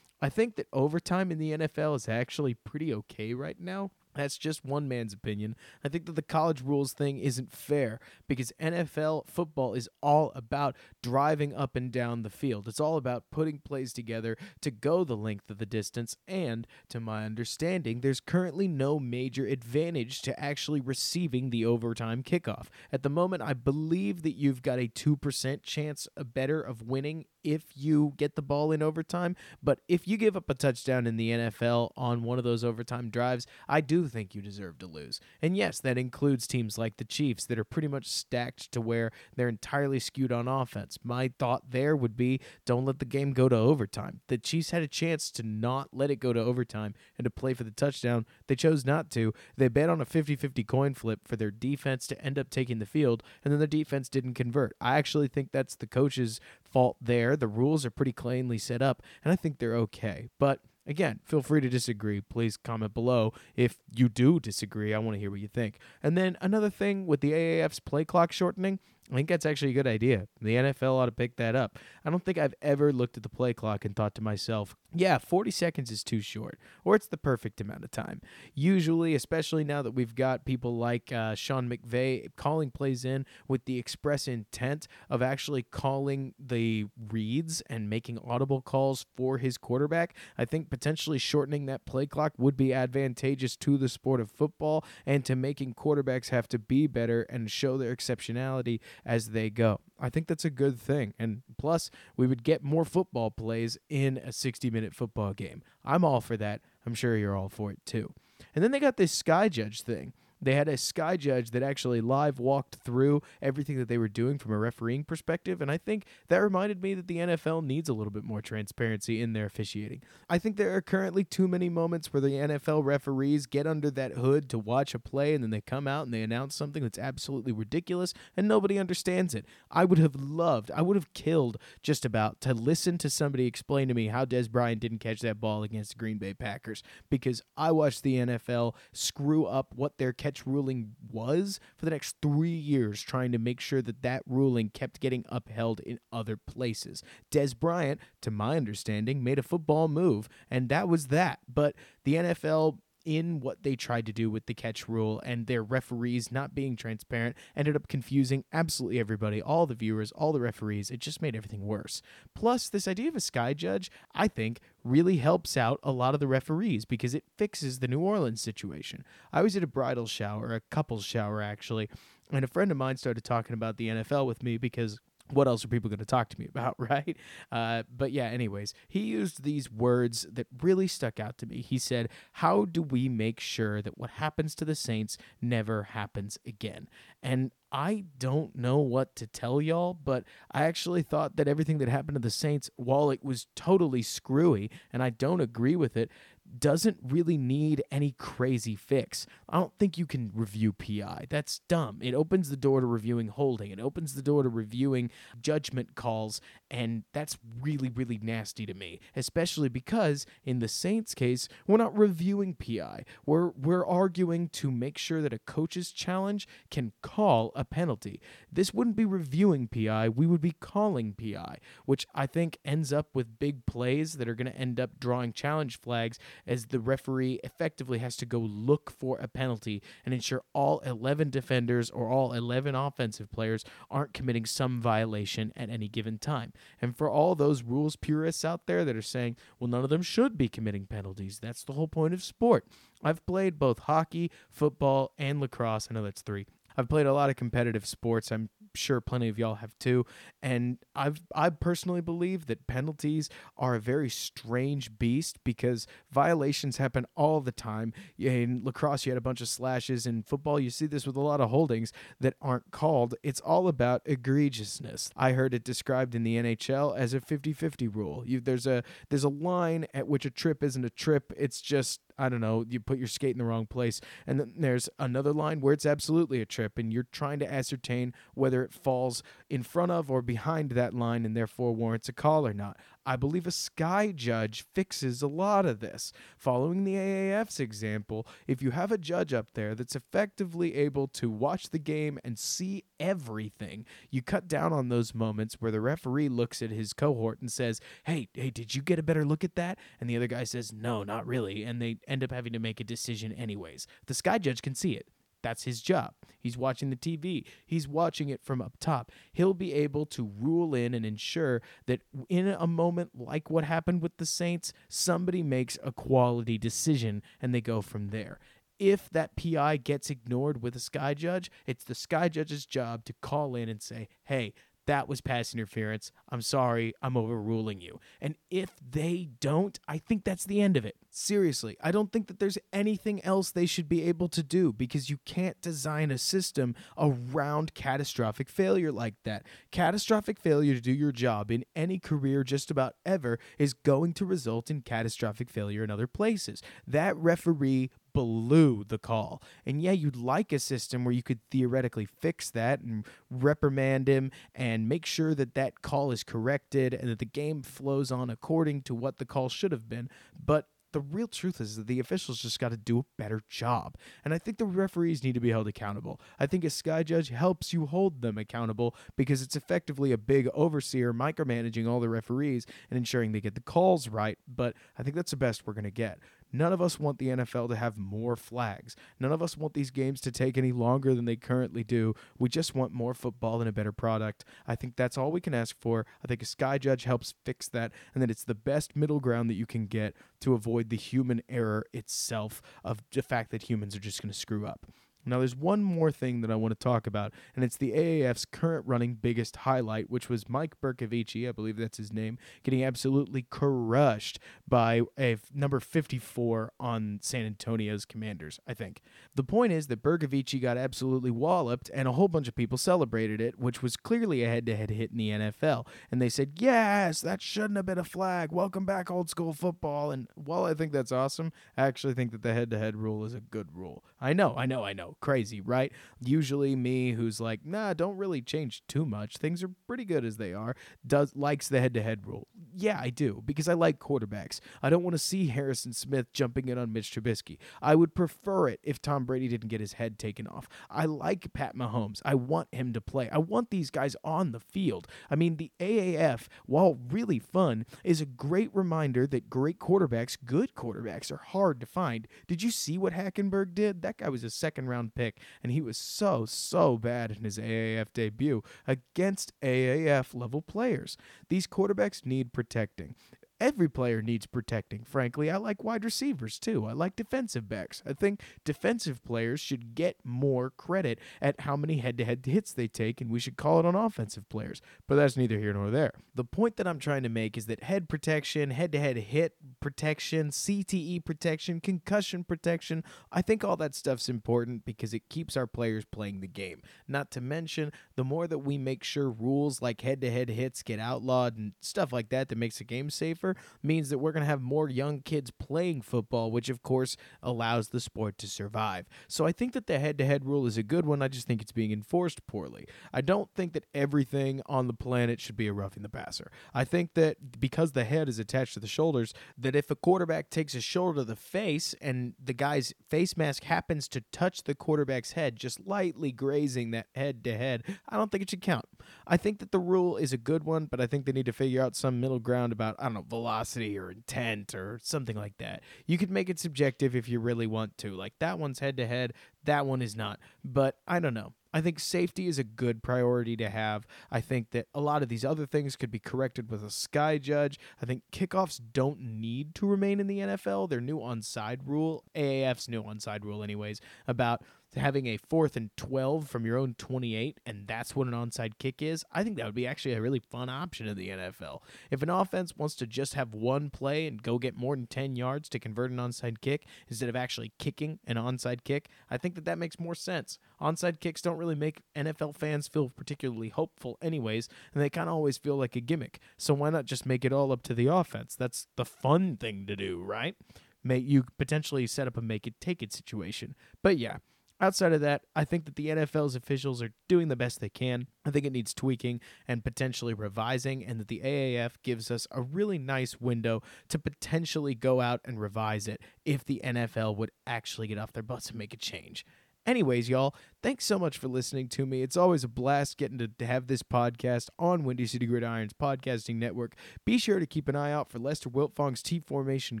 I 0.22 0.28
think 0.28 0.56
that 0.56 0.66
overtime 0.72 1.30
in 1.30 1.38
the 1.38 1.52
NFL 1.52 1.96
is 1.96 2.08
actually 2.08 2.54
pretty 2.54 2.92
okay 2.94 3.32
right 3.32 3.58
now. 3.58 3.90
That's 4.14 4.38
just 4.38 4.64
one 4.64 4.88
man's 4.88 5.12
opinion. 5.12 5.56
I 5.84 5.88
think 5.88 6.06
that 6.06 6.16
the 6.16 6.22
college 6.22 6.62
rules 6.62 6.92
thing 6.92 7.18
isn't 7.18 7.52
fair 7.52 8.00
because 8.28 8.52
NFL 8.60 9.28
football 9.28 9.74
is 9.74 9.88
all 10.02 10.32
about 10.34 10.76
driving 11.02 11.54
up 11.54 11.76
and 11.76 11.92
down 11.92 12.22
the 12.22 12.30
field. 12.30 12.68
It's 12.68 12.80
all 12.80 12.96
about 12.96 13.30
putting 13.30 13.58
plays 13.58 13.92
together 13.92 14.36
to 14.60 14.70
go 14.70 15.04
the 15.04 15.16
length 15.16 15.50
of 15.50 15.58
the 15.58 15.66
distance. 15.66 16.16
And 16.26 16.66
to 16.88 17.00
my 17.00 17.24
understanding, 17.24 18.00
there's 18.00 18.20
currently 18.20 18.68
no 18.68 18.98
major 18.98 19.46
advantage 19.46 20.22
to 20.22 20.38
actually 20.38 20.80
receiving 20.80 21.50
the 21.50 21.64
overtime 21.64 22.22
kickoff. 22.22 22.66
At 22.92 23.02
the 23.02 23.10
moment, 23.10 23.42
I 23.42 23.54
believe 23.54 24.22
that 24.22 24.36
you've 24.36 24.62
got 24.62 24.78
a 24.78 24.88
2% 24.88 25.62
chance 25.62 26.08
better 26.16 26.60
of 26.60 26.82
winning 26.82 27.26
if 27.44 27.64
you 27.74 28.14
get 28.16 28.36
the 28.36 28.42
ball 28.42 28.72
in 28.72 28.82
overtime. 28.82 29.36
But 29.62 29.80
if 29.88 30.06
you 30.06 30.16
give 30.16 30.36
up 30.36 30.50
a 30.50 30.54
touchdown 30.54 31.06
in 31.06 31.16
the 31.16 31.30
NFL 31.30 31.90
on 31.96 32.22
one 32.22 32.38
of 32.38 32.44
those 32.44 32.64
overtime 32.64 33.10
drives, 33.10 33.46
I 33.68 33.80
do 33.80 34.08
think 34.08 34.34
you 34.34 34.42
deserve 34.42 34.78
to 34.78 34.86
lose. 34.86 35.20
And 35.42 35.56
yes, 35.56 35.80
that 35.80 35.98
includes 35.98 36.46
teams 36.46 36.78
like 36.78 36.96
the 36.96 37.04
Chiefs 37.04 37.46
that 37.46 37.58
are 37.58 37.64
pretty 37.64 37.88
much 37.88 38.06
stacked 38.06 38.72
to 38.72 38.80
where 38.80 39.10
they're 39.36 39.48
entirely 39.48 39.98
skewed 39.98 40.32
on 40.32 40.48
offense. 40.48 40.98
My 41.02 41.32
thought 41.38 41.70
there 41.70 41.96
would 41.96 42.16
be 42.16 42.40
don't 42.64 42.84
let 42.84 42.98
the 42.98 43.04
game 43.04 43.32
go 43.32 43.48
to 43.48 43.56
overtime. 43.56 44.20
The 44.28 44.38
Chiefs 44.38 44.70
had 44.70 44.82
a 44.82 44.88
chance 44.88 45.30
to 45.32 45.42
not 45.42 45.88
let 45.92 46.10
it 46.10 46.16
go 46.16 46.32
to 46.32 46.40
overtime 46.40 46.94
and 47.18 47.24
to 47.24 47.30
play 47.30 47.54
for 47.54 47.64
the 47.64 47.70
touchdown. 47.70 48.26
They 48.46 48.56
chose 48.56 48.84
not 48.84 49.10
to. 49.12 49.32
They 49.56 49.68
bet 49.68 49.88
on 49.88 50.00
a 50.00 50.04
50 50.04 50.36
50 50.36 50.64
coin 50.64 50.94
flip 50.94 51.20
for 51.26 51.36
their 51.36 51.50
defense 51.50 52.06
to 52.08 52.24
end 52.24 52.38
up 52.38 52.50
taking 52.50 52.78
the 52.78 52.86
field, 52.86 53.22
and 53.44 53.52
then 53.52 53.60
the 53.60 53.66
defense 53.66 54.08
didn't 54.08 54.34
convert. 54.34 54.74
I 54.80 54.98
actually 54.98 55.28
think 55.28 55.50
that's 55.52 55.76
the 55.76 55.86
coach's 55.86 56.40
fault 56.70 56.96
there. 57.00 57.36
The 57.36 57.48
rules 57.48 57.84
are 57.84 57.90
pretty 57.90 58.12
cleanly 58.12 58.58
set 58.58 58.82
up, 58.82 59.02
and 59.24 59.32
I 59.32 59.36
think 59.36 59.58
they're 59.58 59.76
okay. 59.76 60.28
But 60.38 60.60
Again, 60.86 61.20
feel 61.24 61.42
free 61.42 61.60
to 61.60 61.68
disagree. 61.68 62.20
Please 62.20 62.56
comment 62.56 62.94
below 62.94 63.32
if 63.54 63.76
you 63.94 64.08
do 64.08 64.40
disagree. 64.40 64.92
I 64.92 64.98
want 64.98 65.14
to 65.14 65.20
hear 65.20 65.30
what 65.30 65.38
you 65.38 65.46
think. 65.46 65.78
And 66.02 66.18
then 66.18 66.36
another 66.40 66.68
thing 66.68 67.06
with 67.06 67.20
the 67.20 67.32
AAF's 67.32 67.78
play 67.78 68.04
clock 68.04 68.32
shortening, 68.32 68.80
I 69.10 69.16
think 69.16 69.28
that's 69.28 69.46
actually 69.46 69.72
a 69.72 69.74
good 69.74 69.86
idea. 69.86 70.28
The 70.40 70.54
NFL 70.54 70.94
ought 70.94 71.06
to 71.06 71.12
pick 71.12 71.36
that 71.36 71.56
up. 71.56 71.78
I 72.04 72.10
don't 72.10 72.24
think 72.24 72.38
I've 72.38 72.54
ever 72.62 72.92
looked 72.92 73.16
at 73.16 73.24
the 73.24 73.28
play 73.28 73.52
clock 73.52 73.84
and 73.84 73.96
thought 73.96 74.14
to 74.16 74.22
myself, 74.22 74.76
yeah, 74.94 75.18
40 75.18 75.50
seconds 75.50 75.90
is 75.90 76.04
too 76.04 76.20
short, 76.20 76.58
or 76.84 76.94
it's 76.94 77.08
the 77.08 77.16
perfect 77.16 77.60
amount 77.60 77.84
of 77.84 77.90
time. 77.90 78.20
Usually, 78.54 79.14
especially 79.14 79.64
now 79.64 79.82
that 79.82 79.92
we've 79.92 80.14
got 80.14 80.44
people 80.44 80.76
like 80.76 81.12
uh, 81.12 81.34
Sean 81.34 81.68
McVay 81.68 82.28
calling 82.36 82.70
plays 82.70 83.04
in 83.04 83.26
with 83.48 83.64
the 83.64 83.78
express 83.78 84.28
intent 84.28 84.86
of 85.08 85.22
actually 85.22 85.62
calling 85.62 86.34
the 86.38 86.86
reads 87.10 87.62
and 87.62 87.90
making 87.90 88.18
audible 88.18 88.62
calls 88.62 89.06
for 89.16 89.38
his 89.38 89.58
quarterback, 89.58 90.14
I 90.38 90.44
think 90.44 90.70
potentially 90.70 91.18
shortening 91.18 91.66
that 91.66 91.84
play 91.84 92.06
clock 92.06 92.32
would 92.38 92.56
be 92.56 92.72
advantageous 92.72 93.56
to 93.58 93.76
the 93.76 93.88
sport 93.88 94.20
of 94.20 94.30
football 94.30 94.84
and 95.04 95.24
to 95.24 95.34
making 95.34 95.74
quarterbacks 95.74 96.28
have 96.30 96.48
to 96.48 96.58
be 96.58 96.86
better 96.86 97.22
and 97.22 97.50
show 97.50 97.76
their 97.76 97.94
exceptionality 97.94 98.80
as 99.04 99.30
they 99.30 99.50
go. 99.50 99.80
I 99.98 100.08
think 100.10 100.26
that's 100.26 100.44
a 100.44 100.50
good 100.50 100.78
thing. 100.78 101.14
And 101.18 101.42
plus, 101.58 101.90
we 102.16 102.26
would 102.26 102.42
get 102.42 102.62
more 102.62 102.84
football 102.84 103.30
plays 103.30 103.78
in 103.88 104.16
a 104.18 104.32
60 104.32 104.70
minute 104.70 104.94
football 104.94 105.32
game. 105.32 105.62
I'm 105.84 106.04
all 106.04 106.20
for 106.20 106.36
that. 106.36 106.60
I'm 106.86 106.94
sure 106.94 107.16
you're 107.16 107.36
all 107.36 107.48
for 107.48 107.70
it 107.70 107.78
too. 107.84 108.12
And 108.54 108.64
then 108.64 108.70
they 108.70 108.80
got 108.80 108.96
this 108.96 109.12
Sky 109.12 109.48
Judge 109.48 109.82
thing. 109.82 110.12
They 110.42 110.54
had 110.54 110.68
a 110.68 110.76
sky 110.76 111.16
judge 111.16 111.50
that 111.50 111.62
actually 111.62 112.00
live 112.00 112.38
walked 112.38 112.76
through 112.76 113.22
everything 113.42 113.78
that 113.78 113.88
they 113.88 113.98
were 113.98 114.08
doing 114.08 114.38
from 114.38 114.52
a 114.52 114.58
refereeing 114.58 115.04
perspective. 115.04 115.60
And 115.60 115.70
I 115.70 115.78
think 115.78 116.06
that 116.28 116.38
reminded 116.38 116.82
me 116.82 116.94
that 116.94 117.08
the 117.08 117.18
NFL 117.18 117.64
needs 117.64 117.88
a 117.88 117.92
little 117.92 118.10
bit 118.10 118.24
more 118.24 118.40
transparency 118.40 119.20
in 119.20 119.32
their 119.32 119.46
officiating. 119.46 120.02
I 120.28 120.38
think 120.38 120.56
there 120.56 120.74
are 120.74 120.80
currently 120.80 121.24
too 121.24 121.48
many 121.48 121.68
moments 121.68 122.12
where 122.12 122.20
the 122.20 122.30
NFL 122.30 122.84
referees 122.84 123.46
get 123.46 123.66
under 123.66 123.90
that 123.90 124.12
hood 124.12 124.48
to 124.50 124.58
watch 124.58 124.94
a 124.94 124.98
play 124.98 125.34
and 125.34 125.42
then 125.42 125.50
they 125.50 125.60
come 125.60 125.86
out 125.86 126.04
and 126.04 126.14
they 126.14 126.22
announce 126.22 126.54
something 126.54 126.82
that's 126.82 126.98
absolutely 126.98 127.52
ridiculous 127.52 128.14
and 128.36 128.48
nobody 128.48 128.78
understands 128.78 129.34
it. 129.34 129.44
I 129.70 129.84
would 129.84 129.98
have 129.98 130.14
loved, 130.14 130.70
I 130.70 130.82
would 130.82 130.96
have 130.96 131.12
killed 131.12 131.58
just 131.82 132.04
about 132.04 132.40
to 132.42 132.54
listen 132.54 132.98
to 132.98 133.10
somebody 133.10 133.46
explain 133.46 133.88
to 133.88 133.94
me 133.94 134.08
how 134.08 134.24
Dez 134.24 134.50
Bryant 134.50 134.80
didn't 134.80 134.98
catch 134.98 135.20
that 135.20 135.40
ball 135.40 135.62
against 135.62 135.92
the 135.92 135.98
Green 135.98 136.18
Bay 136.18 136.34
Packers 136.34 136.82
because 137.10 137.42
I 137.56 137.72
watched 137.72 138.02
the 138.02 138.16
NFL 138.16 138.74
screw 138.92 139.44
up 139.44 139.74
what 139.74 139.98
their 139.98 140.12
catch 140.12 140.29
ruling 140.46 140.92
was 141.10 141.60
for 141.76 141.84
the 141.84 141.90
next 141.90 142.16
three 142.22 142.48
years, 142.50 143.02
trying 143.02 143.32
to 143.32 143.38
make 143.38 143.60
sure 143.60 143.82
that 143.82 144.02
that 144.02 144.22
ruling 144.26 144.70
kept 144.70 145.00
getting 145.00 145.24
upheld 145.28 145.80
in 145.80 145.98
other 146.12 146.36
places. 146.36 147.02
Dez 147.30 147.58
Bryant, 147.58 148.00
to 148.22 148.30
my 148.30 148.56
understanding, 148.56 149.22
made 149.22 149.38
a 149.38 149.42
football 149.42 149.88
move, 149.88 150.28
and 150.50 150.68
that 150.68 150.88
was 150.88 151.08
that. 151.08 151.40
But 151.52 151.74
the 152.04 152.14
NFL 152.14 152.78
in 153.04 153.40
what 153.40 153.62
they 153.62 153.76
tried 153.76 154.06
to 154.06 154.12
do 154.12 154.30
with 154.30 154.46
the 154.46 154.54
catch 154.54 154.88
rule 154.88 155.20
and 155.24 155.46
their 155.46 155.62
referees 155.62 156.30
not 156.30 156.54
being 156.54 156.76
transparent 156.76 157.36
ended 157.56 157.76
up 157.76 157.88
confusing 157.88 158.44
absolutely 158.52 158.98
everybody, 158.98 159.40
all 159.40 159.66
the 159.66 159.74
viewers, 159.74 160.12
all 160.12 160.32
the 160.32 160.40
referees. 160.40 160.90
It 160.90 161.00
just 161.00 161.22
made 161.22 161.36
everything 161.36 161.66
worse. 161.66 162.02
Plus, 162.34 162.68
this 162.68 162.88
idea 162.88 163.08
of 163.08 163.16
a 163.16 163.20
sky 163.20 163.54
judge, 163.54 163.90
I 164.14 164.28
think, 164.28 164.60
really 164.84 165.16
helps 165.16 165.56
out 165.56 165.80
a 165.82 165.92
lot 165.92 166.14
of 166.14 166.20
the 166.20 166.26
referees 166.26 166.84
because 166.84 167.14
it 167.14 167.24
fixes 167.36 167.78
the 167.78 167.88
New 167.88 168.00
Orleans 168.00 168.40
situation. 168.40 169.04
I 169.32 169.42
was 169.42 169.56
at 169.56 169.62
a 169.62 169.66
bridal 169.66 170.06
shower, 170.06 170.54
a 170.54 170.60
couple's 170.60 171.04
shower 171.04 171.42
actually, 171.42 171.88
and 172.32 172.44
a 172.44 172.48
friend 172.48 172.70
of 172.70 172.76
mine 172.76 172.96
started 172.96 173.24
talking 173.24 173.54
about 173.54 173.76
the 173.76 173.88
NFL 173.88 174.26
with 174.26 174.42
me 174.42 174.56
because 174.56 174.98
what 175.32 175.46
else 175.46 175.64
are 175.64 175.68
people 175.68 175.90
going 175.90 175.98
to 175.98 176.04
talk 176.04 176.28
to 176.30 176.38
me 176.38 176.46
about, 176.46 176.74
right? 176.78 177.16
Uh, 177.50 177.82
but 177.94 178.12
yeah, 178.12 178.26
anyways, 178.26 178.74
he 178.88 179.00
used 179.00 179.42
these 179.42 179.70
words 179.70 180.26
that 180.32 180.46
really 180.60 180.86
stuck 180.86 181.20
out 181.20 181.38
to 181.38 181.46
me. 181.46 181.60
He 181.60 181.78
said, 181.78 182.08
How 182.34 182.64
do 182.64 182.82
we 182.82 183.08
make 183.08 183.40
sure 183.40 183.82
that 183.82 183.98
what 183.98 184.10
happens 184.10 184.54
to 184.56 184.64
the 184.64 184.74
Saints 184.74 185.16
never 185.40 185.84
happens 185.84 186.38
again? 186.46 186.88
And 187.22 187.52
I 187.72 188.04
don't 188.18 188.56
know 188.56 188.78
what 188.78 189.14
to 189.16 189.26
tell 189.26 189.60
y'all, 189.60 189.94
but 189.94 190.24
I 190.50 190.64
actually 190.64 191.02
thought 191.02 191.36
that 191.36 191.46
everything 191.46 191.78
that 191.78 191.88
happened 191.88 192.16
to 192.16 192.20
the 192.20 192.30
Saints, 192.30 192.68
while 192.76 193.10
it 193.10 193.24
was 193.24 193.46
totally 193.54 194.02
screwy, 194.02 194.70
and 194.92 195.02
I 195.02 195.10
don't 195.10 195.40
agree 195.40 195.76
with 195.76 195.96
it, 195.96 196.10
doesn't 196.58 196.98
really 197.02 197.38
need 197.38 197.82
any 197.90 198.12
crazy 198.18 198.76
fix. 198.76 199.26
I 199.48 199.58
don't 199.58 199.76
think 199.78 199.98
you 199.98 200.06
can 200.06 200.32
review 200.34 200.72
PI. 200.72 201.26
That's 201.28 201.60
dumb. 201.68 201.98
It 202.00 202.14
opens 202.14 202.50
the 202.50 202.56
door 202.56 202.80
to 202.80 202.86
reviewing 202.86 203.28
holding, 203.28 203.70
it 203.70 203.80
opens 203.80 204.14
the 204.14 204.22
door 204.22 204.42
to 204.42 204.48
reviewing 204.48 205.10
judgment 205.40 205.94
calls, 205.94 206.40
and 206.70 207.04
that's 207.12 207.36
really, 207.60 207.88
really 207.88 208.18
nasty 208.22 208.64
to 208.66 208.74
me, 208.74 209.00
especially 209.16 209.68
because 209.68 210.24
in 210.44 210.60
the 210.60 210.68
Saints 210.68 211.14
case, 211.14 211.48
we're 211.66 211.76
not 211.76 211.96
reviewing 211.96 212.54
PI. 212.54 213.04
We're, 213.26 213.48
we're 213.50 213.84
arguing 213.84 214.48
to 214.50 214.70
make 214.70 214.96
sure 214.96 215.20
that 215.20 215.32
a 215.32 215.38
coach's 215.38 215.90
challenge 215.90 216.46
can 216.70 216.92
call 217.02 217.52
a 217.56 217.64
penalty. 217.64 218.20
This 218.52 218.72
wouldn't 218.72 218.96
be 218.96 219.04
reviewing 219.04 219.66
PI, 219.66 220.10
we 220.10 220.26
would 220.26 220.40
be 220.40 220.54
calling 220.60 221.14
PI, 221.14 221.58
which 221.86 222.06
I 222.14 222.26
think 222.26 222.58
ends 222.64 222.92
up 222.92 223.08
with 223.14 223.38
big 223.38 223.66
plays 223.66 224.14
that 224.14 224.28
are 224.28 224.34
going 224.34 224.50
to 224.50 224.56
end 224.56 224.78
up 224.78 225.00
drawing 225.00 225.32
challenge 225.32 225.80
flags 225.80 226.18
as 226.46 226.66
the 226.66 226.80
referee 226.80 227.40
effectively 227.42 227.98
has 227.98 228.16
to 228.18 228.26
go 228.26 228.38
look 228.38 228.90
for 228.90 229.18
a 229.18 229.28
penalty 229.28 229.82
and 230.04 230.14
ensure 230.14 230.42
all 230.52 230.78
11 230.80 231.30
defenders 231.30 231.90
or 231.90 232.08
all 232.08 232.32
11 232.32 232.74
offensive 232.74 233.30
players 233.32 233.64
aren't 233.90 234.14
committing 234.14 234.46
some 234.46 234.80
violation 234.80 235.52
at 235.56 235.70
any 235.70 235.88
given 235.88 236.18
time. 236.18 236.52
And 236.80 236.96
for 236.96 237.10
all 237.10 237.34
those 237.34 237.62
rules 237.62 237.96
purists 237.96 238.44
out 238.44 238.66
there 238.66 238.84
that 238.84 238.96
are 238.96 239.02
saying, 239.02 239.36
well, 239.58 239.68
none 239.68 239.84
of 239.84 239.90
them 239.90 240.02
should 240.02 240.38
be 240.38 240.48
committing 240.48 240.86
penalties, 240.86 241.38
that's 241.38 241.64
the 241.64 241.72
whole 241.74 241.88
point 241.88 242.14
of 242.14 242.22
sport. 242.22 242.66
I've 243.02 243.24
played 243.26 243.58
both 243.58 243.80
hockey, 243.80 244.30
football, 244.50 245.12
and 245.18 245.40
lacrosse. 245.40 245.88
I 245.90 245.94
know 245.94 246.02
that's 246.02 246.22
three. 246.22 246.46
I've 246.76 246.88
played 246.88 247.06
a 247.06 247.12
lot 247.12 247.30
of 247.30 247.36
competitive 247.36 247.86
sports. 247.86 248.30
I'm 248.30 248.48
sure 248.74 249.00
plenty 249.00 249.28
of 249.28 249.38
y'all 249.38 249.56
have 249.56 249.78
too. 249.78 250.04
And 250.42 250.78
I've 250.94 251.20
I 251.34 251.50
personally 251.50 252.00
believe 252.00 252.46
that 252.46 252.66
penalties 252.66 253.28
are 253.56 253.74
a 253.74 253.80
very 253.80 254.08
strange 254.08 254.98
beast 254.98 255.38
because 255.44 255.86
violations 256.10 256.76
happen 256.78 257.06
all 257.14 257.40
the 257.40 257.52
time. 257.52 257.92
In 258.18 258.62
lacrosse, 258.64 259.06
you 259.06 259.12
had 259.12 259.18
a 259.18 259.22
bunch 259.22 259.40
of 259.40 259.48
slashes. 259.48 260.06
In 260.06 260.22
football, 260.22 260.58
you 260.60 260.70
see 260.70 260.86
this 260.86 261.06
with 261.06 261.16
a 261.16 261.20
lot 261.20 261.40
of 261.40 261.50
holdings 261.50 261.92
that 262.20 262.34
aren't 262.40 262.70
called. 262.70 263.14
It's 263.22 263.40
all 263.40 263.68
about 263.68 264.04
egregiousness. 264.04 265.10
I 265.16 265.32
heard 265.32 265.54
it 265.54 265.64
described 265.64 266.14
in 266.14 266.22
the 266.22 266.36
NHL 266.36 266.96
as 266.96 267.14
a 267.14 267.20
50-50 267.20 267.94
rule. 267.94 268.24
You, 268.26 268.40
there's 268.40 268.66
a 268.66 268.82
there's 269.08 269.24
a 269.24 269.28
line 269.28 269.86
at 269.94 270.08
which 270.08 270.24
a 270.24 270.30
trip 270.30 270.62
isn't 270.62 270.84
a 270.84 270.90
trip. 270.90 271.32
It's 271.36 271.60
just 271.60 272.00
I 272.20 272.28
don't 272.28 272.40
know, 272.40 272.64
you 272.68 272.80
put 272.80 272.98
your 272.98 273.08
skate 273.08 273.32
in 273.32 273.38
the 273.38 273.44
wrong 273.44 273.66
place. 273.66 274.00
And 274.26 274.38
then 274.38 274.52
there's 274.56 274.88
another 274.98 275.32
line 275.32 275.60
where 275.60 275.72
it's 275.72 275.86
absolutely 275.86 276.40
a 276.40 276.46
trip 276.46 276.76
and 276.76 276.92
you're 276.92 277.06
trying 277.10 277.38
to 277.38 277.50
ascertain 277.50 278.14
whether 278.34 278.62
it 278.62 278.74
falls 278.74 279.22
in 279.48 279.62
front 279.62 279.90
of 279.90 280.10
or 280.10 280.20
behind 280.20 280.72
that 280.72 280.92
line 280.92 281.24
and 281.24 281.36
therefore 281.36 281.74
warrants 281.74 282.08
a 282.08 282.12
call 282.12 282.46
or 282.46 282.52
not. 282.52 282.76
I 283.10 283.16
believe 283.16 283.44
a 283.48 283.50
sky 283.50 284.12
judge 284.14 284.64
fixes 284.72 285.20
a 285.20 285.26
lot 285.26 285.66
of 285.66 285.80
this. 285.80 286.12
Following 286.38 286.84
the 286.84 286.94
AAF's 286.94 287.58
example, 287.58 288.24
if 288.46 288.62
you 288.62 288.70
have 288.70 288.92
a 288.92 288.98
judge 288.98 289.32
up 289.32 289.50
there 289.54 289.74
that's 289.74 289.96
effectively 289.96 290.76
able 290.76 291.08
to 291.08 291.28
watch 291.28 291.70
the 291.70 291.80
game 291.80 292.20
and 292.22 292.38
see 292.38 292.84
everything, 293.00 293.84
you 294.10 294.22
cut 294.22 294.46
down 294.46 294.72
on 294.72 294.90
those 294.90 295.12
moments 295.12 295.56
where 295.58 295.72
the 295.72 295.80
referee 295.80 296.28
looks 296.28 296.62
at 296.62 296.70
his 296.70 296.92
cohort 296.92 297.40
and 297.40 297.50
says, 297.50 297.80
"Hey, 298.04 298.28
hey, 298.32 298.50
did 298.50 298.76
you 298.76 298.80
get 298.80 299.00
a 299.00 299.02
better 299.02 299.24
look 299.24 299.42
at 299.42 299.56
that?" 299.56 299.80
and 300.00 300.08
the 300.08 300.14
other 300.14 300.28
guy 300.28 300.44
says, 300.44 300.72
"No, 300.72 301.02
not 301.02 301.26
really," 301.26 301.64
and 301.64 301.82
they 301.82 301.98
end 302.06 302.22
up 302.22 302.30
having 302.30 302.52
to 302.52 302.60
make 302.60 302.78
a 302.78 302.84
decision 302.84 303.32
anyways. 303.32 303.88
The 304.06 304.14
sky 304.14 304.38
judge 304.38 304.62
can 304.62 304.76
see 304.76 304.92
it. 304.92 305.08
That's 305.42 305.64
his 305.64 305.80
job. 305.80 306.14
He's 306.40 306.56
watching 306.56 306.90
the 306.90 306.96
TV. 306.96 307.44
He's 307.66 307.86
watching 307.86 308.30
it 308.30 308.42
from 308.42 308.62
up 308.62 308.76
top. 308.80 309.12
He'll 309.32 309.54
be 309.54 309.72
able 309.74 310.06
to 310.06 310.30
rule 310.38 310.74
in 310.74 310.94
and 310.94 311.04
ensure 311.04 311.62
that 311.86 312.02
in 312.28 312.48
a 312.48 312.66
moment 312.66 313.10
like 313.14 313.50
what 313.50 313.64
happened 313.64 314.02
with 314.02 314.16
the 314.16 314.26
Saints, 314.26 314.72
somebody 314.88 315.42
makes 315.42 315.78
a 315.84 315.92
quality 315.92 316.58
decision 316.58 317.22
and 317.40 317.54
they 317.54 317.60
go 317.60 317.82
from 317.82 318.08
there. 318.08 318.38
If 318.78 319.10
that 319.10 319.36
PI 319.36 319.76
gets 319.78 320.08
ignored 320.08 320.62
with 320.62 320.74
a 320.74 320.80
sky 320.80 321.12
judge, 321.12 321.50
it's 321.66 321.84
the 321.84 321.94
sky 321.94 322.30
judge's 322.30 322.64
job 322.64 323.04
to 323.04 323.12
call 323.20 323.54
in 323.54 323.68
and 323.68 323.82
say, 323.82 324.08
hey, 324.24 324.54
that 324.86 325.08
was 325.08 325.20
pass 325.20 325.54
interference. 325.54 326.12
I'm 326.30 326.42
sorry, 326.42 326.94
I'm 327.02 327.16
overruling 327.16 327.80
you. 327.80 328.00
And 328.20 328.36
if 328.50 328.70
they 328.88 329.28
don't, 329.40 329.78
I 329.86 329.98
think 329.98 330.24
that's 330.24 330.44
the 330.44 330.60
end 330.60 330.76
of 330.76 330.84
it. 330.84 330.96
Seriously, 331.10 331.76
I 331.82 331.90
don't 331.90 332.12
think 332.12 332.28
that 332.28 332.38
there's 332.38 332.58
anything 332.72 333.24
else 333.24 333.50
they 333.50 333.66
should 333.66 333.88
be 333.88 334.04
able 334.04 334.28
to 334.28 334.42
do 334.42 334.72
because 334.72 335.10
you 335.10 335.18
can't 335.24 335.60
design 335.60 336.10
a 336.10 336.18
system 336.18 336.74
around 336.96 337.74
catastrophic 337.74 338.48
failure 338.48 338.92
like 338.92 339.14
that. 339.24 339.44
Catastrophic 339.72 340.38
failure 340.38 340.74
to 340.74 340.80
do 340.80 340.92
your 340.92 341.12
job 341.12 341.50
in 341.50 341.64
any 341.74 341.98
career 341.98 342.44
just 342.44 342.70
about 342.70 342.94
ever 343.04 343.38
is 343.58 343.74
going 343.74 344.12
to 344.14 344.24
result 344.24 344.70
in 344.70 344.82
catastrophic 344.82 345.50
failure 345.50 345.82
in 345.82 345.90
other 345.90 346.06
places. 346.06 346.62
That 346.86 347.16
referee 347.16 347.90
blew 348.12 348.84
the 348.84 348.98
call. 348.98 349.42
And 349.66 349.80
yeah, 349.80 349.92
you'd 349.92 350.16
like 350.16 350.52
a 350.52 350.58
system 350.58 351.04
where 351.04 351.12
you 351.12 351.22
could 351.22 351.40
theoretically 351.50 352.04
fix 352.04 352.50
that 352.50 352.80
and 352.80 353.06
reprimand 353.30 354.08
him 354.08 354.30
and 354.54 354.88
make 354.88 355.06
sure 355.06 355.34
that 355.34 355.54
that 355.54 355.82
call 355.82 356.10
is 356.10 356.22
corrected 356.22 356.94
and 356.94 357.08
that 357.08 357.18
the 357.18 357.24
game 357.24 357.62
flows 357.62 358.10
on 358.10 358.30
according 358.30 358.82
to 358.82 358.94
what 358.94 359.18
the 359.18 359.24
call 359.24 359.48
should 359.48 359.72
have 359.72 359.88
been. 359.88 360.08
But 360.44 360.68
the 360.92 361.00
real 361.00 361.28
truth 361.28 361.60
is 361.60 361.76
that 361.76 361.86
the 361.86 362.00
officials 362.00 362.40
just 362.40 362.58
got 362.58 362.70
to 362.70 362.76
do 362.76 362.98
a 363.00 363.04
better 363.16 363.42
job. 363.48 363.96
And 364.24 364.34
I 364.34 364.38
think 364.38 364.58
the 364.58 364.64
referees 364.64 365.22
need 365.22 365.34
to 365.34 365.40
be 365.40 365.50
held 365.50 365.68
accountable. 365.68 366.20
I 366.38 366.46
think 366.46 366.64
a 366.64 366.70
sky 366.70 367.02
judge 367.02 367.28
helps 367.28 367.72
you 367.72 367.86
hold 367.86 368.22
them 368.22 368.38
accountable 368.38 368.96
because 369.16 369.42
it's 369.42 369.56
effectively 369.56 370.12
a 370.12 370.18
big 370.18 370.48
overseer 370.54 371.12
micromanaging 371.12 371.88
all 371.88 372.00
the 372.00 372.08
referees 372.08 372.66
and 372.90 372.98
ensuring 372.98 373.32
they 373.32 373.40
get 373.40 373.54
the 373.54 373.60
calls 373.60 374.08
right. 374.08 374.38
But 374.48 374.74
I 374.98 375.02
think 375.02 375.14
that's 375.16 375.30
the 375.30 375.36
best 375.36 375.66
we're 375.66 375.74
going 375.74 375.84
to 375.84 375.90
get. 375.90 376.18
None 376.52 376.72
of 376.72 376.82
us 376.82 376.98
want 376.98 377.18
the 377.18 377.28
NFL 377.28 377.68
to 377.68 377.76
have 377.76 377.96
more 377.96 378.36
flags. 378.36 378.96
None 379.18 379.32
of 379.32 379.42
us 379.42 379.56
want 379.56 379.74
these 379.74 379.90
games 379.90 380.20
to 380.22 380.32
take 380.32 380.58
any 380.58 380.72
longer 380.72 381.14
than 381.14 381.24
they 381.24 381.36
currently 381.36 381.84
do. 381.84 382.14
We 382.38 382.48
just 382.48 382.74
want 382.74 382.92
more 382.92 383.14
football 383.14 383.60
and 383.60 383.68
a 383.68 383.72
better 383.72 383.92
product. 383.92 384.44
I 384.66 384.74
think 384.74 384.96
that's 384.96 385.16
all 385.16 385.30
we 385.30 385.40
can 385.40 385.54
ask 385.54 385.76
for. 385.80 386.06
I 386.24 386.28
think 386.28 386.42
a 386.42 386.46
Sky 386.46 386.78
Judge 386.78 387.04
helps 387.04 387.34
fix 387.44 387.68
that, 387.68 387.92
and 388.14 388.22
that 388.22 388.30
it's 388.30 388.44
the 388.44 388.54
best 388.54 388.96
middle 388.96 389.20
ground 389.20 389.48
that 389.50 389.54
you 389.54 389.66
can 389.66 389.86
get 389.86 390.14
to 390.40 390.54
avoid 390.54 390.90
the 390.90 390.96
human 390.96 391.42
error 391.48 391.84
itself 391.92 392.60
of 392.84 393.02
the 393.12 393.22
fact 393.22 393.50
that 393.50 393.64
humans 393.64 393.94
are 393.94 394.00
just 394.00 394.22
going 394.22 394.32
to 394.32 394.38
screw 394.38 394.66
up. 394.66 394.86
Now, 395.26 395.38
there's 395.38 395.54
one 395.54 395.82
more 395.82 396.10
thing 396.10 396.40
that 396.40 396.50
I 396.50 396.56
want 396.56 396.72
to 396.72 396.78
talk 396.78 397.06
about, 397.06 397.32
and 397.54 397.64
it's 397.64 397.76
the 397.76 397.92
AAF's 397.92 398.46
current 398.46 398.86
running 398.86 399.14
biggest 399.14 399.56
highlight, 399.56 400.08
which 400.08 400.28
was 400.28 400.48
Mike 400.48 400.80
Bercovici, 400.80 401.48
I 401.48 401.52
believe 401.52 401.76
that's 401.76 401.98
his 401.98 402.12
name, 402.12 402.38
getting 402.62 402.82
absolutely 402.82 403.42
crushed 403.42 404.38
by 404.66 405.02
a 405.18 405.32
f- 405.32 405.50
number 405.54 405.78
54 405.78 406.72
on 406.80 407.18
San 407.22 407.44
Antonio's 407.44 408.06
Commanders, 408.06 408.58
I 408.66 408.72
think. 408.72 409.02
The 409.34 409.44
point 409.44 409.72
is 409.72 409.88
that 409.88 410.02
Bercovici 410.02 410.60
got 410.60 410.78
absolutely 410.78 411.30
walloped, 411.30 411.90
and 411.92 412.08
a 412.08 412.12
whole 412.12 412.28
bunch 412.28 412.48
of 412.48 412.54
people 412.54 412.78
celebrated 412.78 413.40
it, 413.42 413.58
which 413.58 413.82
was 413.82 413.96
clearly 413.96 414.42
a 414.42 414.48
head 414.48 414.64
to 414.66 414.76
head 414.76 414.90
hit 414.90 415.10
in 415.10 415.18
the 415.18 415.30
NFL. 415.30 415.86
And 416.10 416.22
they 416.22 416.30
said, 416.30 416.52
Yes, 416.58 417.20
that 417.20 417.42
shouldn't 417.42 417.76
have 417.76 417.86
been 417.86 417.98
a 417.98 418.04
flag. 418.04 418.52
Welcome 418.52 418.86
back, 418.86 419.10
old 419.10 419.28
school 419.28 419.52
football. 419.52 420.10
And 420.10 420.28
while 420.34 420.64
I 420.64 420.72
think 420.72 420.92
that's 420.92 421.12
awesome, 421.12 421.52
I 421.76 421.86
actually 421.86 422.14
think 422.14 422.32
that 422.32 422.42
the 422.42 422.54
head 422.54 422.70
to 422.70 422.78
head 422.78 422.96
rule 422.96 423.24
is 423.24 423.34
a 423.34 423.40
good 423.40 423.76
rule. 423.76 424.02
I 424.20 424.32
know, 424.32 424.54
I 424.56 424.66
know, 424.66 424.84
I 424.84 424.92
know 424.92 425.09
crazy, 425.20 425.60
right? 425.60 425.92
Usually 426.20 426.76
me 426.76 427.12
who's 427.12 427.40
like, 427.40 427.64
nah, 427.64 427.94
don't 427.94 428.16
really 428.16 428.42
change 428.42 428.82
too 428.88 429.04
much. 429.06 429.36
Things 429.36 429.62
are 429.62 429.70
pretty 429.86 430.04
good 430.04 430.24
as 430.24 430.36
they 430.36 430.52
are. 430.52 430.74
Does 431.06 431.34
likes 431.34 431.68
the 431.68 431.80
head 431.80 431.94
to 431.94 432.02
head 432.02 432.26
rule. 432.26 432.48
Yeah, 432.74 432.98
I 433.00 433.10
do, 433.10 433.42
because 433.44 433.68
I 433.68 433.74
like 433.74 433.98
quarterbacks. 433.98 434.60
I 434.82 434.90
don't 434.90 435.02
want 435.02 435.14
to 435.14 435.18
see 435.18 435.48
Harrison 435.48 435.92
Smith 435.92 436.32
jumping 436.32 436.68
in 436.68 436.78
on 436.78 436.92
Mitch 436.92 437.12
Trubisky. 437.12 437.58
I 437.82 437.94
would 437.94 438.14
prefer 438.14 438.68
it 438.68 438.80
if 438.82 439.00
Tom 439.00 439.24
Brady 439.24 439.48
didn't 439.48 439.68
get 439.68 439.80
his 439.80 439.94
head 439.94 440.18
taken 440.18 440.46
off. 440.46 440.68
I 440.88 441.06
like 441.06 441.52
Pat 441.52 441.74
Mahomes. 441.74 442.20
I 442.24 442.34
want 442.34 442.68
him 442.72 442.92
to 442.92 443.00
play. 443.00 443.28
I 443.30 443.38
want 443.38 443.70
these 443.70 443.90
guys 443.90 444.16
on 444.22 444.52
the 444.52 444.60
field. 444.60 445.06
I 445.30 445.34
mean, 445.34 445.56
the 445.56 445.72
AAF, 445.80 446.46
while 446.66 446.98
really 447.10 447.38
fun, 447.38 447.86
is 448.04 448.20
a 448.20 448.26
great 448.26 448.70
reminder 448.74 449.26
that 449.26 449.50
great 449.50 449.78
quarterbacks, 449.78 450.36
good 450.44 450.74
quarterbacks, 450.74 451.32
are 451.32 451.42
hard 451.48 451.80
to 451.80 451.86
find. 451.86 452.28
Did 452.46 452.62
you 452.62 452.70
see 452.70 452.98
what 452.98 453.12
Hackenberg 453.12 453.74
did? 453.74 454.02
That 454.02 454.18
guy 454.18 454.28
was 454.28 454.44
a 454.44 454.50
second 454.50 454.88
round 454.88 454.99
pick, 455.08 455.38
and 455.62 455.72
he 455.72 455.80
was 455.80 455.96
so, 455.96 456.44
so 456.44 456.98
bad 456.98 457.30
in 457.30 457.44
his 457.44 457.58
AAF 457.58 458.12
debut 458.12 458.62
against 458.86 459.58
AAF 459.62 460.34
level 460.34 460.60
players. 460.60 461.16
These 461.48 461.66
quarterbacks 461.66 462.26
need 462.26 462.52
protecting. 462.52 463.14
Every 463.60 463.88
player 463.88 464.22
needs 464.22 464.46
protecting, 464.46 465.04
frankly. 465.04 465.50
I 465.50 465.58
like 465.58 465.84
wide 465.84 466.04
receivers 466.04 466.58
too. 466.58 466.86
I 466.86 466.92
like 466.92 467.14
defensive 467.14 467.68
backs. 467.68 468.02
I 468.06 468.14
think 468.14 468.40
defensive 468.64 469.22
players 469.22 469.60
should 469.60 469.94
get 469.94 470.16
more 470.24 470.70
credit 470.70 471.18
at 471.42 471.60
how 471.60 471.76
many 471.76 471.98
head 471.98 472.16
to 472.18 472.24
head 472.24 472.44
hits 472.46 472.72
they 472.72 472.88
take, 472.88 473.20
and 473.20 473.30
we 473.30 473.38
should 473.38 473.56
call 473.56 473.78
it 473.78 473.84
on 473.84 473.94
offensive 473.94 474.48
players. 474.48 474.80
But 475.06 475.16
that's 475.16 475.36
neither 475.36 475.58
here 475.58 475.74
nor 475.74 475.90
there. 475.90 476.12
The 476.34 476.44
point 476.44 476.76
that 476.76 476.86
I'm 476.86 476.98
trying 476.98 477.22
to 477.24 477.28
make 477.28 477.58
is 477.58 477.66
that 477.66 477.82
head 477.82 478.08
protection, 478.08 478.70
head 478.70 478.92
to 478.92 478.98
head 478.98 479.18
hit 479.18 479.54
protection, 479.80 480.50
CTE 480.50 481.24
protection, 481.24 481.80
concussion 481.80 482.44
protection, 482.44 483.04
I 483.30 483.42
think 483.42 483.62
all 483.62 483.76
that 483.76 483.94
stuff's 483.94 484.28
important 484.28 484.84
because 484.84 485.12
it 485.12 485.28
keeps 485.28 485.56
our 485.56 485.66
players 485.66 486.04
playing 486.04 486.40
the 486.40 486.48
game. 486.48 486.80
Not 487.06 487.30
to 487.32 487.40
mention, 487.40 487.92
the 488.16 488.24
more 488.24 488.46
that 488.46 488.58
we 488.58 488.78
make 488.78 489.04
sure 489.04 489.30
rules 489.30 489.82
like 489.82 490.00
head 490.00 490.20
to 490.22 490.30
head 490.30 490.48
hits 490.48 490.82
get 490.82 490.98
outlawed 490.98 491.58
and 491.58 491.72
stuff 491.80 492.12
like 492.12 492.30
that 492.30 492.48
that 492.48 492.58
makes 492.58 492.78
the 492.78 492.84
game 492.84 493.10
safer 493.10 493.49
means 493.82 494.10
that 494.10 494.18
we're 494.18 494.32
going 494.32 494.42
to 494.42 494.46
have 494.46 494.60
more 494.60 494.88
young 494.88 495.20
kids 495.20 495.50
playing 495.50 496.02
football, 496.02 496.50
which 496.50 496.68
of 496.68 496.82
course 496.82 497.16
allows 497.42 497.88
the 497.88 498.00
sport 498.00 498.38
to 498.38 498.46
survive. 498.46 499.06
So 499.28 499.46
I 499.46 499.52
think 499.52 499.72
that 499.72 499.86
the 499.86 499.98
head 499.98 500.18
to 500.18 500.24
head 500.24 500.44
rule 500.44 500.66
is 500.66 500.76
a 500.76 500.82
good 500.82 501.06
one. 501.06 501.22
I 501.22 501.28
just 501.28 501.46
think 501.46 501.62
it's 501.62 501.72
being 501.72 501.92
enforced 501.92 502.46
poorly. 502.46 502.86
I 503.12 503.20
don't 503.20 503.50
think 503.54 503.72
that 503.72 503.86
everything 503.94 504.62
on 504.66 504.86
the 504.86 504.92
planet 504.92 505.40
should 505.40 505.56
be 505.56 505.66
a 505.66 505.72
roughing 505.72 506.02
the 506.02 506.08
passer. 506.08 506.50
I 506.74 506.84
think 506.84 507.14
that 507.14 507.60
because 507.60 507.92
the 507.92 508.04
head 508.04 508.28
is 508.28 508.38
attached 508.38 508.74
to 508.74 508.80
the 508.80 508.86
shoulders, 508.86 509.34
that 509.56 509.76
if 509.76 509.90
a 509.90 509.96
quarterback 509.96 510.50
takes 510.50 510.74
a 510.74 510.80
shoulder 510.80 511.20
to 511.20 511.24
the 511.24 511.36
face 511.36 511.94
and 512.00 512.34
the 512.42 512.52
guy's 512.52 512.92
face 513.08 513.36
mask 513.36 513.64
happens 513.64 514.08
to 514.08 514.22
touch 514.32 514.64
the 514.64 514.74
quarterback's 514.74 515.32
head, 515.32 515.56
just 515.56 515.86
lightly 515.86 516.32
grazing 516.32 516.90
that 516.90 517.06
head 517.14 517.44
to 517.44 517.56
head, 517.56 517.82
I 518.08 518.16
don't 518.16 518.30
think 518.30 518.42
it 518.42 518.50
should 518.50 518.60
count. 518.60 518.86
I 519.26 519.36
think 519.36 519.58
that 519.58 519.72
the 519.72 519.78
rule 519.78 520.16
is 520.16 520.32
a 520.32 520.38
good 520.38 520.64
one, 520.64 520.86
but 520.86 521.00
I 521.00 521.06
think 521.06 521.26
they 521.26 521.32
need 521.32 521.46
to 521.46 521.52
figure 521.52 521.82
out 521.82 521.96
some 521.96 522.20
middle 522.20 522.38
ground 522.38 522.72
about, 522.72 522.96
I 522.98 523.04
don't 523.04 523.14
know, 523.14 523.22
velocity 523.40 523.98
or 523.98 524.10
intent 524.10 524.74
or 524.74 525.00
something 525.02 525.36
like 525.36 525.56
that. 525.58 525.82
You 526.06 526.18
could 526.18 526.30
make 526.30 526.50
it 526.50 526.58
subjective 526.58 527.16
if 527.16 527.28
you 527.28 527.40
really 527.40 527.66
want 527.66 527.96
to. 527.98 528.10
Like 528.10 528.34
that 528.38 528.58
one's 528.58 528.80
head 528.80 528.98
to 528.98 529.06
head, 529.06 529.32
that 529.64 529.86
one 529.86 530.02
is 530.02 530.14
not. 530.14 530.38
But 530.62 530.96
I 531.08 531.20
don't 531.20 531.34
know. 531.34 531.54
I 531.72 531.80
think 531.80 532.00
safety 532.00 532.48
is 532.48 532.58
a 532.58 532.64
good 532.64 533.02
priority 533.02 533.56
to 533.56 533.70
have. 533.70 534.06
I 534.30 534.40
think 534.40 534.70
that 534.70 534.88
a 534.92 535.00
lot 535.00 535.22
of 535.22 535.28
these 535.28 535.44
other 535.44 535.66
things 535.66 535.96
could 535.96 536.10
be 536.10 536.18
corrected 536.18 536.70
with 536.70 536.84
a 536.84 536.90
sky 536.90 537.38
judge. 537.38 537.78
I 538.02 538.06
think 538.06 538.24
kickoffs 538.32 538.80
don't 538.92 539.20
need 539.20 539.74
to 539.76 539.86
remain 539.86 540.20
in 540.20 540.26
the 540.26 540.40
NFL. 540.40 540.90
Their 540.90 541.00
new 541.00 541.18
onside 541.18 541.78
rule, 541.86 542.24
AAF's 542.34 542.88
new 542.88 543.02
onside 543.02 543.44
rule, 543.44 543.62
anyways, 543.62 544.00
about 544.26 544.62
having 544.96 545.26
a 545.26 545.36
fourth 545.36 545.76
and 545.76 545.90
12 545.96 546.48
from 546.48 546.66
your 546.66 546.76
own 546.76 546.94
28, 546.98 547.58
and 547.64 547.86
that's 547.86 548.16
what 548.16 548.26
an 548.26 548.32
onside 548.32 548.72
kick 548.78 549.00
is, 549.00 549.24
I 549.32 549.44
think 549.44 549.56
that 549.56 549.66
would 549.66 549.74
be 549.74 549.86
actually 549.86 550.14
a 550.14 550.20
really 550.20 550.40
fun 550.40 550.68
option 550.68 551.06
in 551.06 551.16
the 551.16 551.28
NFL. 551.28 551.80
If 552.10 552.22
an 552.22 552.30
offense 552.30 552.76
wants 552.76 552.94
to 552.96 553.06
just 553.06 553.34
have 553.34 553.54
one 553.54 553.90
play 553.90 554.26
and 554.26 554.42
go 554.42 554.58
get 554.58 554.76
more 554.76 554.96
than 554.96 555.06
10 555.06 555.36
yards 555.36 555.68
to 555.70 555.78
convert 555.78 556.10
an 556.10 556.16
onside 556.16 556.60
kick 556.60 556.86
instead 557.08 557.28
of 557.28 557.36
actually 557.36 557.72
kicking 557.78 558.18
an 558.26 558.36
onside 558.36 558.84
kick, 558.84 559.08
I 559.30 559.36
think 559.36 559.54
that 559.54 559.64
that 559.64 559.78
makes 559.78 559.98
more 559.98 560.14
sense. 560.14 560.58
Onside 560.80 561.20
kicks 561.20 561.42
don't 561.42 561.58
really 561.58 561.74
make 561.74 562.02
NFL 562.16 562.56
fans 562.56 562.88
feel 562.88 563.10
particularly 563.10 563.68
hopeful, 563.68 564.18
anyways, 564.20 564.68
and 564.92 565.02
they 565.02 565.10
kind 565.10 565.28
of 565.28 565.34
always 565.34 565.58
feel 565.58 565.76
like 565.76 565.96
a 565.96 566.00
gimmick. 566.00 566.40
So 566.56 566.74
why 566.74 566.90
not 566.90 567.04
just 567.04 567.26
make 567.26 567.44
it 567.44 567.52
all 567.52 567.72
up 567.72 567.82
to 567.84 567.94
the 567.94 568.06
offense? 568.06 568.56
That's 568.56 568.88
the 568.96 569.04
fun 569.04 569.56
thing 569.56 569.86
to 569.86 569.94
do, 569.94 570.20
right? 570.20 570.56
May 571.02 571.18
you 571.18 571.44
potentially 571.56 572.06
set 572.06 572.26
up 572.26 572.36
a 572.36 572.42
make 572.42 572.66
it 572.66 572.80
take 572.80 573.02
it 573.02 573.12
situation. 573.12 573.74
But 574.02 574.18
yeah, 574.18 574.38
Outside 574.80 575.12
of 575.12 575.20
that, 575.20 575.42
I 575.54 575.64
think 575.64 575.84
that 575.84 575.96
the 575.96 576.08
NFL's 576.08 576.56
officials 576.56 577.02
are 577.02 577.12
doing 577.28 577.48
the 577.48 577.56
best 577.56 577.80
they 577.80 577.90
can. 577.90 578.28
I 578.46 578.50
think 578.50 578.64
it 578.64 578.72
needs 578.72 578.94
tweaking 578.94 579.40
and 579.68 579.84
potentially 579.84 580.32
revising, 580.32 581.04
and 581.04 581.20
that 581.20 581.28
the 581.28 581.42
AAF 581.44 581.92
gives 582.02 582.30
us 582.30 582.46
a 582.50 582.62
really 582.62 582.98
nice 582.98 583.38
window 583.38 583.82
to 584.08 584.18
potentially 584.18 584.94
go 584.94 585.20
out 585.20 585.40
and 585.44 585.60
revise 585.60 586.08
it 586.08 586.22
if 586.46 586.64
the 586.64 586.80
NFL 586.82 587.36
would 587.36 587.50
actually 587.66 588.06
get 588.06 588.18
off 588.18 588.32
their 588.32 588.42
butts 588.42 588.70
and 588.70 588.78
make 588.78 588.94
a 588.94 588.96
change. 588.96 589.44
Anyways, 589.86 590.28
y'all, 590.28 590.54
thanks 590.82 591.06
so 591.06 591.18
much 591.18 591.38
for 591.38 591.48
listening 591.48 591.88
to 591.88 592.04
me. 592.04 592.22
It's 592.22 592.36
always 592.36 592.62
a 592.62 592.68
blast 592.68 593.16
getting 593.16 593.38
to, 593.38 593.66
have 593.66 593.86
this 593.86 594.02
podcast 594.02 594.68
on 594.78 595.04
Windy 595.04 595.26
City 595.26 595.46
Gridiron's 595.46 595.94
podcasting 595.94 596.56
network. 596.56 596.94
Be 597.24 597.38
sure 597.38 597.58
to 597.58 597.66
keep 597.66 597.88
an 597.88 597.96
eye 597.96 598.12
out 598.12 598.30
for 598.30 598.38
Lester 598.38 598.68
Wiltfong's 598.68 599.22
T 599.22 599.40
Formation 599.40 600.00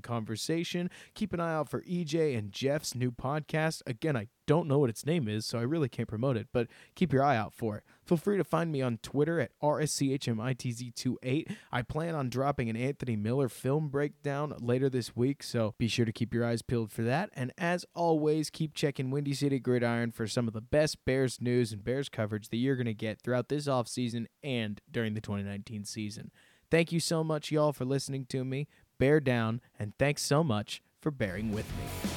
Conversation. 0.00 0.90
Keep 1.14 1.32
an 1.32 1.40
eye 1.40 1.54
out 1.54 1.70
for 1.70 1.82
EJ 1.82 2.36
and 2.36 2.52
Jeff's 2.52 2.94
new 2.94 3.10
podcast. 3.10 3.80
Again, 3.86 4.16
I 4.16 4.28
don't 4.50 4.66
know 4.66 4.80
what 4.80 4.90
its 4.90 5.06
name 5.06 5.28
is, 5.28 5.46
so 5.46 5.60
I 5.60 5.62
really 5.62 5.88
can't 5.88 6.08
promote 6.08 6.36
it, 6.36 6.48
but 6.52 6.66
keep 6.96 7.12
your 7.12 7.22
eye 7.22 7.36
out 7.36 7.54
for 7.54 7.76
it. 7.76 7.84
Feel 8.04 8.16
free 8.16 8.36
to 8.36 8.42
find 8.42 8.72
me 8.72 8.82
on 8.82 8.98
Twitter 9.00 9.38
at 9.38 9.52
RSCHMITZ28. 9.62 11.54
I 11.70 11.82
plan 11.82 12.16
on 12.16 12.30
dropping 12.30 12.68
an 12.68 12.74
Anthony 12.76 13.14
Miller 13.14 13.48
film 13.48 13.90
breakdown 13.90 14.52
later 14.58 14.90
this 14.90 15.14
week, 15.14 15.44
so 15.44 15.76
be 15.78 15.86
sure 15.86 16.04
to 16.04 16.10
keep 16.10 16.34
your 16.34 16.44
eyes 16.44 16.62
peeled 16.62 16.90
for 16.90 17.02
that. 17.02 17.30
And 17.34 17.52
as 17.58 17.86
always, 17.94 18.50
keep 18.50 18.74
checking 18.74 19.12
Windy 19.12 19.34
City 19.34 19.60
Gridiron 19.60 20.10
for 20.10 20.26
some 20.26 20.48
of 20.48 20.52
the 20.52 20.60
best 20.60 21.04
Bears 21.04 21.40
news 21.40 21.70
and 21.72 21.84
Bears 21.84 22.08
coverage 22.08 22.48
that 22.48 22.56
you're 22.56 22.74
going 22.74 22.86
to 22.86 22.92
get 22.92 23.22
throughout 23.22 23.50
this 23.50 23.68
offseason 23.68 24.26
and 24.42 24.80
during 24.90 25.14
the 25.14 25.20
2019 25.20 25.84
season. 25.84 26.32
Thank 26.72 26.90
you 26.90 26.98
so 26.98 27.22
much, 27.22 27.52
y'all, 27.52 27.72
for 27.72 27.84
listening 27.84 28.26
to 28.30 28.44
me. 28.44 28.66
Bear 28.98 29.20
down, 29.20 29.60
and 29.78 29.92
thanks 29.96 30.22
so 30.22 30.42
much 30.42 30.82
for 31.00 31.12
bearing 31.12 31.52
with 31.52 31.68
me. 31.76 32.09